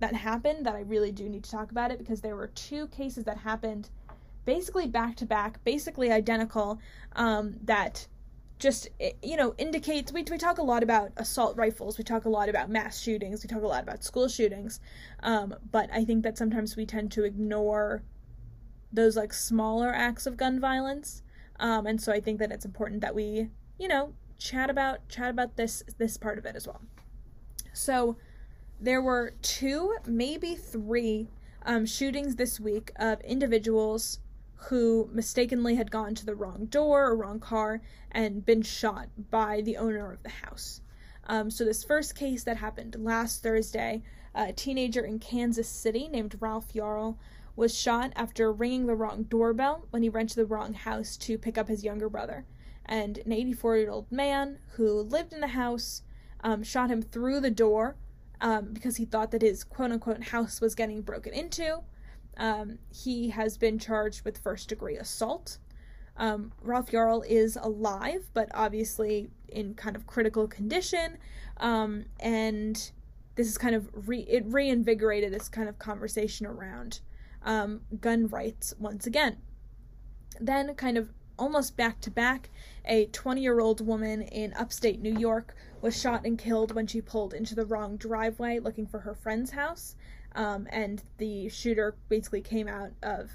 that 0.01 0.15
happened 0.15 0.67
that 0.67 0.75
I 0.75 0.81
really 0.81 1.13
do 1.13 1.29
need 1.29 1.45
to 1.45 1.51
talk 1.51 1.71
about 1.71 1.91
it 1.91 1.99
because 1.99 2.21
there 2.21 2.37
were 2.37 2.49
two 2.49 2.87
cases 2.89 3.25
that 3.25 3.39
happened 3.39 3.91
basically 4.45 4.87
back 4.87 5.17
to 5.17 5.27
back, 5.27 5.63
basically 5.65 6.11
identical, 6.11 6.81
um, 7.17 7.57
that 7.65 8.07
just 8.61 8.89
you 9.23 9.37
know 9.37 9.55
indicates 9.57 10.13
we, 10.13 10.23
we 10.31 10.37
talk 10.37 10.59
a 10.59 10.63
lot 10.63 10.83
about 10.83 11.11
assault 11.17 11.57
rifles 11.57 11.97
we 11.97 12.05
talk 12.05 12.27
a 12.27 12.29
lot 12.29 12.49
about 12.49 12.69
mass 12.69 13.01
shootings 13.01 13.43
we 13.43 13.49
talk 13.49 13.63
a 13.63 13.67
lot 13.67 13.83
about 13.83 14.05
school 14.05 14.29
shootings 14.29 14.81
um, 15.23 15.55
but 15.73 15.89
i 15.93 16.05
think 16.05 16.23
that 16.23 16.37
sometimes 16.37 16.77
we 16.77 16.85
tend 16.85 17.11
to 17.11 17.25
ignore 17.25 18.03
those 18.93 19.17
like 19.17 19.33
smaller 19.33 19.93
acts 19.95 20.27
of 20.27 20.37
gun 20.37 20.61
violence 20.61 21.23
um, 21.59 21.87
and 21.87 22.01
so 22.01 22.13
i 22.13 22.21
think 22.21 22.39
that 22.39 22.53
it's 22.53 22.65
important 22.65 23.01
that 23.01 23.15
we 23.15 23.49
you 23.79 23.89
know 23.89 24.13
chat 24.39 24.71
about 24.71 25.09
chat 25.09 25.31
about 25.31 25.57
this 25.57 25.83
this 25.99 26.17
part 26.17 26.39
of 26.39 26.45
it 26.45 26.57
as 26.57 26.67
well 26.67 26.81
so 27.73 28.17
there 28.81 29.03
were 29.03 29.35
two 29.43 29.95
maybe 30.07 30.55
three 30.55 31.29
um, 31.65 31.85
shootings 31.85 32.37
this 32.37 32.59
week 32.59 32.91
of 32.97 33.21
individuals 33.21 34.19
who 34.69 35.09
mistakenly 35.13 35.75
had 35.75 35.91
gone 35.91 36.15
to 36.15 36.27
the 36.27 36.35
wrong 36.35 36.67
door 36.67 37.07
or 37.07 37.17
wrong 37.17 37.41
car 37.41 37.81
and 38.11 38.45
been 38.45 38.63
shot 38.63 39.09
by 39.31 39.61
the 39.63 39.77
owner 39.77 40.13
of 40.13 40.23
the 40.23 40.29
house. 40.29 40.81
Um, 41.27 41.51
so, 41.51 41.65
this 41.65 41.85
first 41.85 42.15
case 42.15 42.45
that 42.45 42.57
happened 42.57 42.97
last 42.99 43.43
Thursday, 43.43 44.03
a 44.35 44.53
teenager 44.53 45.05
in 45.05 45.19
Kansas 45.19 45.69
City 45.69 46.09
named 46.09 46.37
Ralph 46.41 46.73
Yarl 46.73 47.17
was 47.57 47.77
shot 47.77 48.13
after 48.17 48.53
ringing 48.53 48.87
the 48.87 48.95
wrong 48.95 49.25
doorbell 49.25 49.87
when 49.91 50.03
he 50.03 50.09
rented 50.09 50.37
the 50.37 50.47
wrong 50.47 50.73
house 50.73 51.17
to 51.19 51.37
pick 51.37 51.59
up 51.59 51.69
his 51.69 51.85
younger 51.85 52.09
brother. 52.09 52.45
And 52.87 53.19
an 53.19 53.33
84 53.33 53.77
year 53.77 53.91
old 53.91 54.11
man 54.11 54.59
who 54.77 55.03
lived 55.03 55.33
in 55.33 55.41
the 55.41 55.49
house 55.49 56.03
um, 56.43 56.63
shot 56.63 56.91
him 56.91 57.03
through 57.03 57.41
the 57.41 57.51
door 57.51 57.97
um, 58.41 58.73
because 58.73 58.97
he 58.97 59.05
thought 59.05 59.31
that 59.33 59.43
his 59.43 59.65
quote 59.65 59.93
unquote 59.93 60.25
house 60.25 60.61
was 60.61 60.75
getting 60.75 61.03
broken 61.03 61.33
into. 61.33 61.81
Um, 62.37 62.79
he 62.91 63.31
has 63.31 63.59
been 63.59 63.79
charged 63.79 64.25
with 64.25 64.39
first 64.39 64.69
degree 64.69 64.97
assault. 64.97 65.59
Um, 66.17 66.53
Ralph 66.63 66.91
Yarl 66.91 67.25
is 67.27 67.57
alive, 67.61 68.29
but 68.35 68.49
obviously 68.55 69.31
in 69.49 69.75
kind 69.75 69.97
of 69.97 70.07
critical 70.07 70.47
condition. 70.47 71.19
Um, 71.59 72.07
and 72.19 72.91
this 73.41 73.49
is 73.49 73.57
kind 73.57 73.75
of 73.75 73.89
re- 74.07 74.27
it 74.29 74.45
reinvigorated 74.47 75.33
this 75.33 75.49
kind 75.49 75.67
of 75.67 75.79
conversation 75.79 76.45
around 76.45 77.01
um, 77.43 77.81
gun 77.99 78.29
rights 78.29 78.75
once 78.79 79.07
again. 79.07 79.39
Then, 80.39 80.75
kind 80.75 80.99
of 80.99 81.09
almost 81.39 81.75
back 81.75 82.03
to 82.03 82.11
back, 82.11 82.51
a 82.85 83.07
20 83.07 83.41
year 83.41 83.61
old 83.61 83.81
woman 83.81 84.21
in 84.21 84.53
upstate 84.53 85.01
New 85.01 85.17
York 85.17 85.55
was 85.81 85.99
shot 85.99 86.27
and 86.27 86.39
killed 86.39 86.75
when 86.75 86.87
she 86.87 87.01
pulled 87.01 87.33
into 87.33 87.55
the 87.55 87.65
wrong 87.65 87.97
driveway 87.97 88.59
looking 88.59 88.87
for 88.87 89.01
her 89.01 89.15
friend's 89.15 89.53
house 89.53 89.97
um, 90.35 90.69
and 90.71 91.03
the 91.17 91.49
shooter 91.49 91.97
basically 92.11 92.43
came 92.43 92.69
out 92.69 92.91
of 93.03 93.31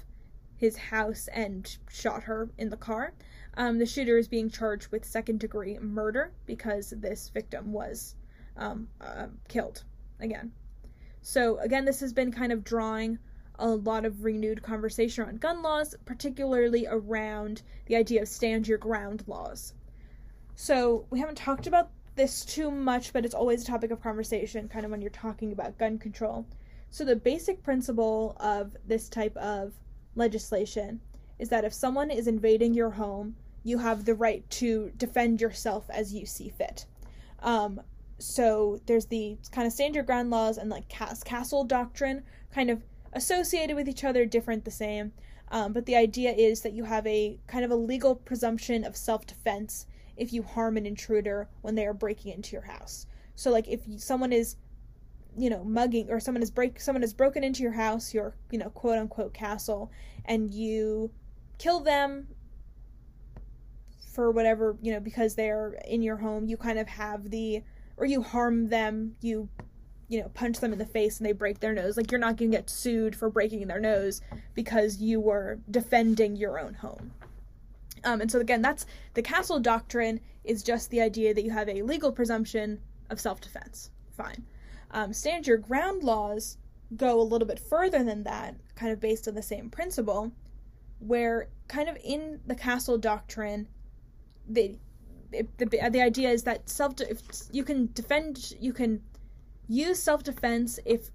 his 0.56 0.76
house 0.76 1.28
and 1.32 1.78
shot 1.90 2.22
her 2.22 2.48
in 2.58 2.70
the 2.70 2.76
car. 2.76 3.12
Um, 3.54 3.78
the 3.78 3.86
shooter 3.86 4.16
is 4.18 4.28
being 4.28 4.50
charged 4.50 4.92
with 4.92 5.04
second 5.04 5.40
degree 5.40 5.76
murder 5.80 6.30
because 6.46 6.90
this 6.90 7.28
victim 7.30 7.72
was 7.72 8.14
um, 8.56 8.88
uh, 9.00 9.26
killed 9.48 9.82
again. 10.20 10.52
So, 11.22 11.58
again, 11.58 11.84
this 11.84 12.00
has 12.00 12.12
been 12.12 12.32
kind 12.32 12.52
of 12.52 12.62
drawing 12.62 13.18
a 13.58 13.68
lot 13.68 14.04
of 14.04 14.24
renewed 14.24 14.62
conversation 14.62 15.24
around 15.24 15.40
gun 15.40 15.62
laws, 15.62 15.94
particularly 16.04 16.86
around 16.86 17.62
the 17.86 17.96
idea 17.96 18.22
of 18.22 18.28
stand 18.28 18.68
your 18.68 18.78
ground 18.78 19.24
laws. 19.26 19.74
So, 20.54 21.06
we 21.10 21.18
haven't 21.18 21.38
talked 21.38 21.66
about 21.66 21.90
this 22.14 22.44
too 22.44 22.70
much, 22.70 23.12
but 23.12 23.24
it's 23.24 23.34
always 23.34 23.62
a 23.62 23.66
topic 23.66 23.90
of 23.90 24.02
conversation, 24.02 24.68
kind 24.68 24.84
of 24.84 24.90
when 24.90 25.00
you're 25.00 25.10
talking 25.10 25.52
about 25.52 25.78
gun 25.78 25.98
control. 25.98 26.46
So, 26.90 27.04
the 27.04 27.16
basic 27.16 27.62
principle 27.62 28.36
of 28.38 28.76
this 28.86 29.08
type 29.08 29.36
of 29.36 29.72
legislation 30.14 31.00
is 31.38 31.48
that 31.50 31.64
if 31.64 31.72
someone 31.72 32.10
is 32.10 32.26
invading 32.26 32.74
your 32.74 32.90
home, 32.90 33.36
you 33.62 33.78
have 33.78 34.04
the 34.04 34.14
right 34.14 34.48
to 34.48 34.92
defend 34.96 35.40
yourself 35.40 35.90
as 35.90 36.14
you 36.14 36.24
see 36.24 36.48
fit. 36.48 36.86
Um, 37.42 37.80
so, 38.18 38.80
there's 38.86 39.06
the 39.06 39.36
kind 39.52 39.66
of 39.66 39.72
stand 39.72 39.94
your 39.94 40.04
ground 40.04 40.30
laws 40.30 40.56
and 40.56 40.70
like 40.70 40.88
castle 40.88 41.64
doctrine 41.64 42.22
kind 42.54 42.70
of 42.70 42.82
associated 43.12 43.76
with 43.76 43.88
each 43.88 44.04
other, 44.04 44.24
different, 44.24 44.64
the 44.64 44.70
same. 44.70 45.12
Um, 45.50 45.72
but 45.72 45.86
the 45.86 45.96
idea 45.96 46.32
is 46.32 46.62
that 46.62 46.72
you 46.72 46.84
have 46.84 47.06
a 47.06 47.38
kind 47.46 47.64
of 47.64 47.70
a 47.70 47.76
legal 47.76 48.14
presumption 48.14 48.84
of 48.84 48.96
self 48.96 49.26
defense 49.26 49.86
if 50.16 50.32
you 50.32 50.42
harm 50.42 50.76
an 50.76 50.86
intruder 50.86 51.48
when 51.60 51.74
they 51.74 51.86
are 51.86 51.94
breaking 51.94 52.32
into 52.32 52.52
your 52.52 52.64
house. 52.64 53.06
So, 53.34 53.50
like, 53.50 53.68
if 53.68 53.82
someone 53.98 54.32
is 54.32 54.56
you 55.38 55.50
know 55.50 55.62
mugging 55.64 56.10
or 56.10 56.18
someone 56.18 56.42
is 56.42 56.50
break 56.50 56.80
someone 56.80 57.02
has 57.02 57.12
broken 57.12 57.44
into 57.44 57.62
your 57.62 57.72
house 57.72 58.14
your 58.14 58.34
you 58.50 58.58
know 58.58 58.70
quote 58.70 58.98
unquote 58.98 59.34
castle 59.34 59.90
and 60.24 60.50
you 60.54 61.10
kill 61.58 61.80
them 61.80 62.26
for 64.14 64.30
whatever 64.30 64.78
you 64.80 64.90
know 64.90 65.00
because 65.00 65.34
they're 65.34 65.78
in 65.86 66.02
your 66.02 66.16
home 66.16 66.46
you 66.46 66.56
kind 66.56 66.78
of 66.78 66.88
have 66.88 67.30
the 67.30 67.62
or 67.96 68.06
you 68.06 68.22
harm 68.22 68.68
them 68.68 69.16
you 69.20 69.48
you 70.08 70.20
know 70.20 70.28
punch 70.30 70.60
them 70.60 70.72
in 70.72 70.78
the 70.78 70.86
face 70.86 71.18
and 71.18 71.26
they 71.26 71.32
break 71.32 71.60
their 71.60 71.72
nose. 71.72 71.96
Like 71.96 72.10
you're 72.10 72.20
not 72.20 72.36
going 72.36 72.50
to 72.50 72.56
get 72.56 72.70
sued 72.70 73.16
for 73.16 73.28
breaking 73.28 73.66
their 73.66 73.80
nose 73.80 74.20
because 74.54 75.00
you 75.00 75.20
were 75.20 75.58
defending 75.70 76.36
your 76.36 76.58
own 76.58 76.74
home. 76.74 77.12
Um, 78.04 78.20
and 78.20 78.30
so 78.30 78.40
again 78.40 78.62
that's 78.62 78.86
the 79.14 79.22
castle 79.22 79.58
doctrine 79.58 80.20
is 80.44 80.62
just 80.62 80.90
the 80.90 81.00
idea 81.00 81.34
that 81.34 81.44
you 81.44 81.50
have 81.50 81.68
a 81.68 81.82
legal 81.82 82.12
presumption 82.12 82.80
of 83.10 83.20
self-defense. 83.20 83.90
Fine. 84.16 84.44
Um, 84.92 85.12
stand 85.12 85.46
your 85.46 85.58
ground 85.58 86.04
laws 86.04 86.58
go 86.96 87.20
a 87.20 87.22
little 87.22 87.48
bit 87.48 87.58
further 87.58 88.04
than 88.04 88.22
that 88.22 88.54
kind 88.76 88.92
of 88.92 89.00
based 89.00 89.26
on 89.26 89.34
the 89.34 89.42
same 89.42 89.70
principle 89.70 90.30
where 91.00 91.48
kind 91.66 91.88
of 91.88 91.98
in 92.04 92.40
the 92.46 92.54
castle 92.54 92.96
doctrine 92.96 93.66
the 94.48 94.76
the, 95.58 95.66
the 95.66 96.00
idea 96.00 96.30
is 96.30 96.42
that 96.44 96.68
self 96.68 96.94
you 97.52 97.64
can 97.64 97.90
defend 97.92 98.54
you 98.60 98.72
can 98.72 99.02
use 99.68 100.02
self 100.02 100.22
defense 100.22 100.78
if 100.84 101.10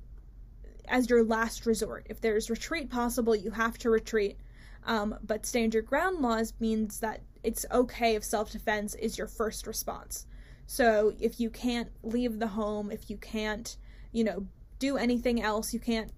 as 0.88 1.10
your 1.10 1.24
last 1.24 1.66
resort. 1.66 2.06
If 2.10 2.22
there's 2.22 2.50
retreat 2.50 2.90
possible 2.90 3.36
you 3.36 3.52
have 3.52 3.78
to 3.80 3.90
retreat. 3.90 4.38
Um, 4.84 5.16
but 5.24 5.46
stand 5.46 5.76
your 5.76 5.84
ground 5.84 6.20
laws 6.20 6.54
means 6.60 7.00
that 7.02 7.22
it's 7.44 7.66
okay 7.72 8.16
if 8.16 8.24
self 8.24 8.52
defense 8.52 8.96
is 8.96 9.18
your 9.18 9.28
first 9.28 9.68
response. 9.68 10.26
So 10.66 11.14
if 11.20 11.40
you 11.40 11.50
can't 11.50 11.92
leave 12.04 12.40
the 12.40 12.48
home 12.48 12.92
if 12.92 13.10
you 13.10 13.18
can't 13.18 13.76
you 14.12 14.24
know 14.24 14.46
do 14.80 14.98
anything 14.98 15.42
else 15.42 15.74
you 15.74 15.80
can't 15.80 16.12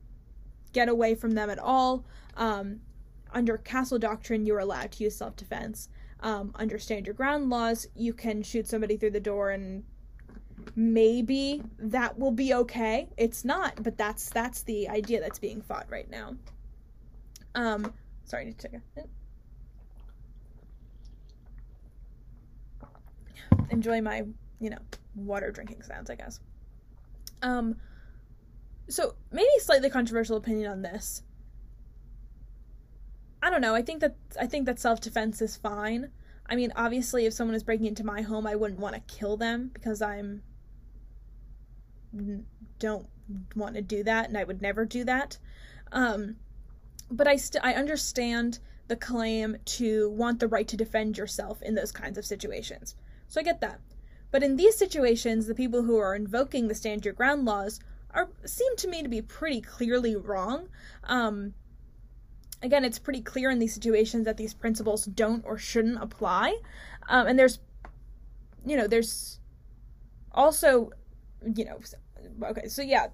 get 0.73 0.89
away 0.89 1.15
from 1.15 1.31
them 1.31 1.49
at 1.49 1.59
all 1.59 2.05
um, 2.37 2.79
under 3.31 3.57
castle 3.57 3.99
doctrine 3.99 4.45
you're 4.45 4.59
allowed 4.59 4.91
to 4.91 5.03
use 5.03 5.15
self 5.15 5.35
defense 5.35 5.89
um, 6.23 6.51
understand 6.55 7.05
your 7.05 7.13
ground 7.13 7.49
laws, 7.49 7.87
you 7.95 8.13
can 8.13 8.41
shoot 8.41 8.67
somebody 8.67 8.97
through 8.97 9.11
the 9.11 9.19
door 9.19 9.51
and 9.51 9.83
maybe 10.75 11.61
that 11.77 12.17
will 12.17 12.31
be 12.31 12.53
okay. 12.53 13.09
It's 13.17 13.43
not, 13.45 13.83
but 13.83 13.97
that's 13.97 14.29
that's 14.29 14.63
the 14.63 14.89
idea 14.89 15.19
that's 15.19 15.39
being 15.39 15.61
fought 15.61 15.87
right 15.89 16.09
now. 16.09 16.35
Um, 17.53 17.93
sorry, 18.23 18.43
I 18.43 18.45
need 18.45 18.57
to 18.57 18.67
take 18.69 18.79
a 18.97 19.03
enjoy 23.69 24.01
my, 24.01 24.23
you 24.59 24.69
know, 24.69 24.77
water 25.15 25.51
drinking 25.51 25.81
sounds, 25.81 26.09
I 26.09 26.15
guess. 26.15 26.39
Um, 27.41 27.75
so 28.87 29.15
maybe 29.31 29.49
slightly 29.59 29.89
controversial 29.89 30.37
opinion 30.37 30.71
on 30.71 30.81
this. 30.81 31.23
I 33.43 33.49
don't 33.49 33.59
know. 33.59 33.75
I 33.75 33.81
think 33.81 33.99
that 33.99 34.15
I 34.39 34.47
think 34.47 34.65
that 34.67 34.79
self 34.79 35.01
defense 35.01 35.41
is 35.41 35.57
fine. 35.57 36.11
I 36.45 36.55
mean, 36.55 36.71
obviously, 36.77 37.25
if 37.25 37.33
someone 37.33 37.55
is 37.55 37.63
breaking 37.63 37.87
into 37.87 38.05
my 38.05 38.21
home, 38.21 38.47
I 38.47 38.55
wouldn't 38.55 38.79
want 38.79 38.95
to 38.95 39.01
kill 39.13 39.35
them 39.35 39.69
because 39.73 40.01
I'm 40.01 40.41
don't 42.79 43.07
want 43.53 43.75
to 43.75 43.81
do 43.81 44.01
that, 44.03 44.29
and 44.29 44.37
I 44.37 44.45
would 44.45 44.61
never 44.61 44.85
do 44.85 45.03
that. 45.03 45.37
Um, 45.91 46.37
but 47.11 47.27
I 47.27 47.35
st- 47.35 47.65
I 47.65 47.73
understand 47.73 48.59
the 48.87 48.95
claim 48.95 49.57
to 49.65 50.09
want 50.11 50.39
the 50.39 50.47
right 50.47 50.67
to 50.69 50.77
defend 50.77 51.17
yourself 51.17 51.61
in 51.61 51.75
those 51.75 51.91
kinds 51.91 52.17
of 52.17 52.25
situations. 52.25 52.95
So 53.27 53.41
I 53.41 53.43
get 53.43 53.59
that. 53.59 53.81
But 54.31 54.43
in 54.43 54.55
these 54.55 54.77
situations, 54.77 55.47
the 55.47 55.55
people 55.55 55.83
who 55.83 55.97
are 55.97 56.15
invoking 56.15 56.69
the 56.69 56.75
stand 56.75 57.03
your 57.03 57.13
ground 57.13 57.43
laws 57.43 57.81
are 58.11 58.29
seem 58.45 58.73
to 58.77 58.87
me 58.87 59.03
to 59.03 59.09
be 59.09 59.21
pretty 59.21 59.59
clearly 59.59 60.15
wrong. 60.15 60.69
Um, 61.03 61.55
again, 62.63 62.85
it's 62.85 62.97
pretty 62.97 63.21
clear 63.21 63.51
in 63.51 63.59
these 63.59 63.73
situations 63.73 64.25
that 64.25 64.37
these 64.37 64.53
principles 64.53 65.05
don't 65.05 65.43
or 65.45 65.57
shouldn't 65.57 66.01
apply. 66.01 66.57
Um, 67.09 67.27
and 67.27 67.37
there's, 67.37 67.59
you 68.65 68.77
know, 68.77 68.87
there's 68.87 69.39
also, 70.31 70.91
you 71.55 71.65
know, 71.65 71.79
okay, 72.43 72.67
so 72.67 72.81
yeah, 72.81 73.07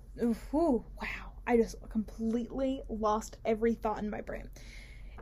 whew, 0.52 0.86
wow, 1.02 1.32
I 1.48 1.58
just 1.58 1.76
completely 1.90 2.84
lost 2.88 3.38
every 3.44 3.74
thought 3.74 4.00
in 4.00 4.10
my 4.10 4.22
brain. 4.22 4.50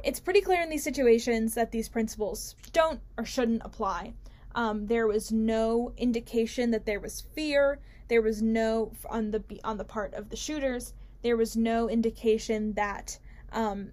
It's 0.04 0.20
pretty 0.20 0.42
clear 0.42 0.62
in 0.62 0.70
these 0.70 0.84
situations 0.84 1.56
that 1.56 1.72
these 1.72 1.90
principles 1.90 2.56
don't 2.74 3.00
or 3.18 3.26
shouldn't 3.26 3.62
apply. 3.66 4.14
Um, 4.54 4.88
there 4.88 5.08
was 5.08 5.32
no 5.32 5.94
indication 5.98 6.72
that 6.72 6.86
there 6.86 7.00
was 7.00 7.22
fear. 7.34 7.80
There 8.08 8.22
was 8.22 8.42
no 8.42 8.92
on 9.10 9.32
the 9.32 9.44
on 9.64 9.78
the 9.78 9.84
part 9.84 10.14
of 10.14 10.30
the 10.30 10.36
shooters. 10.36 10.94
There 11.24 11.38
was 11.38 11.56
no 11.58 11.90
indication 11.90 12.74
that 12.74 13.20
um, 13.52 13.92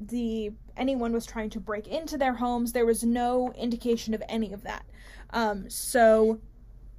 the 0.00 0.52
anyone 0.76 1.12
was 1.12 1.26
trying 1.26 1.50
to 1.50 1.60
break 1.60 1.88
into 1.88 2.18
their 2.18 2.34
homes. 2.34 2.72
There 2.72 2.86
was 2.86 3.04
no 3.04 3.52
indication 3.52 4.14
of 4.14 4.22
any 4.28 4.52
of 4.52 4.62
that. 4.62 4.84
Um, 5.30 5.68
so, 5.70 6.40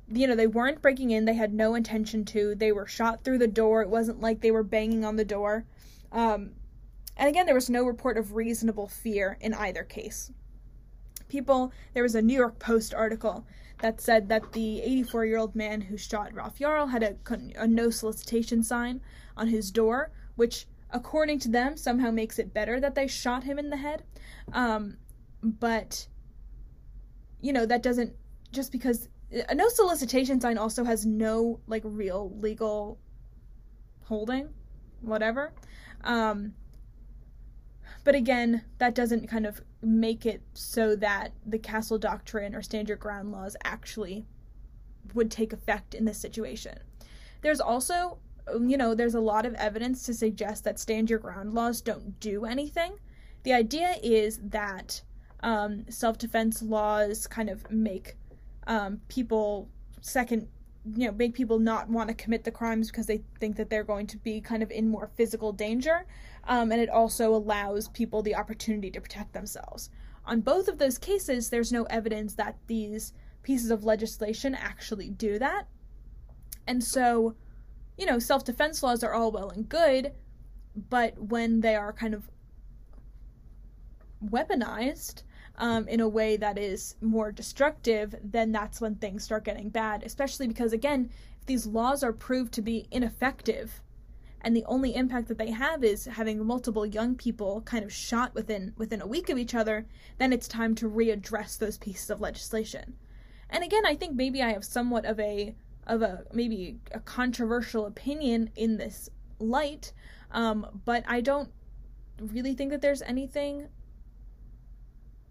you 0.10 0.28
know, 0.28 0.36
they 0.36 0.48
weren't 0.48 0.82
breaking 0.82 1.12
in. 1.12 1.26
They 1.26 1.34
had 1.34 1.54
no 1.54 1.76
intention 1.76 2.26
to. 2.26 2.56
They 2.56 2.72
were 2.72 2.88
shot 2.88 3.24
through 3.24 3.38
the 3.38 3.48
door. 3.48 3.82
It 3.82 3.90
wasn't 3.90 4.22
like 4.22 4.42
they 4.42 4.52
were 4.52 4.64
banging 4.64 5.06
on 5.06 5.16
the 5.16 5.26
door. 5.26 5.66
Um, 6.12 6.52
and 7.16 7.30
again, 7.30 7.46
there 7.46 7.56
was 7.56 7.70
no 7.70 7.86
report 7.86 8.18
of 8.18 8.34
reasonable 8.34 8.88
fear 8.88 9.38
in 9.42 9.54
either 9.54 9.84
case. 9.84 10.32
People, 11.28 11.72
there 11.94 12.04
was 12.04 12.16
a 12.16 12.22
New 12.22 12.36
York 12.36 12.60
Post 12.60 12.94
article 12.94 13.46
that 13.80 14.02
said 14.02 14.30
that 14.30 14.54
the 14.54 14.82
84 14.82 15.26
year 15.26 15.38
old 15.38 15.56
man 15.56 15.82
who 15.82 15.98
shot 15.98 16.34
Ralph 16.34 16.60
Yarl 16.60 16.90
had 16.90 17.04
a, 17.04 17.16
a 17.56 17.68
no 17.68 17.90
solicitation 17.90 18.64
sign 18.64 19.02
on 19.36 19.48
his 19.48 19.72
door, 19.72 20.12
which 20.36 20.68
according 20.92 21.40
to 21.40 21.50
them, 21.50 21.78
somehow 21.78 22.12
makes 22.12 22.40
it 22.40 22.54
better 22.54 22.80
that 22.80 22.96
they 22.96 23.08
shot 23.08 23.44
him 23.44 23.60
in 23.60 23.70
the 23.70 23.78
head. 23.78 24.04
Um, 24.54 24.98
but, 25.44 26.08
you 27.42 27.54
know, 27.54 27.66
that 27.66 27.84
doesn't, 27.84 28.14
just 28.52 28.72
because 28.72 29.10
a 29.50 29.54
no 29.54 29.68
solicitation 29.70 30.40
sign 30.40 30.58
also 30.58 30.84
has 30.84 31.06
no, 31.06 31.60
like, 31.68 31.84
real 31.86 32.32
legal 32.40 33.00
holding, 34.06 34.50
whatever. 35.02 35.54
Um, 36.04 36.54
but 38.04 38.16
again, 38.16 38.64
that 38.78 38.96
doesn't 38.96 39.28
kind 39.28 39.46
of 39.46 39.62
make 39.82 40.26
it 40.26 40.42
so 40.54 40.96
that 40.96 41.34
the 41.46 41.60
castle 41.60 41.98
doctrine 41.98 42.56
or 42.56 42.62
stand 42.62 42.88
your 42.88 42.98
ground 42.98 43.32
laws 43.32 43.58
actually 43.66 44.26
would 45.14 45.30
take 45.30 45.52
effect 45.52 45.94
in 45.94 46.06
this 46.06 46.18
situation. 46.18 46.80
There's 47.42 47.60
also 47.60 48.20
you 48.56 48.78
know, 48.78 48.96
there's 48.96 49.16
a 49.16 49.20
lot 49.20 49.46
of 49.46 49.54
evidence 49.56 50.04
to 50.04 50.14
suggest 50.14 50.64
that 50.64 50.80
stand 50.80 51.10
your 51.10 51.20
ground 51.20 51.54
laws 51.54 51.82
don't 51.82 52.20
do 52.20 52.46
anything. 52.46 52.98
The 53.44 53.54
idea 53.54 53.96
is 54.02 54.40
that 54.44 55.02
um, 55.42 55.86
self 55.90 56.18
defense 56.18 56.62
laws 56.62 57.28
kind 57.28 57.50
of 57.50 57.70
make 57.72 58.16
um, 58.66 59.02
people 59.08 59.70
second, 60.02 60.48
you 60.96 61.08
know, 61.08 61.14
make 61.14 61.34
people 61.34 61.60
not 61.60 61.90
want 61.90 62.10
to 62.10 62.16
commit 62.16 62.44
the 62.44 62.52
crimes 62.52 62.90
because 62.90 63.06
they 63.06 63.24
think 63.40 63.56
that 63.58 63.70
they're 63.70 63.84
going 63.84 64.08
to 64.08 64.18
be 64.18 64.42
kind 64.42 64.64
of 64.64 64.72
in 64.72 64.90
more 64.90 65.10
physical 65.16 65.52
danger. 65.52 66.06
Um, 66.46 66.72
and 66.72 66.82
it 66.82 66.90
also 66.90 67.34
allows 67.34 67.90
people 67.90 68.22
the 68.22 68.36
opportunity 68.36 68.90
to 68.92 69.02
protect 69.02 69.34
themselves. 69.34 69.90
On 70.26 70.42
both 70.42 70.68
of 70.68 70.78
those 70.78 70.98
cases, 70.98 71.50
there's 71.50 71.72
no 71.72 71.84
evidence 71.84 72.34
that 72.36 72.58
these 72.68 73.14
pieces 73.44 73.72
of 73.72 73.86
legislation 73.86 74.56
actually 74.56 75.10
do 75.10 75.40
that. 75.40 75.68
And 76.68 76.84
so 76.84 77.36
you 77.98 78.06
know, 78.06 78.20
self 78.20 78.44
defense 78.44 78.84
laws 78.84 79.04
are 79.04 79.14
all 79.14 79.32
well 79.32 79.50
and 79.50 79.68
good, 79.68 80.14
but 80.90 81.18
when 81.18 81.62
they 81.62 81.76
are 81.76 81.92
kind 81.92 82.14
of 82.14 82.30
weaponized 84.24 85.24
um, 85.58 85.88
in 85.88 86.00
a 86.00 86.08
way 86.08 86.38
that 86.38 86.58
is 86.58 86.96
more 87.02 87.32
destructive, 87.32 88.16
then 88.24 88.52
that's 88.52 88.80
when 88.80 88.96
things 88.96 89.24
start 89.24 89.44
getting 89.44 89.70
bad. 89.70 90.04
Especially 90.04 90.48
because, 90.48 90.74
again, 90.74 91.10
if 91.40 91.46
these 91.46 91.66
laws 91.66 92.04
are 92.04 92.14
proved 92.14 92.54
to 92.54 92.62
be 92.62 92.88
ineffective, 92.92 93.82
and 94.42 94.56
the 94.56 94.66
only 94.66 94.96
impact 94.96 95.28
that 95.28 95.40
they 95.40 95.50
have 95.52 95.84
is 95.84 96.06
having 96.06 96.46
multiple 96.46 96.86
young 96.86 97.16
people 97.16 97.62
kind 97.62 97.84
of 97.84 97.92
shot 97.92 98.34
within 98.36 98.74
within 98.78 99.02
a 99.02 99.08
week 99.08 99.30
of 99.30 99.38
each 99.38 99.56
other, 99.56 99.88
then 100.20 100.32
it's 100.32 100.48
time 100.48 100.76
to 100.76 100.90
readdress 100.90 101.58
those 101.58 101.78
pieces 101.78 102.10
of 102.10 102.22
legislation. 102.22 102.96
And 103.50 103.64
again, 103.64 103.86
I 103.86 103.96
think 103.96 104.16
maybe 104.16 104.42
I 104.42 104.54
have 104.54 104.64
somewhat 104.64 105.06
of 105.06 105.20
a 105.20 105.56
of 105.88 106.02
a 106.02 106.24
maybe 106.34 106.80
a 106.92 107.00
controversial 107.00 107.86
opinion 107.86 108.52
in 108.56 108.78
this 108.78 109.10
light, 109.40 109.94
um, 110.32 110.82
but 110.86 111.04
I 111.08 111.22
don't 111.22 111.50
really 112.20 112.54
think 112.54 112.72
that 112.72 112.82
there's 112.82 113.02
anything. 113.02 113.70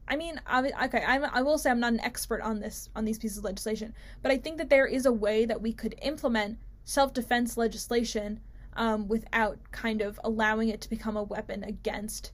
I 0.08 0.16
mean, 0.16 0.40
I, 0.46 0.70
okay, 0.84 1.04
I'm, 1.06 1.24
I 1.24 1.42
will 1.42 1.58
say 1.58 1.70
I'm 1.70 1.80
not 1.80 1.92
an 1.92 2.00
expert 2.00 2.40
on 2.40 2.60
this 2.60 2.88
on 2.96 3.04
these 3.04 3.18
pieces 3.18 3.38
of 3.38 3.44
legislation, 3.44 3.94
but 4.22 4.32
I 4.32 4.38
think 4.38 4.58
that 4.58 4.70
there 4.70 4.86
is 4.86 5.06
a 5.06 5.12
way 5.12 5.44
that 5.44 5.60
we 5.60 5.72
could 5.72 5.94
implement 6.02 6.58
self-defense 6.84 7.56
legislation 7.56 8.40
um, 8.74 9.08
without 9.08 9.58
kind 9.72 10.00
of 10.00 10.20
allowing 10.22 10.68
it 10.68 10.80
to 10.82 10.90
become 10.90 11.16
a 11.16 11.22
weapon 11.22 11.64
against 11.64 12.32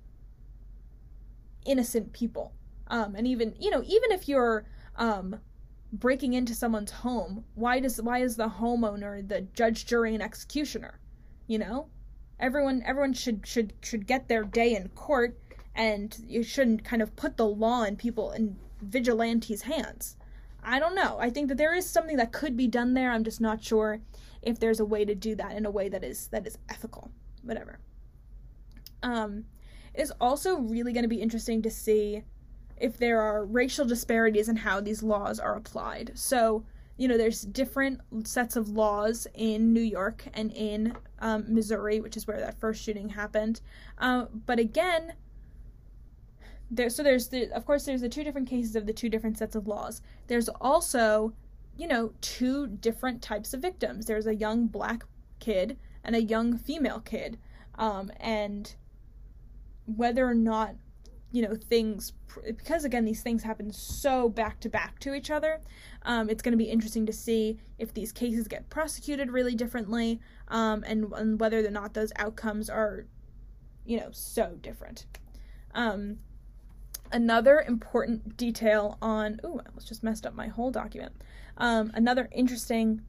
innocent 1.64 2.12
people. 2.12 2.52
Um, 2.88 3.14
and 3.14 3.26
even 3.26 3.54
you 3.58 3.70
know, 3.70 3.82
even 3.82 4.12
if 4.12 4.28
you're 4.28 4.66
um, 4.96 5.40
breaking 5.92 6.32
into 6.32 6.54
someone's 6.54 6.90
home, 6.90 7.44
why 7.54 7.80
does 7.80 8.00
why 8.00 8.18
is 8.18 8.36
the 8.36 8.48
homeowner 8.48 9.26
the 9.26 9.42
judge, 9.42 9.86
jury, 9.86 10.14
and 10.14 10.22
executioner? 10.22 10.98
You 11.46 11.58
know, 11.58 11.88
everyone 12.40 12.82
everyone 12.86 13.12
should 13.12 13.46
should 13.46 13.74
should 13.82 14.06
get 14.06 14.28
their 14.28 14.44
day 14.44 14.74
in 14.74 14.88
court, 14.88 15.38
and 15.74 16.16
you 16.26 16.42
shouldn't 16.42 16.84
kind 16.84 17.02
of 17.02 17.14
put 17.16 17.36
the 17.36 17.46
law 17.46 17.84
in 17.84 17.96
people 17.96 18.32
in 18.32 18.56
vigilantes' 18.80 19.62
hands. 19.62 20.16
I 20.64 20.78
don't 20.78 20.94
know. 20.94 21.18
I 21.18 21.30
think 21.30 21.48
that 21.48 21.58
there 21.58 21.74
is 21.74 21.88
something 21.88 22.16
that 22.16 22.32
could 22.32 22.56
be 22.56 22.68
done 22.68 22.94
there. 22.94 23.10
I'm 23.10 23.24
just 23.24 23.40
not 23.40 23.62
sure 23.62 24.00
if 24.42 24.58
there's 24.58 24.80
a 24.80 24.84
way 24.84 25.04
to 25.04 25.14
do 25.14 25.34
that 25.36 25.56
in 25.56 25.66
a 25.66 25.70
way 25.70 25.88
that 25.88 26.04
is 26.04 26.28
that 26.28 26.46
is 26.46 26.58
ethical. 26.68 27.10
Whatever. 27.42 27.80
Um, 29.02 29.44
it's 29.94 30.12
also 30.20 30.58
really 30.58 30.92
going 30.92 31.02
to 31.02 31.08
be 31.08 31.20
interesting 31.20 31.62
to 31.62 31.70
see 31.70 32.22
if 32.76 32.98
there 32.98 33.20
are 33.20 33.44
racial 33.44 33.84
disparities 33.84 34.48
in 34.48 34.56
how 34.56 34.80
these 34.80 35.02
laws 35.02 35.38
are 35.38 35.56
applied. 35.56 36.12
So, 36.14 36.64
you 36.96 37.08
know, 37.08 37.16
there's 37.16 37.42
different 37.42 38.00
sets 38.24 38.56
of 38.56 38.68
laws 38.68 39.26
in 39.34 39.72
New 39.72 39.82
York 39.82 40.24
and 40.34 40.52
in 40.52 40.96
um, 41.20 41.44
Missouri, 41.48 42.00
which 42.00 42.16
is 42.16 42.26
where 42.26 42.40
that 42.40 42.58
first 42.58 42.82
shooting 42.82 43.08
happened. 43.08 43.60
Uh, 43.98 44.26
but 44.46 44.58
again, 44.58 45.14
there 46.70 46.88
so 46.88 47.02
there's 47.02 47.28
the 47.28 47.50
of 47.52 47.66
course 47.66 47.84
there's 47.84 48.00
the 48.00 48.08
two 48.08 48.24
different 48.24 48.48
cases 48.48 48.74
of 48.76 48.86
the 48.86 48.92
two 48.92 49.08
different 49.08 49.36
sets 49.36 49.54
of 49.54 49.66
laws. 49.66 50.00
There's 50.26 50.48
also, 50.48 51.34
you 51.76 51.86
know, 51.86 52.12
two 52.20 52.66
different 52.66 53.20
types 53.22 53.52
of 53.52 53.60
victims. 53.60 54.06
There's 54.06 54.26
a 54.26 54.34
young 54.34 54.66
black 54.66 55.04
kid 55.38 55.76
and 56.04 56.16
a 56.16 56.22
young 56.22 56.56
female 56.56 57.00
kid. 57.00 57.38
Um, 57.76 58.10
and 58.20 58.74
whether 59.86 60.26
or 60.26 60.34
not 60.34 60.76
you 61.32 61.42
know 61.42 61.54
things 61.54 62.12
because 62.46 62.84
again 62.84 63.04
these 63.04 63.22
things 63.22 63.42
happen 63.42 63.72
so 63.72 64.28
back 64.28 64.60
to 64.60 64.68
back 64.68 64.98
to 65.00 65.14
each 65.14 65.30
other 65.30 65.60
um, 66.02 66.28
it's 66.28 66.42
going 66.42 66.52
to 66.52 66.58
be 66.58 66.70
interesting 66.70 67.06
to 67.06 67.12
see 67.12 67.58
if 67.78 67.92
these 67.94 68.12
cases 68.12 68.46
get 68.46 68.68
prosecuted 68.70 69.30
really 69.30 69.54
differently 69.54 70.20
um, 70.48 70.84
and, 70.86 71.12
and, 71.14 71.40
whether 71.40 71.66
or 71.66 71.70
not 71.70 71.94
those 71.94 72.12
outcomes 72.16 72.68
are 72.68 73.06
you 73.84 73.98
know 73.98 74.08
so 74.12 74.56
different 74.60 75.06
um, 75.74 76.18
another 77.10 77.64
important 77.66 78.36
detail 78.36 78.98
on 79.00 79.40
oh 79.42 79.60
i 79.66 79.70
was 79.74 79.84
just 79.84 80.02
messed 80.02 80.26
up 80.26 80.34
my 80.34 80.48
whole 80.48 80.70
document 80.70 81.12
um, 81.56 81.90
another 81.94 82.28
interesting 82.32 83.02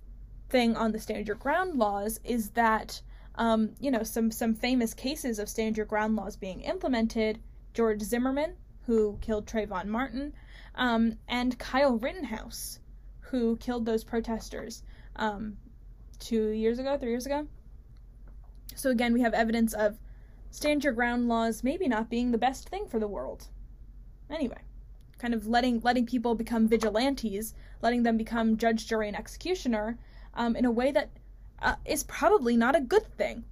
thing 0.49 0.75
on 0.75 0.91
the 0.91 0.99
stand 0.99 1.27
your 1.27 1.35
ground 1.35 1.77
laws 1.77 2.19
is 2.23 2.51
that 2.51 3.01
um, 3.35 3.71
you 3.79 3.89
know, 3.89 4.03
some 4.03 4.31
some 4.31 4.53
famous 4.53 4.93
cases 4.93 5.39
of 5.39 5.49
stand 5.49 5.77
your 5.77 5.85
ground 5.85 6.15
laws 6.15 6.35
being 6.35 6.61
implemented. 6.61 7.39
George 7.73 8.01
Zimmerman, 8.01 8.55
who 8.85 9.17
killed 9.21 9.45
Trayvon 9.45 9.87
Martin, 9.87 10.33
um, 10.75 11.17
and 11.27 11.57
Kyle 11.57 11.97
Rittenhouse, 11.97 12.79
who 13.19 13.57
killed 13.57 13.85
those 13.85 14.03
protesters 14.03 14.83
um, 15.15 15.57
two 16.19 16.49
years 16.49 16.79
ago, 16.79 16.97
three 16.97 17.09
years 17.09 17.25
ago. 17.25 17.47
So 18.75 18.89
again, 18.89 19.13
we 19.13 19.21
have 19.21 19.33
evidence 19.33 19.73
of 19.73 19.97
stand 20.51 20.83
your 20.83 20.93
ground 20.93 21.27
laws 21.27 21.63
maybe 21.63 21.87
not 21.87 22.09
being 22.09 22.31
the 22.31 22.37
best 22.37 22.69
thing 22.69 22.87
for 22.87 22.99
the 22.99 23.07
world. 23.07 23.47
Anyway, 24.29 24.61
kind 25.19 25.33
of 25.33 25.47
letting 25.47 25.79
letting 25.81 26.05
people 26.05 26.35
become 26.35 26.67
vigilantes, 26.67 27.53
letting 27.81 28.03
them 28.03 28.17
become 28.17 28.57
judge, 28.57 28.87
jury, 28.87 29.07
and 29.07 29.17
executioner 29.17 29.97
um, 30.33 30.55
in 30.55 30.65
a 30.65 30.71
way 30.71 30.91
that 30.91 31.09
uh, 31.59 31.75
is 31.85 32.03
probably 32.03 32.57
not 32.57 32.75
a 32.75 32.81
good 32.81 33.05
thing. 33.17 33.43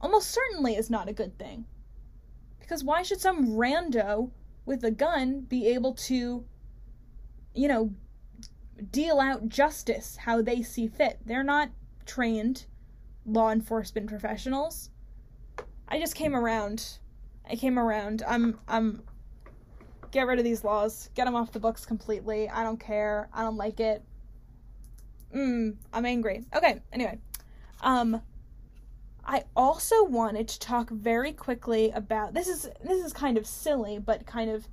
Almost 0.00 0.30
certainly 0.30 0.76
is 0.76 0.90
not 0.90 1.08
a 1.08 1.12
good 1.12 1.38
thing. 1.38 1.66
Because 2.64 2.82
why 2.82 3.02
should 3.02 3.20
some 3.20 3.48
rando 3.48 4.30
with 4.64 4.84
a 4.84 4.90
gun 4.90 5.42
be 5.42 5.68
able 5.68 5.92
to, 5.92 6.46
you 7.54 7.68
know, 7.68 7.92
deal 8.90 9.20
out 9.20 9.50
justice 9.50 10.16
how 10.16 10.40
they 10.40 10.62
see 10.62 10.88
fit? 10.88 11.18
They're 11.26 11.44
not 11.44 11.68
trained 12.06 12.64
law 13.26 13.50
enforcement 13.50 14.06
professionals. 14.06 14.88
I 15.86 15.98
just 15.98 16.14
came 16.14 16.34
around. 16.34 17.00
I 17.48 17.56
came 17.56 17.78
around. 17.78 18.22
I'm 18.26 18.58
I'm 18.66 19.02
get 20.10 20.26
rid 20.26 20.38
of 20.38 20.44
these 20.46 20.64
laws. 20.64 21.10
Get 21.14 21.26
them 21.26 21.36
off 21.36 21.52
the 21.52 21.60
books 21.60 21.84
completely. 21.84 22.48
I 22.48 22.62
don't 22.62 22.80
care. 22.80 23.28
I 23.34 23.42
don't 23.42 23.58
like 23.58 23.78
it. 23.78 24.02
Mm, 25.36 25.76
I'm 25.92 26.06
angry. 26.06 26.46
Okay, 26.56 26.80
anyway. 26.94 27.18
Um, 27.82 28.22
I 29.26 29.44
also 29.56 30.04
wanted 30.04 30.48
to 30.48 30.58
talk 30.58 30.90
very 30.90 31.32
quickly 31.32 31.90
about 31.90 32.34
this 32.34 32.48
is 32.48 32.68
this 32.84 33.04
is 33.04 33.12
kind 33.12 33.38
of 33.38 33.46
silly, 33.46 33.98
but 33.98 34.26
kind 34.26 34.50
of 34.50 34.68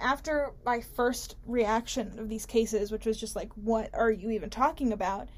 after 0.00 0.52
my 0.64 0.80
first 0.80 1.36
reaction 1.46 2.18
of 2.18 2.28
these 2.28 2.46
cases, 2.46 2.90
which 2.90 3.06
was 3.06 3.18
just 3.18 3.36
like, 3.36 3.52
what 3.54 3.90
are 3.94 4.10
you 4.10 4.30
even 4.30 4.50
talking 4.50 4.92
about? 4.92 5.28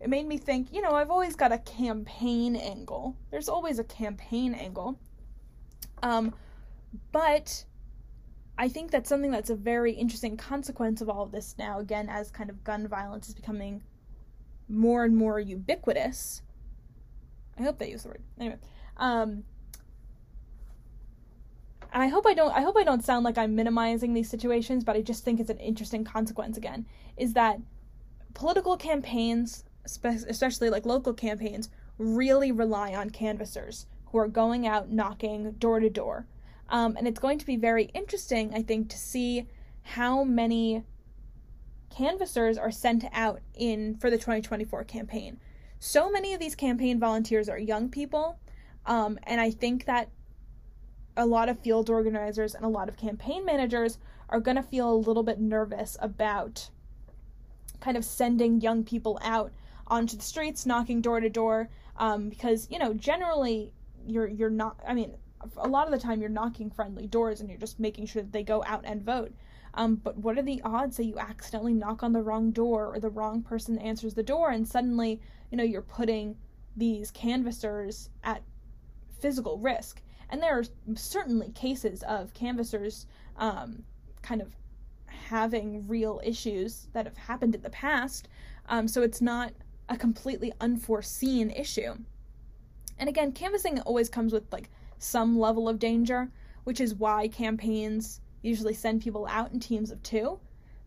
It 0.00 0.08
made 0.08 0.26
me 0.26 0.38
think, 0.38 0.72
you 0.72 0.80
know, 0.80 0.92
I've 0.92 1.10
always 1.10 1.36
got 1.36 1.52
a 1.52 1.58
campaign 1.58 2.56
angle. 2.56 3.16
There's 3.30 3.48
always 3.48 3.78
a 3.78 3.84
campaign 3.84 4.54
angle. 4.54 4.98
Um, 6.02 6.34
but 7.12 7.64
I 8.56 8.68
think 8.68 8.90
that's 8.90 9.08
something 9.08 9.30
that's 9.30 9.50
a 9.50 9.56
very 9.56 9.92
interesting 9.92 10.36
consequence 10.36 11.00
of 11.00 11.10
all 11.10 11.24
of 11.24 11.32
this 11.32 11.56
now, 11.58 11.80
again, 11.80 12.08
as 12.08 12.30
kind 12.30 12.48
of 12.48 12.64
gun 12.64 12.88
violence 12.88 13.28
is 13.28 13.34
becoming 13.34 13.82
more 14.68 15.04
and 15.04 15.16
more 15.16 15.40
ubiquitous 15.40 16.42
I 17.58 17.62
hope 17.62 17.78
they 17.78 17.90
use 17.90 18.02
the 18.02 18.08
word. 18.08 18.22
Anyway, 18.38 18.56
um, 18.96 19.44
I 21.92 22.08
hope 22.08 22.26
I 22.26 22.34
don't. 22.34 22.52
I 22.52 22.60
hope 22.60 22.76
I 22.76 22.84
don't 22.84 23.04
sound 23.04 23.24
like 23.24 23.38
I'm 23.38 23.54
minimizing 23.54 24.14
these 24.14 24.28
situations, 24.28 24.84
but 24.84 24.96
I 24.96 25.02
just 25.02 25.24
think 25.24 25.40
it's 25.40 25.50
an 25.50 25.58
interesting 25.58 26.04
consequence. 26.04 26.56
Again, 26.56 26.86
is 27.16 27.32
that 27.32 27.60
political 28.34 28.76
campaigns, 28.76 29.64
especially 29.84 30.70
like 30.70 30.86
local 30.86 31.14
campaigns, 31.14 31.70
really 31.96 32.52
rely 32.52 32.94
on 32.94 33.10
canvassers 33.10 33.86
who 34.06 34.18
are 34.18 34.28
going 34.28 34.66
out 34.66 34.90
knocking 34.90 35.52
door 35.52 35.80
to 35.80 35.90
door. 35.90 36.26
Um, 36.70 36.96
and 36.96 37.08
it's 37.08 37.18
going 37.18 37.38
to 37.38 37.46
be 37.46 37.56
very 37.56 37.84
interesting, 37.94 38.54
I 38.54 38.62
think, 38.62 38.90
to 38.90 38.98
see 38.98 39.46
how 39.82 40.22
many 40.22 40.84
canvassers 41.90 42.58
are 42.58 42.70
sent 42.70 43.04
out 43.12 43.40
in 43.54 43.96
for 43.96 44.10
the 44.10 44.18
2024 44.18 44.84
campaign 44.84 45.40
so 45.80 46.10
many 46.10 46.34
of 46.34 46.40
these 46.40 46.54
campaign 46.54 46.98
volunteers 46.98 47.48
are 47.48 47.58
young 47.58 47.88
people, 47.88 48.38
um, 48.86 49.18
and 49.24 49.40
I 49.40 49.50
think 49.50 49.84
that 49.86 50.08
a 51.16 51.26
lot 51.26 51.48
of 51.48 51.58
field 51.60 51.90
organizers 51.90 52.54
and 52.54 52.64
a 52.64 52.68
lot 52.68 52.88
of 52.88 52.96
campaign 52.96 53.44
managers 53.44 53.98
are 54.28 54.40
going 54.40 54.56
to 54.56 54.62
feel 54.62 54.92
a 54.92 54.94
little 54.94 55.22
bit 55.22 55.40
nervous 55.40 55.96
about 56.00 56.70
kind 57.80 57.96
of 57.96 58.04
sending 58.04 58.60
young 58.60 58.84
people 58.84 59.18
out 59.22 59.52
onto 59.86 60.16
the 60.16 60.22
streets, 60.22 60.66
knocking 60.66 61.00
door 61.00 61.20
to 61.20 61.28
door, 61.28 61.68
um, 61.96 62.28
because 62.28 62.68
you 62.70 62.78
know 62.78 62.92
generally 62.94 63.72
you're 64.06 64.28
you're 64.28 64.50
not. 64.50 64.78
I 64.86 64.94
mean, 64.94 65.14
a 65.56 65.68
lot 65.68 65.86
of 65.86 65.92
the 65.92 65.98
time 65.98 66.20
you're 66.20 66.30
knocking 66.30 66.70
friendly 66.70 67.06
doors 67.06 67.40
and 67.40 67.48
you're 67.48 67.58
just 67.58 67.78
making 67.78 68.06
sure 68.06 68.22
that 68.22 68.32
they 68.32 68.42
go 68.42 68.62
out 68.66 68.84
and 68.84 69.02
vote. 69.02 69.32
Um, 69.74 69.96
but 69.96 70.16
what 70.16 70.38
are 70.38 70.42
the 70.42 70.60
odds 70.64 70.96
that 70.96 71.04
you 71.04 71.18
accidentally 71.18 71.74
knock 71.74 72.02
on 72.02 72.12
the 72.12 72.22
wrong 72.22 72.50
door 72.50 72.86
or 72.86 72.98
the 72.98 73.10
wrong 73.10 73.42
person 73.42 73.78
answers 73.78 74.14
the 74.14 74.22
door 74.22 74.50
and 74.50 74.66
suddenly, 74.66 75.20
you 75.50 75.56
know, 75.56 75.64
you're 75.64 75.82
putting 75.82 76.36
these 76.76 77.10
canvassers 77.10 78.10
at 78.24 78.42
physical 79.20 79.58
risk? 79.58 80.02
And 80.30 80.42
there 80.42 80.58
are 80.58 80.64
certainly 80.94 81.50
cases 81.50 82.02
of 82.02 82.34
canvassers 82.34 83.06
um, 83.36 83.82
kind 84.22 84.42
of 84.42 84.54
having 85.06 85.86
real 85.88 86.20
issues 86.24 86.88
that 86.92 87.06
have 87.06 87.16
happened 87.16 87.54
in 87.54 87.62
the 87.62 87.70
past. 87.70 88.28
Um, 88.68 88.86
so 88.88 89.02
it's 89.02 89.20
not 89.20 89.52
a 89.88 89.96
completely 89.96 90.52
unforeseen 90.60 91.50
issue. 91.50 91.94
And 92.98 93.08
again, 93.08 93.32
canvassing 93.32 93.80
always 93.80 94.08
comes 94.08 94.32
with 94.32 94.52
like 94.52 94.70
some 94.98 95.38
level 95.38 95.68
of 95.68 95.78
danger, 95.78 96.30
which 96.64 96.80
is 96.80 96.94
why 96.94 97.28
campaigns 97.28 98.20
usually 98.42 98.74
send 98.74 99.02
people 99.02 99.26
out 99.30 99.52
in 99.52 99.60
teams 99.60 99.90
of 99.90 100.02
two. 100.02 100.38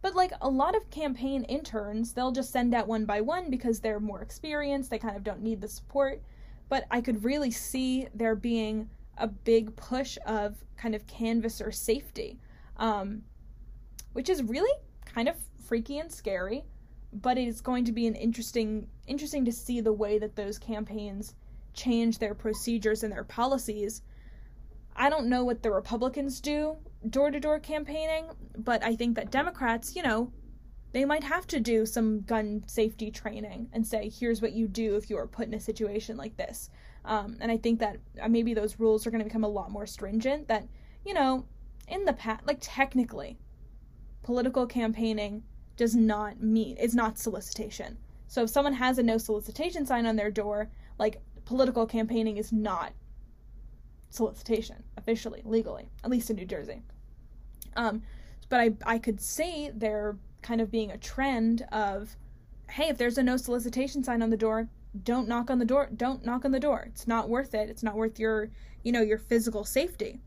But 0.02 0.16
like 0.16 0.34
a 0.42 0.50
lot 0.50 0.76
of 0.76 0.90
campaign 0.90 1.44
interns, 1.44 2.14
they'll 2.14 2.32
just 2.32 2.52
send 2.52 2.74
out 2.74 2.88
one 2.88 3.06
by 3.06 3.22
one 3.22 3.50
because 3.50 3.80
they're 3.80 4.00
more 4.00 4.22
experienced, 4.22 4.90
they 4.90 4.98
kind 4.98 5.16
of 5.16 5.24
don't 5.24 5.44
need 5.44 5.62
the 5.62 5.68
support. 5.68 6.22
But 6.70 6.86
I 6.90 7.02
could 7.02 7.24
really 7.24 7.52
see 7.52 8.08
there 8.16 8.36
being 8.36 8.90
a 9.18 9.28
big 9.28 9.76
push 9.76 10.18
of 10.26 10.56
kind 10.78 10.96
of 10.96 11.06
canvasser 11.06 11.72
safety, 11.72 12.40
um, 12.78 13.22
which 14.14 14.30
is 14.30 14.42
really 14.42 14.72
kind 15.06 15.30
of 15.30 15.36
freaky 15.66 16.00
and 16.00 16.12
scary. 16.12 16.64
But 17.14 17.38
it 17.38 17.48
is 17.48 17.62
going 17.62 17.86
to 17.86 17.92
be 17.92 18.08
an 18.08 18.16
interesting, 18.16 18.88
interesting 19.06 19.46
to 19.46 19.52
see 19.52 19.82
the 19.82 19.94
way 19.94 20.18
that 20.18 20.36
those 20.36 20.58
campaigns 20.58 21.36
change 21.74 22.18
their 22.18 22.34
procedures 22.34 23.04
and 23.04 23.12
their 23.12 23.26
policies. 23.26 24.02
I 24.96 25.10
don't 25.10 25.28
know 25.28 25.44
what 25.44 25.62
the 25.62 25.72
Republicans 25.72 26.40
do 26.40 26.78
door 27.10 27.32
to 27.32 27.40
door 27.40 27.60
campaigning, 27.60 28.30
but 28.58 28.84
I 28.84 28.96
think 28.96 29.16
that 29.16 29.32
Democrats, 29.32 29.96
you 29.96 30.04
know, 30.04 30.32
they 30.94 31.06
might 31.06 31.24
have 31.24 31.48
to 31.48 31.60
do 31.60 31.86
some 31.86 32.22
gun 32.22 32.64
safety 32.68 33.12
training 33.12 33.70
and 33.72 33.86
say, 33.86 34.10
here's 34.10 34.42
what 34.42 34.52
you 34.54 34.68
do 34.68 34.96
if 34.96 35.10
you 35.10 35.18
are 35.18 35.28
put 35.28 35.48
in 35.48 35.54
a 35.54 35.60
situation 35.60 36.18
like 36.18 36.36
this. 36.38 36.70
Um, 37.06 37.38
and 37.40 37.52
I 37.52 37.58
think 37.58 37.80
that 37.80 37.98
uh, 38.22 38.28
maybe 38.28 38.54
those 38.54 38.80
rules 38.80 39.08
are 39.08 39.12
going 39.12 39.20
to 39.20 39.26
become 39.26 39.44
a 39.44 39.50
lot 39.50 39.72
more 39.72 39.86
stringent. 39.86 40.48
That, 40.48 40.68
you 41.06 41.14
know, 41.14 41.46
in 41.88 42.06
the 42.06 42.14
past, 42.14 42.46
like 42.46 42.60
technically, 42.62 43.38
political 44.24 44.68
campaigning 44.68 45.44
does 45.78 45.96
not 45.96 46.42
mean 46.42 46.78
is 46.78 46.94
not 46.94 47.18
solicitation. 47.18 47.98
So 48.28 48.44
if 48.44 48.50
someone 48.50 48.74
has 48.74 48.98
a 48.98 49.04
no 49.04 49.18
solicitation 49.18 49.86
sign 49.86 50.06
on 50.06 50.16
their 50.16 50.30
door, 50.30 50.70
like 51.00 51.22
political 51.46 51.88
campaigning 51.88 52.38
is 52.38 52.52
not 52.52 52.94
solicitation 54.12 54.84
officially, 54.98 55.42
legally, 55.44 55.90
at 56.04 56.12
least 56.12 56.30
in 56.30 56.36
New 56.36 56.46
Jersey. 56.46 56.84
Um, 57.76 58.04
but 58.50 58.60
I 58.60 58.74
I 58.86 59.00
could 59.00 59.20
see 59.20 59.72
there 59.74 60.18
kind 60.44 60.62
of 60.62 60.70
being 60.70 60.92
a 60.92 60.98
trend 60.98 61.64
of, 61.72 62.16
hey, 62.70 62.90
if 62.90 62.98
there's 62.98 63.18
a 63.18 63.24
no 63.24 63.38
solicitation 63.38 64.04
sign 64.04 64.22
on 64.22 64.30
the 64.30 64.38
door, 64.38 64.70
don't 65.04 65.28
knock 65.28 65.50
on 65.50 65.60
the 65.60 65.66
door. 65.66 65.90
Don't 65.96 66.26
knock 66.26 66.46
on 66.46 66.52
the 66.52 66.60
door. 66.60 66.86
It's 66.88 67.08
not 67.08 67.30
worth 67.30 67.56
it. 67.56 67.70
It's 67.70 67.84
not 67.84 67.96
worth 67.96 68.20
your 68.20 68.50
you 68.84 68.92
know 68.92 69.02
your 69.02 69.18
physical 69.18 69.64
safety. 69.64 70.20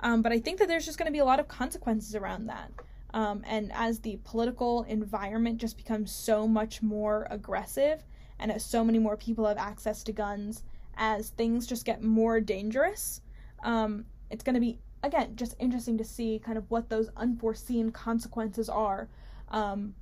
Um, 0.00 0.20
but 0.20 0.32
I 0.32 0.40
think 0.40 0.58
that 0.58 0.68
there's 0.68 0.84
just 0.84 0.98
going 0.98 1.06
to 1.06 1.12
be 1.12 1.20
a 1.20 1.24
lot 1.24 1.40
of 1.40 1.48
consequences 1.48 2.14
around 2.14 2.46
that. 2.46 2.70
Um, 3.14 3.44
and 3.46 3.70
as 3.72 4.00
the 4.00 4.18
political 4.24 4.82
environment 4.84 5.58
just 5.58 5.76
becomes 5.76 6.10
so 6.10 6.48
much 6.48 6.82
more 6.82 7.26
aggressive, 7.30 8.02
and 8.38 8.50
as 8.50 8.64
so 8.64 8.84
many 8.84 8.98
more 8.98 9.16
people 9.16 9.46
have 9.46 9.58
access 9.58 10.02
to 10.04 10.12
guns, 10.12 10.64
as 10.96 11.30
things 11.30 11.66
just 11.66 11.84
get 11.84 12.02
more 12.02 12.40
dangerous, 12.40 13.20
um, 13.62 14.04
it's 14.30 14.44
going 14.44 14.54
to 14.54 14.60
be 14.60 14.78
again 15.02 15.34
just 15.34 15.56
interesting 15.58 15.98
to 15.98 16.04
see 16.04 16.40
kind 16.44 16.56
of 16.56 16.70
what 16.70 16.88
those 16.88 17.10
unforeseen 17.16 17.90
consequences 17.90 18.68
are 18.68 19.08
um, 19.50 19.94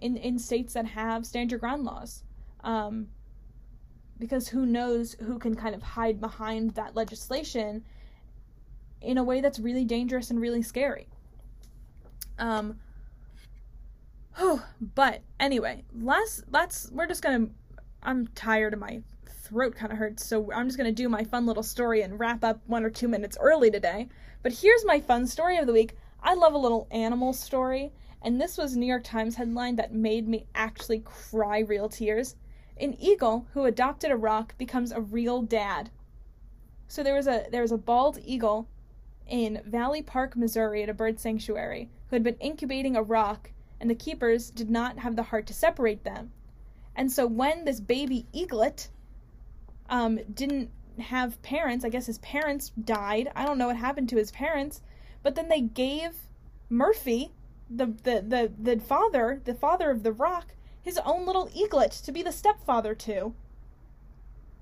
in 0.00 0.16
in 0.16 0.38
states 0.38 0.74
that 0.74 0.86
have 0.86 1.24
stand 1.26 1.50
your 1.50 1.60
ground 1.60 1.84
laws. 1.84 2.22
Um, 2.62 3.08
because 4.18 4.48
who 4.48 4.64
knows 4.64 5.14
who 5.20 5.38
can 5.38 5.54
kind 5.54 5.74
of 5.74 5.82
hide 5.82 6.20
behind 6.20 6.70
that 6.72 6.96
legislation 6.96 7.84
in 9.00 9.18
a 9.18 9.24
way 9.24 9.40
that's 9.40 9.58
really 9.58 9.84
dangerous 9.84 10.30
and 10.30 10.40
really 10.40 10.62
scary. 10.62 11.06
Um, 12.38 12.78
but 14.94 15.22
anyway, 15.38 15.84
last 15.94 16.44
let's 16.50 16.90
we're 16.90 17.06
just 17.06 17.22
gonna. 17.22 17.48
I'm 18.06 18.28
tired 18.28 18.72
of 18.72 18.78
my 18.78 19.02
throat 19.26 19.74
kind 19.74 19.90
of 19.90 19.98
hurts, 19.98 20.24
so 20.24 20.52
I'm 20.52 20.68
just 20.68 20.78
gonna 20.78 20.92
do 20.92 21.08
my 21.08 21.24
fun 21.24 21.44
little 21.44 21.64
story 21.64 22.02
and 22.02 22.20
wrap 22.20 22.44
up 22.44 22.60
one 22.66 22.84
or 22.84 22.90
two 22.90 23.08
minutes 23.08 23.36
early 23.40 23.68
today. 23.68 24.08
But 24.44 24.52
here's 24.52 24.84
my 24.84 25.00
fun 25.00 25.26
story 25.26 25.58
of 25.58 25.66
the 25.66 25.72
week. 25.72 25.96
I 26.22 26.34
love 26.34 26.54
a 26.54 26.58
little 26.58 26.86
animal 26.92 27.32
story, 27.32 27.92
and 28.22 28.40
this 28.40 28.56
was 28.56 28.76
New 28.76 28.86
York 28.86 29.02
Times 29.02 29.34
headline 29.34 29.74
that 29.74 29.92
made 29.92 30.28
me 30.28 30.46
actually 30.54 31.00
cry 31.00 31.58
real 31.58 31.88
tears. 31.88 32.36
An 32.76 32.94
eagle 33.00 33.48
who 33.54 33.64
adopted 33.64 34.12
a 34.12 34.16
rock 34.16 34.56
becomes 34.56 34.92
a 34.92 35.00
real 35.00 35.42
dad. 35.42 35.90
So 36.86 37.02
there 37.02 37.16
was 37.16 37.26
a 37.26 37.46
there 37.50 37.62
was 37.62 37.72
a 37.72 37.76
bald 37.76 38.20
eagle 38.24 38.68
in 39.26 39.62
Valley 39.66 40.02
Park, 40.02 40.36
Missouri, 40.36 40.84
at 40.84 40.88
a 40.88 40.94
bird 40.94 41.18
sanctuary, 41.18 41.90
who 42.08 42.14
had 42.14 42.22
been 42.22 42.36
incubating 42.38 42.94
a 42.94 43.02
rock, 43.02 43.50
and 43.80 43.90
the 43.90 43.96
keepers 43.96 44.50
did 44.50 44.70
not 44.70 45.00
have 45.00 45.16
the 45.16 45.24
heart 45.24 45.48
to 45.48 45.52
separate 45.54 46.04
them. 46.04 46.30
And 46.96 47.12
so 47.12 47.26
when 47.26 47.64
this 47.64 47.78
baby 47.78 48.26
eaglet 48.32 48.88
um, 49.88 50.18
didn't 50.32 50.70
have 50.98 51.40
parents, 51.42 51.84
I 51.84 51.90
guess 51.90 52.06
his 52.06 52.18
parents 52.18 52.70
died. 52.70 53.30
I 53.36 53.44
don't 53.44 53.58
know 53.58 53.68
what 53.68 53.76
happened 53.76 54.08
to 54.08 54.16
his 54.16 54.32
parents, 54.32 54.82
but 55.22 55.34
then 55.36 55.48
they 55.48 55.60
gave 55.60 56.10
Murphy, 56.68 57.30
the 57.70 57.86
the 57.86 58.24
the, 58.26 58.52
the 58.58 58.80
father, 58.80 59.40
the 59.44 59.54
father 59.54 59.90
of 59.90 60.02
the 60.02 60.12
rock, 60.12 60.54
his 60.82 60.98
own 61.04 61.26
little 61.26 61.50
eaglet 61.54 61.92
to 61.92 62.10
be 62.10 62.22
the 62.22 62.32
stepfather 62.32 62.94
to. 62.94 63.34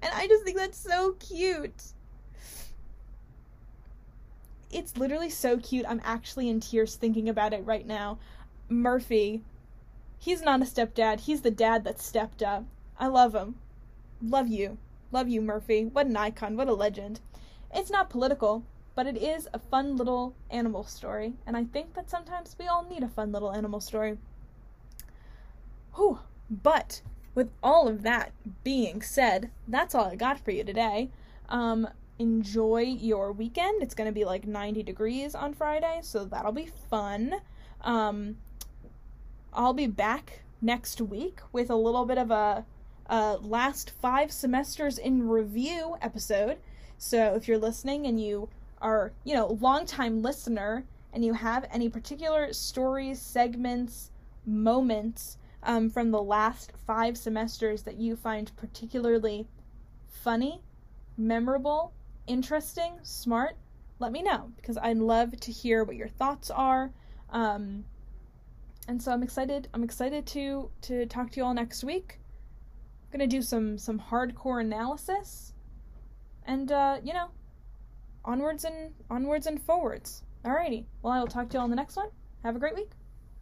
And 0.03 0.13
I 0.13 0.27
just 0.27 0.45
think 0.45 0.59
that's 0.59 0.79
so 0.79 1.13
cute 1.13 1.95
it's 4.75 4.97
literally 4.97 5.31
so 5.31 5.57
cute. 5.57 5.87
I'm 5.89 6.01
actually 6.05 6.49
in 6.49 6.61
tears 6.61 6.97
thinking 6.97 7.29
about 7.29 7.53
it 7.53 7.65
right 7.65 7.87
now. 7.87 8.19
Murphy, 8.69 9.43
he's 10.25 10.41
not 10.41 10.63
a 10.63 10.65
stepdad. 10.65 11.21
He's 11.21 11.43
the 11.43 11.51
dad 11.51 11.85
that 11.85 12.01
stepped 12.01 12.43
up. 12.43 12.65
I 12.99 13.09
love 13.09 13.35
him. 13.35 13.57
Love 14.23 14.49
you. 14.49 14.79
Love 15.13 15.29
you, 15.29 15.43
Murphy. 15.43 15.85
What 15.85 16.07
an 16.07 16.17
icon. 16.17 16.57
What 16.57 16.67
a 16.67 16.73
legend. 16.73 17.21
It's 17.75 17.91
not 17.91 18.09
political, 18.09 18.65
but 18.95 19.07
it 19.07 19.19
is 19.19 19.49
a 19.53 19.59
fun 19.59 19.99
little 19.99 20.35
animal 20.51 20.85
story, 20.85 21.35
and 21.47 21.57
I 21.57 21.65
think 21.65 21.95
that 21.95 22.09
sometimes 22.09 22.57
we 22.59 22.67
all 22.67 22.87
need 22.89 23.03
a 23.03 23.09
fun 23.09 23.33
little 23.33 23.53
animal 23.53 23.81
story. 23.81 24.17
Whew. 25.97 26.21
But 26.49 27.03
with 27.35 27.51
all 27.63 27.87
of 27.87 28.03
that 28.03 28.33
being 28.63 29.03
said, 29.03 29.51
that's 29.69 29.95
all 29.95 30.07
I 30.07 30.17
got 30.17 30.39
for 30.39 30.53
you 30.53 30.65
today. 30.65 31.11
Um, 31.51 31.89
enjoy 32.19 32.97
your 32.99 33.33
weekend. 33.33 33.83
It's 33.83 33.95
going 33.95 34.09
to 34.09 34.13
be 34.13 34.25
like 34.25 34.47
90 34.47 34.83
degrees 34.85 35.35
on 35.35 35.53
Friday, 35.53 36.01
so 36.03 36.25
that'll 36.25 36.53
be 36.53 36.71
fun. 36.89 37.35
Um, 37.83 38.37
I'll 39.55 39.73
be 39.73 39.87
back 39.87 40.41
next 40.61 41.01
week 41.01 41.41
with 41.53 41.71
a 41.71 41.77
little 41.77 42.05
bit 42.05 42.19
of 42.19 42.31
a, 42.31 42.65
a 43.07 43.37
last 43.37 43.93
five 44.03 44.33
semesters 44.33 44.99
in 44.99 45.29
review 45.29 45.97
episode. 46.03 46.59
So 46.99 47.35
if 47.35 47.47
you're 47.47 47.59
listening 47.59 48.07
and 48.07 48.21
you 48.21 48.49
are, 48.81 49.13
you 49.23 49.35
know, 49.35 49.47
longtime 49.61 50.23
listener 50.23 50.85
and 51.13 51.25
you 51.25 51.35
have 51.35 51.67
any 51.71 51.89
particular 51.89 52.53
stories, 52.53 53.21
segments, 53.21 54.11
moments 54.45 55.39
um, 55.63 55.89
from 55.89 56.11
the 56.11 56.23
last 56.23 56.73
five 56.87 57.17
semesters 57.17 57.83
that 57.83 57.97
you 57.97 58.17
find 58.17 58.51
particularly 58.57 59.47
funny, 60.07 60.61
memorable, 61.17 61.93
interesting, 62.27 62.99
smart, 63.03 63.57
let 64.01 64.11
me 64.11 64.23
know 64.23 64.51
because 64.57 64.77
I'd 64.77 64.99
love 64.99 65.39
to 65.39 65.53
hear 65.53 65.85
what 65.85 65.97
your 65.97 66.09
thoughts 66.09 66.51
are. 66.51 66.91
Um, 67.31 67.85
and 68.89 69.01
so 69.03 69.13
I'm 69.13 69.23
excited. 69.23 69.69
I'm 69.75 69.83
excited 69.83 70.27
to 70.27 70.71
to 70.83 71.07
talk 71.07 71.31
to 71.31 71.37
you 71.39 71.45
all 71.45 71.55
next 71.55 71.85
week. 71.85 72.19
I'm 73.05 73.19
gonna 73.19 73.27
do 73.27 73.43
some 73.43 73.79
some 73.79 73.99
hardcore 73.99 74.61
analysis, 74.61 75.53
and 76.47 76.71
uh, 76.71 76.99
you 77.03 77.13
know, 77.13 77.29
onwards 78.25 78.65
and 78.65 78.93
onwards 79.11 79.47
and 79.47 79.61
forwards. 79.63 80.23
Alrighty. 80.45 80.85
Well, 81.03 81.13
I 81.13 81.21
will 81.21 81.27
talk 81.27 81.49
to 81.51 81.55
you 81.55 81.59
all 81.61 81.65
in 81.65 81.71
the 81.71 81.77
next 81.77 81.97
one. 81.97 82.09
Have 82.43 82.57
a 82.57 82.59
great 82.59 82.75
week. 82.75 82.91